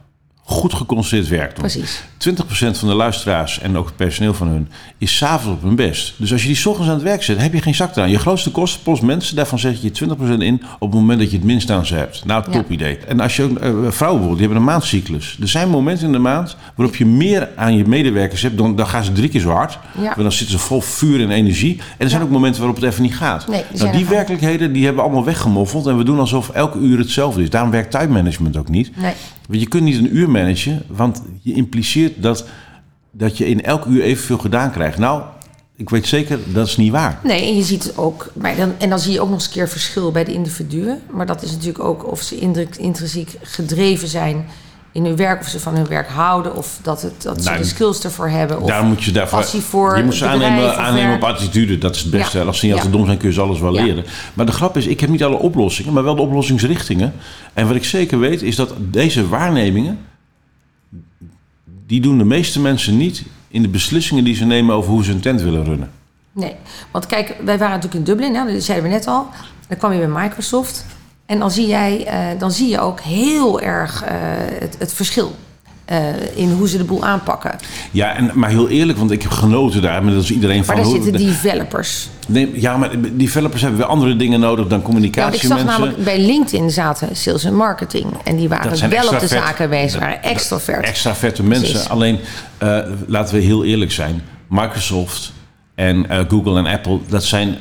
goed 0.44 0.74
geconcentreerd 0.74 1.28
werken. 1.28 1.54
doen. 1.54 1.70
Precies. 1.70 2.02
20% 2.18 2.78
van 2.78 2.88
de 2.88 2.94
luisteraars 2.94 3.58
en 3.60 3.76
ook 3.76 3.86
het 3.86 3.96
personeel 3.96 4.34
van 4.34 4.48
hun 4.48 4.68
is 4.98 5.16
s'avonds 5.16 5.56
op 5.58 5.62
hun 5.62 5.74
best. 5.76 6.14
Dus 6.16 6.32
als 6.32 6.40
je 6.40 6.46
die 6.46 6.56
's 6.56 6.66
ochtends 6.66 6.88
aan 6.88 6.94
het 6.94 7.04
werk 7.04 7.22
zet, 7.22 7.38
heb 7.40 7.52
je 7.52 7.62
geen 7.62 7.74
zak 7.74 7.96
eraan. 7.96 8.10
Je 8.10 8.18
grootste 8.18 8.50
kostenpost 8.50 9.02
mensen, 9.02 9.36
daarvan 9.36 9.58
zet 9.58 9.82
je 9.82 9.90
20% 9.90 10.42
in 10.42 10.62
op 10.78 10.90
het 10.90 11.00
moment 11.00 11.18
dat 11.20 11.30
je 11.30 11.36
het 11.36 11.46
minst 11.46 11.70
aan 11.70 11.86
ze 11.86 11.94
hebt. 11.94 12.24
Nou, 12.24 12.42
top 12.44 12.54
Ja. 12.68 12.74
idee. 12.74 12.96
En 12.98 13.20
als 13.20 13.36
je 13.36 13.42
ook, 13.42 13.50
eh, 13.50 13.58
vrouwen 13.68 13.90
bijvoorbeeld, 13.90 14.30
die 14.32 14.40
hebben 14.40 14.56
een 14.56 14.64
maandcyclus. 14.64 15.36
Er 15.40 15.48
zijn 15.48 15.68
momenten 15.68 16.06
in 16.06 16.12
de 16.12 16.18
maand 16.18 16.56
waarop 16.74 16.96
je 16.96 17.06
meer 17.06 17.48
aan 17.56 17.76
je 17.76 17.84
medewerkers 17.86 18.42
hebt, 18.42 18.58
dan, 18.58 18.76
dan 18.76 18.86
gaan 18.86 19.04
ze 19.04 19.12
drie 19.12 19.28
keer 19.28 19.40
zo 19.40 19.50
hard. 19.50 19.78
Ja. 19.96 20.02
Want 20.02 20.16
dan 20.16 20.32
zitten 20.32 20.58
ze 20.58 20.64
vol 20.64 20.80
vuur 20.80 21.20
en 21.20 21.30
energie. 21.30 21.76
En 21.78 21.84
er 21.98 22.08
zijn 22.08 22.20
Ja. 22.20 22.26
ook 22.26 22.32
momenten 22.32 22.60
waarop 22.60 22.80
het 22.80 22.90
even 22.90 23.02
niet 23.02 23.16
gaat. 23.16 23.48
Nee, 23.48 23.64
die 23.72 23.80
nou, 23.82 23.96
die 23.96 24.04
er 24.04 24.10
werkelijkheden 24.10 24.72
die 24.72 24.84
hebben 24.84 25.02
we 25.02 25.08
allemaal 25.08 25.26
weggemoffeld 25.26 25.86
en 25.86 25.96
we 25.98 26.04
doen 26.04 26.18
alsof 26.18 26.48
elke 26.48 26.78
uur 26.78 26.98
hetzelfde 26.98 27.42
is. 27.42 27.50
Daarom 27.50 27.70
werkt 27.70 27.90
tijdmanagement 27.90 28.56
ook 28.56 28.68
niet. 28.68 28.96
Nee. 28.96 29.12
Want 29.48 29.60
je 29.60 29.68
kunt 29.68 29.82
niet 29.82 29.98
een 29.98 30.16
uur 30.16 30.30
managen, 30.32 30.82
want 30.88 31.22
je 31.40 31.52
impliceert 31.54 32.22
dat, 32.22 32.46
dat 33.10 33.38
je 33.38 33.46
in 33.46 33.62
elk 33.64 33.84
uur 33.86 34.02
evenveel 34.02 34.38
gedaan 34.38 34.70
krijgt. 34.70 34.98
Nou, 34.98 35.22
ik 35.76 35.90
weet 35.90 36.06
zeker, 36.06 36.38
dat 36.52 36.66
is 36.66 36.76
niet 36.76 36.90
waar. 36.92 37.18
Nee, 37.22 37.42
en 37.48 37.56
je 37.56 37.62
ziet 37.62 37.82
het 37.84 37.98
ook. 37.98 38.30
Maar 38.34 38.56
dan, 38.56 38.72
en 38.78 38.88
dan 38.90 38.98
zie 38.98 39.12
je 39.12 39.20
ook 39.20 39.26
nog 39.28 39.34
eens 39.36 39.46
een 39.46 39.52
keer 39.52 39.68
verschil 39.68 40.10
bij 40.12 40.24
de 40.24 40.32
individuen. 40.32 41.00
Maar 41.10 41.26
dat 41.26 41.42
is 41.42 41.50
natuurlijk 41.50 41.84
ook 41.84 42.10
of 42.10 42.20
ze 42.20 42.38
indruk- 42.38 42.76
intrinsiek 42.76 43.36
gedreven 43.42 44.08
zijn 44.08 44.44
in 44.92 45.04
hun 45.04 45.16
werk, 45.16 45.40
of 45.40 45.48
ze 45.48 45.60
van 45.60 45.74
hun 45.74 45.86
werk 45.86 46.08
houden, 46.08 46.56
of 46.56 46.78
dat, 46.82 47.02
het, 47.02 47.22
dat 47.22 47.42
ze 47.42 47.48
Nou, 47.48 47.60
de 47.60 47.66
skills 47.68 48.04
ervoor 48.04 48.28
hebben. 48.28 48.60
Of 48.60 48.68
Daar 48.68 48.84
moet 48.84 49.02
je 49.04 49.10
daarvoor. 49.12 49.38
passie 49.38 49.60
voor 49.60 49.96
je 49.96 50.04
moet 50.04 50.14
ze 50.14 50.24
bedrijf 50.24 50.44
aannemen, 50.50 50.76
aannemen 50.76 51.14
op 51.14 51.22
attitude. 51.24 51.78
Dat 51.78 51.94
is 51.94 52.00
het 52.02 52.10
beste. 52.10 52.38
Ja. 52.38 52.44
Als 52.44 52.58
ze 52.58 52.64
niet 52.66 52.74
altijd 52.74 52.92
Ja. 52.92 52.98
dom 52.98 53.06
zijn, 53.06 53.18
kun 53.18 53.28
je 53.28 53.34
ze 53.34 53.40
alles 53.40 53.60
wel 53.60 53.74
Ja. 53.74 53.84
leren. 53.84 54.04
Maar 54.34 54.46
de 54.46 54.52
grap 54.52 54.76
is, 54.76 54.86
ik 54.86 55.00
heb 55.00 55.10
niet 55.10 55.24
alle 55.24 55.36
oplossingen, 55.38 55.92
maar 55.92 56.04
wel 56.04 56.14
de 56.14 56.22
oplossingsrichtingen. 56.22 57.12
En 57.54 57.66
wat 57.66 57.76
ik 57.76 57.84
zeker 57.84 58.18
weet, 58.18 58.42
is 58.42 58.56
dat 58.56 58.74
deze 58.78 59.28
waarnemingen. 59.28 59.98
Die 61.86 62.00
doen 62.00 62.18
de 62.18 62.24
meeste 62.24 62.60
mensen 62.60 62.96
niet 62.96 63.22
in 63.48 63.62
de 63.62 63.68
beslissingen 63.68 64.24
die 64.24 64.34
ze 64.34 64.44
nemen 64.44 64.74
over 64.74 64.90
hoe 64.90 65.04
ze 65.04 65.12
een 65.12 65.20
tent 65.20 65.40
willen 65.40 65.64
runnen. 65.64 65.90
Nee, 66.32 66.54
want 66.90 67.06
kijk, 67.06 67.36
wij 67.44 67.58
waren 67.58 67.74
natuurlijk 67.74 67.94
in 67.94 68.14
Dublin, 68.14 68.34
hè, 68.34 68.52
dat 68.52 68.62
zeiden 68.62 68.88
we 68.88 68.94
net 68.94 69.06
al. 69.06 69.26
Dan 69.68 69.78
kwam 69.78 69.92
je 69.92 69.98
bij 69.98 70.22
Microsoft. 70.22 70.86
En 71.26 71.38
dan 71.38 71.50
zie, 71.50 71.66
jij, 71.66 72.06
eh, 72.06 72.38
dan 72.38 72.50
zie 72.50 72.68
je 72.68 72.80
ook 72.80 73.00
heel 73.00 73.60
erg 73.60 74.02
eh, 74.02 74.14
het, 74.60 74.76
het 74.78 74.92
verschil 74.92 75.34
eh, 75.92 75.98
in 76.34 76.50
hoe 76.50 76.68
ze 76.68 76.76
de 76.76 76.84
boel 76.84 77.04
aanpakken. 77.04 77.56
Ja, 77.90 78.14
en, 78.16 78.30
maar 78.34 78.50
heel 78.50 78.68
eerlijk, 78.68 78.98
want 78.98 79.10
ik 79.10 79.22
heb 79.22 79.30
genoten 79.30 79.82
daar. 79.82 80.04
Maar 80.04 80.12
dat 80.14 80.22
is 80.22 80.30
iedereen 80.30 80.56
Maar 80.56 80.64
van. 80.66 80.74
daar 80.76 80.84
hoe- 80.84 81.02
zitten 81.02 81.26
developers. 81.26 82.08
Nee, 82.28 82.60
ja, 82.60 82.76
maar 82.76 82.90
developers 83.12 83.62
hebben 83.62 83.80
weer 83.80 83.88
andere 83.88 84.16
dingen 84.16 84.40
nodig 84.40 84.66
dan 84.66 84.78
Ja, 84.78 84.84
want 84.84 85.04
ik 85.04 85.10
communicatie. 85.12 85.48
zag 85.48 85.64
namelijk 85.64 86.04
bij 86.04 86.20
LinkedIn 86.20 86.70
zaten 86.70 87.16
sales 87.16 87.44
en 87.44 87.54
marketing. 87.54 88.06
En 88.24 88.36
die 88.36 88.48
waren 88.48 88.70
wel 88.70 88.74
op 88.80 88.90
de 88.90 88.96
extravert. 88.96 89.30
zaken 89.30 89.70
bezig, 89.70 90.00
waren 90.00 90.22
extrovert. 90.22 90.84
extra 90.86 91.14
vette 91.14 91.42
mensen. 91.42 91.70
Precies. 91.70 91.88
Alleen, 91.88 92.18
eh, 92.58 92.78
laten 93.06 93.34
we 93.34 93.40
heel 93.40 93.64
eerlijk 93.64 93.92
zijn. 93.92 94.22
Microsoft 94.48 95.32
en 95.74 96.08
eh, 96.08 96.18
Google 96.28 96.58
en 96.58 96.66
Apple, 96.66 96.98
dat 97.08 97.24
zijn, 97.24 97.56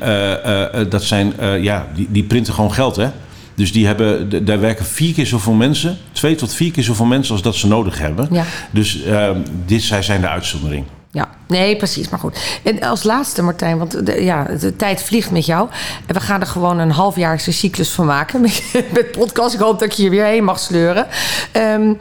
dat 0.90 1.04
zijn 1.04 1.34
ja, 1.62 1.88
die, 1.96 2.08
die 2.12 2.24
printen 2.24 2.54
gewoon 2.54 2.74
geld, 2.74 2.96
hè? 2.96 3.10
Dus 3.56 3.72
die 3.72 3.86
hebben, 3.86 4.46
daar 4.46 4.60
werken 4.60 4.86
vier 4.86 5.14
keer 5.14 5.26
zoveel 5.26 5.54
mensen, 5.54 5.98
twee 6.12 6.36
tot 6.36 6.54
vier 6.54 6.72
keer 6.72 6.84
zoveel 6.84 7.06
mensen 7.06 7.34
als 7.34 7.42
dat 7.42 7.56
ze 7.56 7.68
nodig 7.68 8.00
hebben. 8.00 8.28
Ja. 8.32 8.46
Dus 8.72 9.04
eh, 9.04 9.30
dit 9.66 9.82
zij 9.82 10.02
zijn 10.02 10.22
de 10.22 10.30
uitzondering. 10.30 10.86
Ja, 11.14 11.30
nee, 11.48 11.76
precies. 11.76 12.10
Maar 12.10 12.20
goed. 12.20 12.60
En 12.64 12.82
als 12.82 13.04
laatste, 13.04 13.44
Martijn, 13.44 13.78
want 13.78 14.06
de, 14.06 14.24
ja, 14.24 14.44
de 14.44 14.76
tijd 14.76 15.02
vliegt 15.04 15.32
met 15.32 15.46
jou. 15.46 15.70
En 16.06 16.14
we 16.14 16.20
gaan 16.20 16.42
er 16.42 16.48
gewoon 16.48 16.80
een 16.80 16.92
halfjaarse 16.92 17.52
cyclus 17.52 17.90
van 17.90 18.06
maken 18.06 18.42
met, 18.42 18.74
met 18.94 19.12
podcast. 19.12 19.54
Ik 19.54 19.60
hoop 19.60 19.80
dat 19.80 19.90
ik 19.90 19.94
je 19.94 20.10
weer 20.10 20.26
heen 20.26 20.44
mag 20.44 20.60
sleuren. 20.60 21.08
Ehm, 21.52 21.94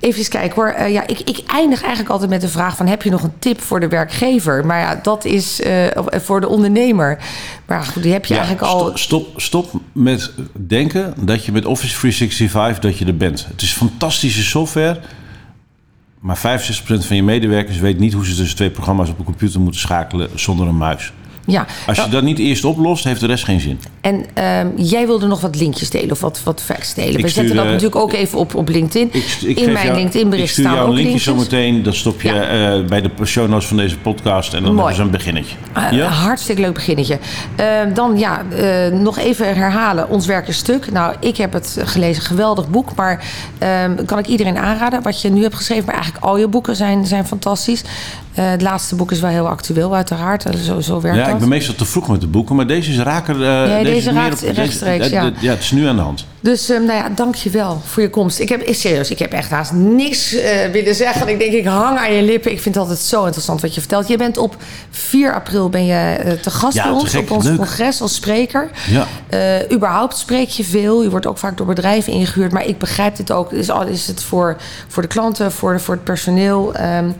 even 0.00 0.18
eens 0.18 0.28
kijken 0.28 0.54
hoor. 0.54 0.68
Eh, 0.68 0.92
ja, 0.92 1.06
ik, 1.06 1.20
ik 1.20 1.42
eindig 1.46 1.80
eigenlijk 1.80 2.10
altijd 2.10 2.30
met 2.30 2.40
de 2.40 2.48
vraag 2.48 2.76
van... 2.76 2.86
heb 2.86 3.02
je 3.02 3.10
nog 3.10 3.22
een 3.22 3.38
tip 3.38 3.60
voor 3.60 3.80
de 3.80 3.88
werkgever? 3.88 4.66
Maar 4.66 4.80
ja, 4.80 5.00
dat 5.02 5.24
is 5.24 5.60
eh, 5.60 5.84
voor 6.10 6.40
de 6.40 6.48
ondernemer. 6.48 7.18
Maar 7.66 7.82
goed, 7.82 8.02
die 8.02 8.12
heb 8.12 8.24
je 8.24 8.34
Ja, 8.34 8.40
eigenlijk 8.40 8.72
al... 8.72 8.78
stop, 8.78 8.98
stop, 8.98 9.40
stop 9.40 9.80
met 9.92 10.32
denken 10.52 11.14
dat 11.16 11.44
je 11.44 11.52
met 11.52 11.64
Office 11.64 11.98
365 11.98 12.78
dat 12.78 12.98
je 12.98 13.04
er 13.04 13.16
bent. 13.16 13.46
Het 13.50 13.62
is 13.62 13.72
fantastische 13.72 14.42
software. 14.42 15.00
Maar 16.20 16.38
65% 16.38 16.40
van 16.82 17.16
je 17.16 17.22
medewerkers 17.22 17.78
weet 17.78 17.98
niet 17.98 18.12
hoe 18.12 18.26
ze 18.26 18.34
tussen 18.34 18.56
twee 18.56 18.70
programma's 18.70 19.08
op 19.10 19.18
een 19.18 19.24
computer 19.24 19.60
moeten 19.60 19.80
schakelen 19.80 20.28
zonder 20.34 20.66
een 20.66 20.76
muis. 20.76 21.12
Ja, 21.46 21.66
Als 21.86 21.96
je 21.96 22.08
dat 22.08 22.22
niet 22.22 22.38
eerst 22.38 22.64
oplost, 22.64 23.04
heeft 23.04 23.20
de 23.20 23.26
rest 23.26 23.44
geen 23.44 23.60
zin. 23.60 23.80
En 24.00 24.24
ehm, 24.34 24.66
jij 24.76 25.06
wilde 25.06 25.26
nog 25.26 25.40
wat 25.40 25.56
linkjes 25.56 25.90
delen 25.90 26.10
of 26.10 26.20
wat, 26.20 26.40
wat 26.44 26.62
facts 26.62 26.94
delen. 26.94 27.14
Ik 27.16 27.20
We 27.24 27.28
zetten 27.28 27.56
dat 27.56 27.64
natuurlijk 27.64 27.96
ook 27.96 28.12
even 28.12 28.38
op, 28.38 28.54
op 28.54 28.68
LinkedIn. 28.68 29.08
Ik, 29.12 29.22
st- 29.28 29.44
ik 29.44 29.58
In 29.60 29.72
mijn 29.72 29.94
LinkedIn-bericht 29.94 30.46
Ik 30.46 30.52
stuur 30.52 30.64
staan 30.64 30.76
jou 30.76 30.86
ook 30.86 30.96
een 30.96 31.02
linkje 31.02 31.30
linkjes. 31.32 31.48
zometeen. 31.50 31.82
Dat 31.82 31.94
stop 31.94 32.22
je 32.22 32.32
Ja. 32.32 32.42
eh, 32.78 32.84
bij 32.84 33.00
de 33.00 33.10
show 33.24 33.48
notes 33.48 33.66
van 33.66 33.76
deze 33.76 33.98
podcast. 33.98 34.54
En 34.54 34.62
dan 34.62 34.74
Mooi. 34.74 34.76
hebben 34.78 34.96
ze 34.96 35.02
een 35.02 35.10
beginnetje. 35.10 35.56
Ah, 35.72 35.92
ja? 35.92 36.06
Hartstikke 36.08 36.60
leuk 36.60 36.74
beginnetje. 36.74 37.18
Ehm, 37.56 37.94
dan 37.94 38.18
ja, 38.18 38.42
eh, 38.50 38.92
nog 38.98 39.18
even 39.18 39.54
herhalen. 39.54 40.08
Ons 40.08 40.26
werk 40.26 40.48
is 40.48 40.56
stuk. 40.56 40.92
Nou, 40.92 41.14
ik 41.20 41.36
heb 41.36 41.52
het 41.52 41.76
gelezen. 41.84 42.22
Geweldig 42.22 42.68
boek. 42.70 42.94
Maar 42.94 43.24
ehm, 43.58 44.04
kan 44.04 44.18
ik 44.18 44.26
iedereen 44.26 44.58
aanraden. 44.58 45.02
Wat 45.02 45.20
je 45.22 45.30
nu 45.30 45.42
hebt 45.42 45.54
geschreven. 45.54 45.84
Maar 45.84 45.94
eigenlijk 45.94 46.24
al 46.24 46.38
je 46.38 46.48
boeken 46.48 46.76
zijn, 46.76 47.06
zijn 47.06 47.26
fantastisch. 47.26 47.82
Eh, 48.36 48.50
het 48.50 48.62
laatste 48.62 48.94
boek 48.94 49.10
is 49.12 49.20
wel 49.20 49.30
heel 49.30 49.48
actueel 49.48 49.94
uiteraard. 49.94 50.44
Eh, 50.44 50.54
Zo, 50.54 50.80
zo 50.80 51.00
werkt 51.00 51.18
Ja, 51.18 51.24
dat. 51.24 51.32
ik 51.32 51.38
ben 51.40 51.48
meestal 51.48 51.74
te 51.74 51.84
vroeg 51.84 52.08
met 52.08 52.20
de 52.20 52.26
boeken. 52.26 52.56
Maar 52.56 52.66
deze 52.66 52.90
is 52.90 52.98
raker. 52.98 53.34
eh, 53.42 53.68
Nee, 53.72 53.84
deze 53.84 54.12
meer 54.12 54.22
raakt 54.22 54.40
deze- 54.40 54.52
rechtstreeks, 54.52 55.08
ja. 55.08 55.30
ja, 55.40 55.50
het 55.50 55.62
is 55.62 55.70
nu 55.70 55.86
aan 55.86 55.96
de 55.96 56.02
hand. 56.02 56.26
Dus 56.40 56.66
nou 56.68 56.92
ja, 56.92 57.08
dank 57.14 57.34
je 57.34 57.50
wel 57.50 57.80
voor 57.84 58.02
je 58.02 58.10
komst. 58.10 58.38
Ik 58.38 58.48
heb, 58.48 58.62
serieus, 58.70 59.10
ik 59.10 59.18
heb 59.18 59.32
echt 59.32 59.50
haast 59.50 59.72
niks 59.72 60.30
willen 60.72 60.94
zeggen. 60.94 61.28
Ik 61.28 61.38
denk, 61.38 61.52
ik 61.52 61.66
hang 61.66 61.98
aan 61.98 62.12
je 62.12 62.22
lippen. 62.22 62.50
Ik 62.52 62.60
vind 62.60 62.74
het 62.74 62.84
altijd 62.84 63.00
zo 63.02 63.22
interessant 63.24 63.60
wat 63.60 63.74
je 63.74 63.80
vertelt. 63.80 64.08
Je 64.08 64.16
bent 64.16 64.38
op 64.38 64.56
4 64.90 65.34
april 65.34 65.68
ben 65.68 65.84
je 65.86 66.38
te 66.42 66.50
gast 66.50 66.74
Ja, 66.76 66.82
bij 66.82 66.92
ons 66.92 67.14
op 67.14 67.30
ons 67.30 67.44
Leuk. 67.44 67.56
congres 67.56 68.00
als 68.00 68.14
spreker. 68.14 68.70
Ja. 68.88 69.06
Eh, 69.28 69.72
überhaupt 69.72 70.16
spreek 70.16 70.48
je 70.48 70.64
veel. 70.64 71.02
Je 71.02 71.10
wordt 71.10 71.26
ook 71.26 71.38
vaak 71.38 71.56
door 71.56 71.66
bedrijven 71.66 72.12
ingehuurd. 72.12 72.52
Maar 72.52 72.66
ik 72.66 72.78
begrijp 72.78 73.16
dit 73.16 73.32
ook. 73.32 73.52
Is, 73.52 73.70
al- 73.70 73.86
is 73.86 74.06
het 74.06 74.22
voor, 74.22 74.56
voor 74.88 75.02
de 75.02 75.08
klanten, 75.08 75.52
voor, 75.52 75.80
voor 75.80 75.94
het 75.94 76.04
personeel? 76.04 76.74
Ehm, 76.74 77.10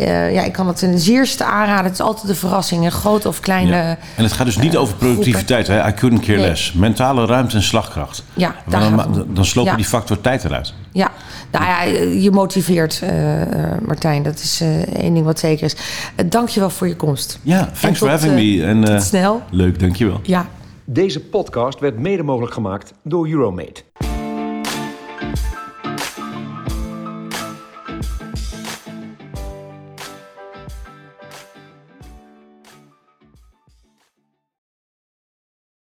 eh, 0.00 0.32
ja, 0.34 0.42
ik 0.42 0.52
kan 0.52 0.66
het 0.66 0.76
ten 0.76 0.98
zeerste 0.98 1.44
aanraden. 1.44 1.84
Het 1.84 1.92
is 1.92 2.00
altijd 2.00 2.28
een 2.28 2.34
verrassing. 2.36 2.84
Een 2.84 2.90
grote 2.92 3.28
of 3.28 3.40
kleine... 3.40 3.76
Ja. 3.76 3.98
En 4.16 4.22
het 4.24 4.32
gaat 4.32 4.46
dus 4.46 4.56
niet 4.58 4.74
eh, 4.74 4.80
over 4.80 4.94
productiviteit. 4.94 5.66
Hè? 5.66 5.88
I 5.88 5.94
couldn't 5.94 6.20
care 6.24 6.38
Nee. 6.38 6.48
less. 6.48 6.72
Mentale 6.72 7.26
ruimte 7.26 7.56
en 7.56 7.62
slagkracht. 7.62 8.24
Ja, 8.34 8.54
daar 8.68 8.80
dan, 8.96 9.26
dan 9.28 9.44
sloop 9.44 9.64
je 9.64 9.70
Ja. 9.70 9.76
die 9.76 9.84
factor 9.86 10.20
tijd 10.20 10.44
eruit. 10.44 10.74
Ja, 10.92 11.10
nou 11.50 11.64
ja, 11.64 11.82
je 12.20 12.30
motiveert, 12.30 13.00
eh, 13.02 13.42
eh, 13.42 13.80
Martijn. 13.86 14.22
Dat 14.22 14.38
is 14.38 14.60
eh, 14.60 14.80
één 14.82 15.14
ding 15.14 15.24
wat 15.24 15.38
zeker 15.38 15.64
is. 15.64 15.74
Uh, 15.74 16.30
Dank 16.30 16.48
je 16.48 16.60
wel 16.60 16.70
voor 16.70 16.88
je 16.88 16.96
komst. 16.96 17.38
Ja, 17.42 17.68
thanks 17.80 17.98
for 17.98 18.08
having 18.08 18.34
me. 18.34 18.64
En, 18.66 18.84
eh, 18.88 18.94
Tot 18.94 19.02
snel. 19.04 19.42
leuk, 19.50 19.80
dankjewel. 19.80 20.20
Ja. 20.22 20.46
Deze 20.84 21.20
podcast 21.20 21.80
werd 21.80 21.98
mede 21.98 22.22
mogelijk 22.22 22.52
gemaakt 22.54 22.92
door 23.04 23.28
Euromate. 23.28 23.82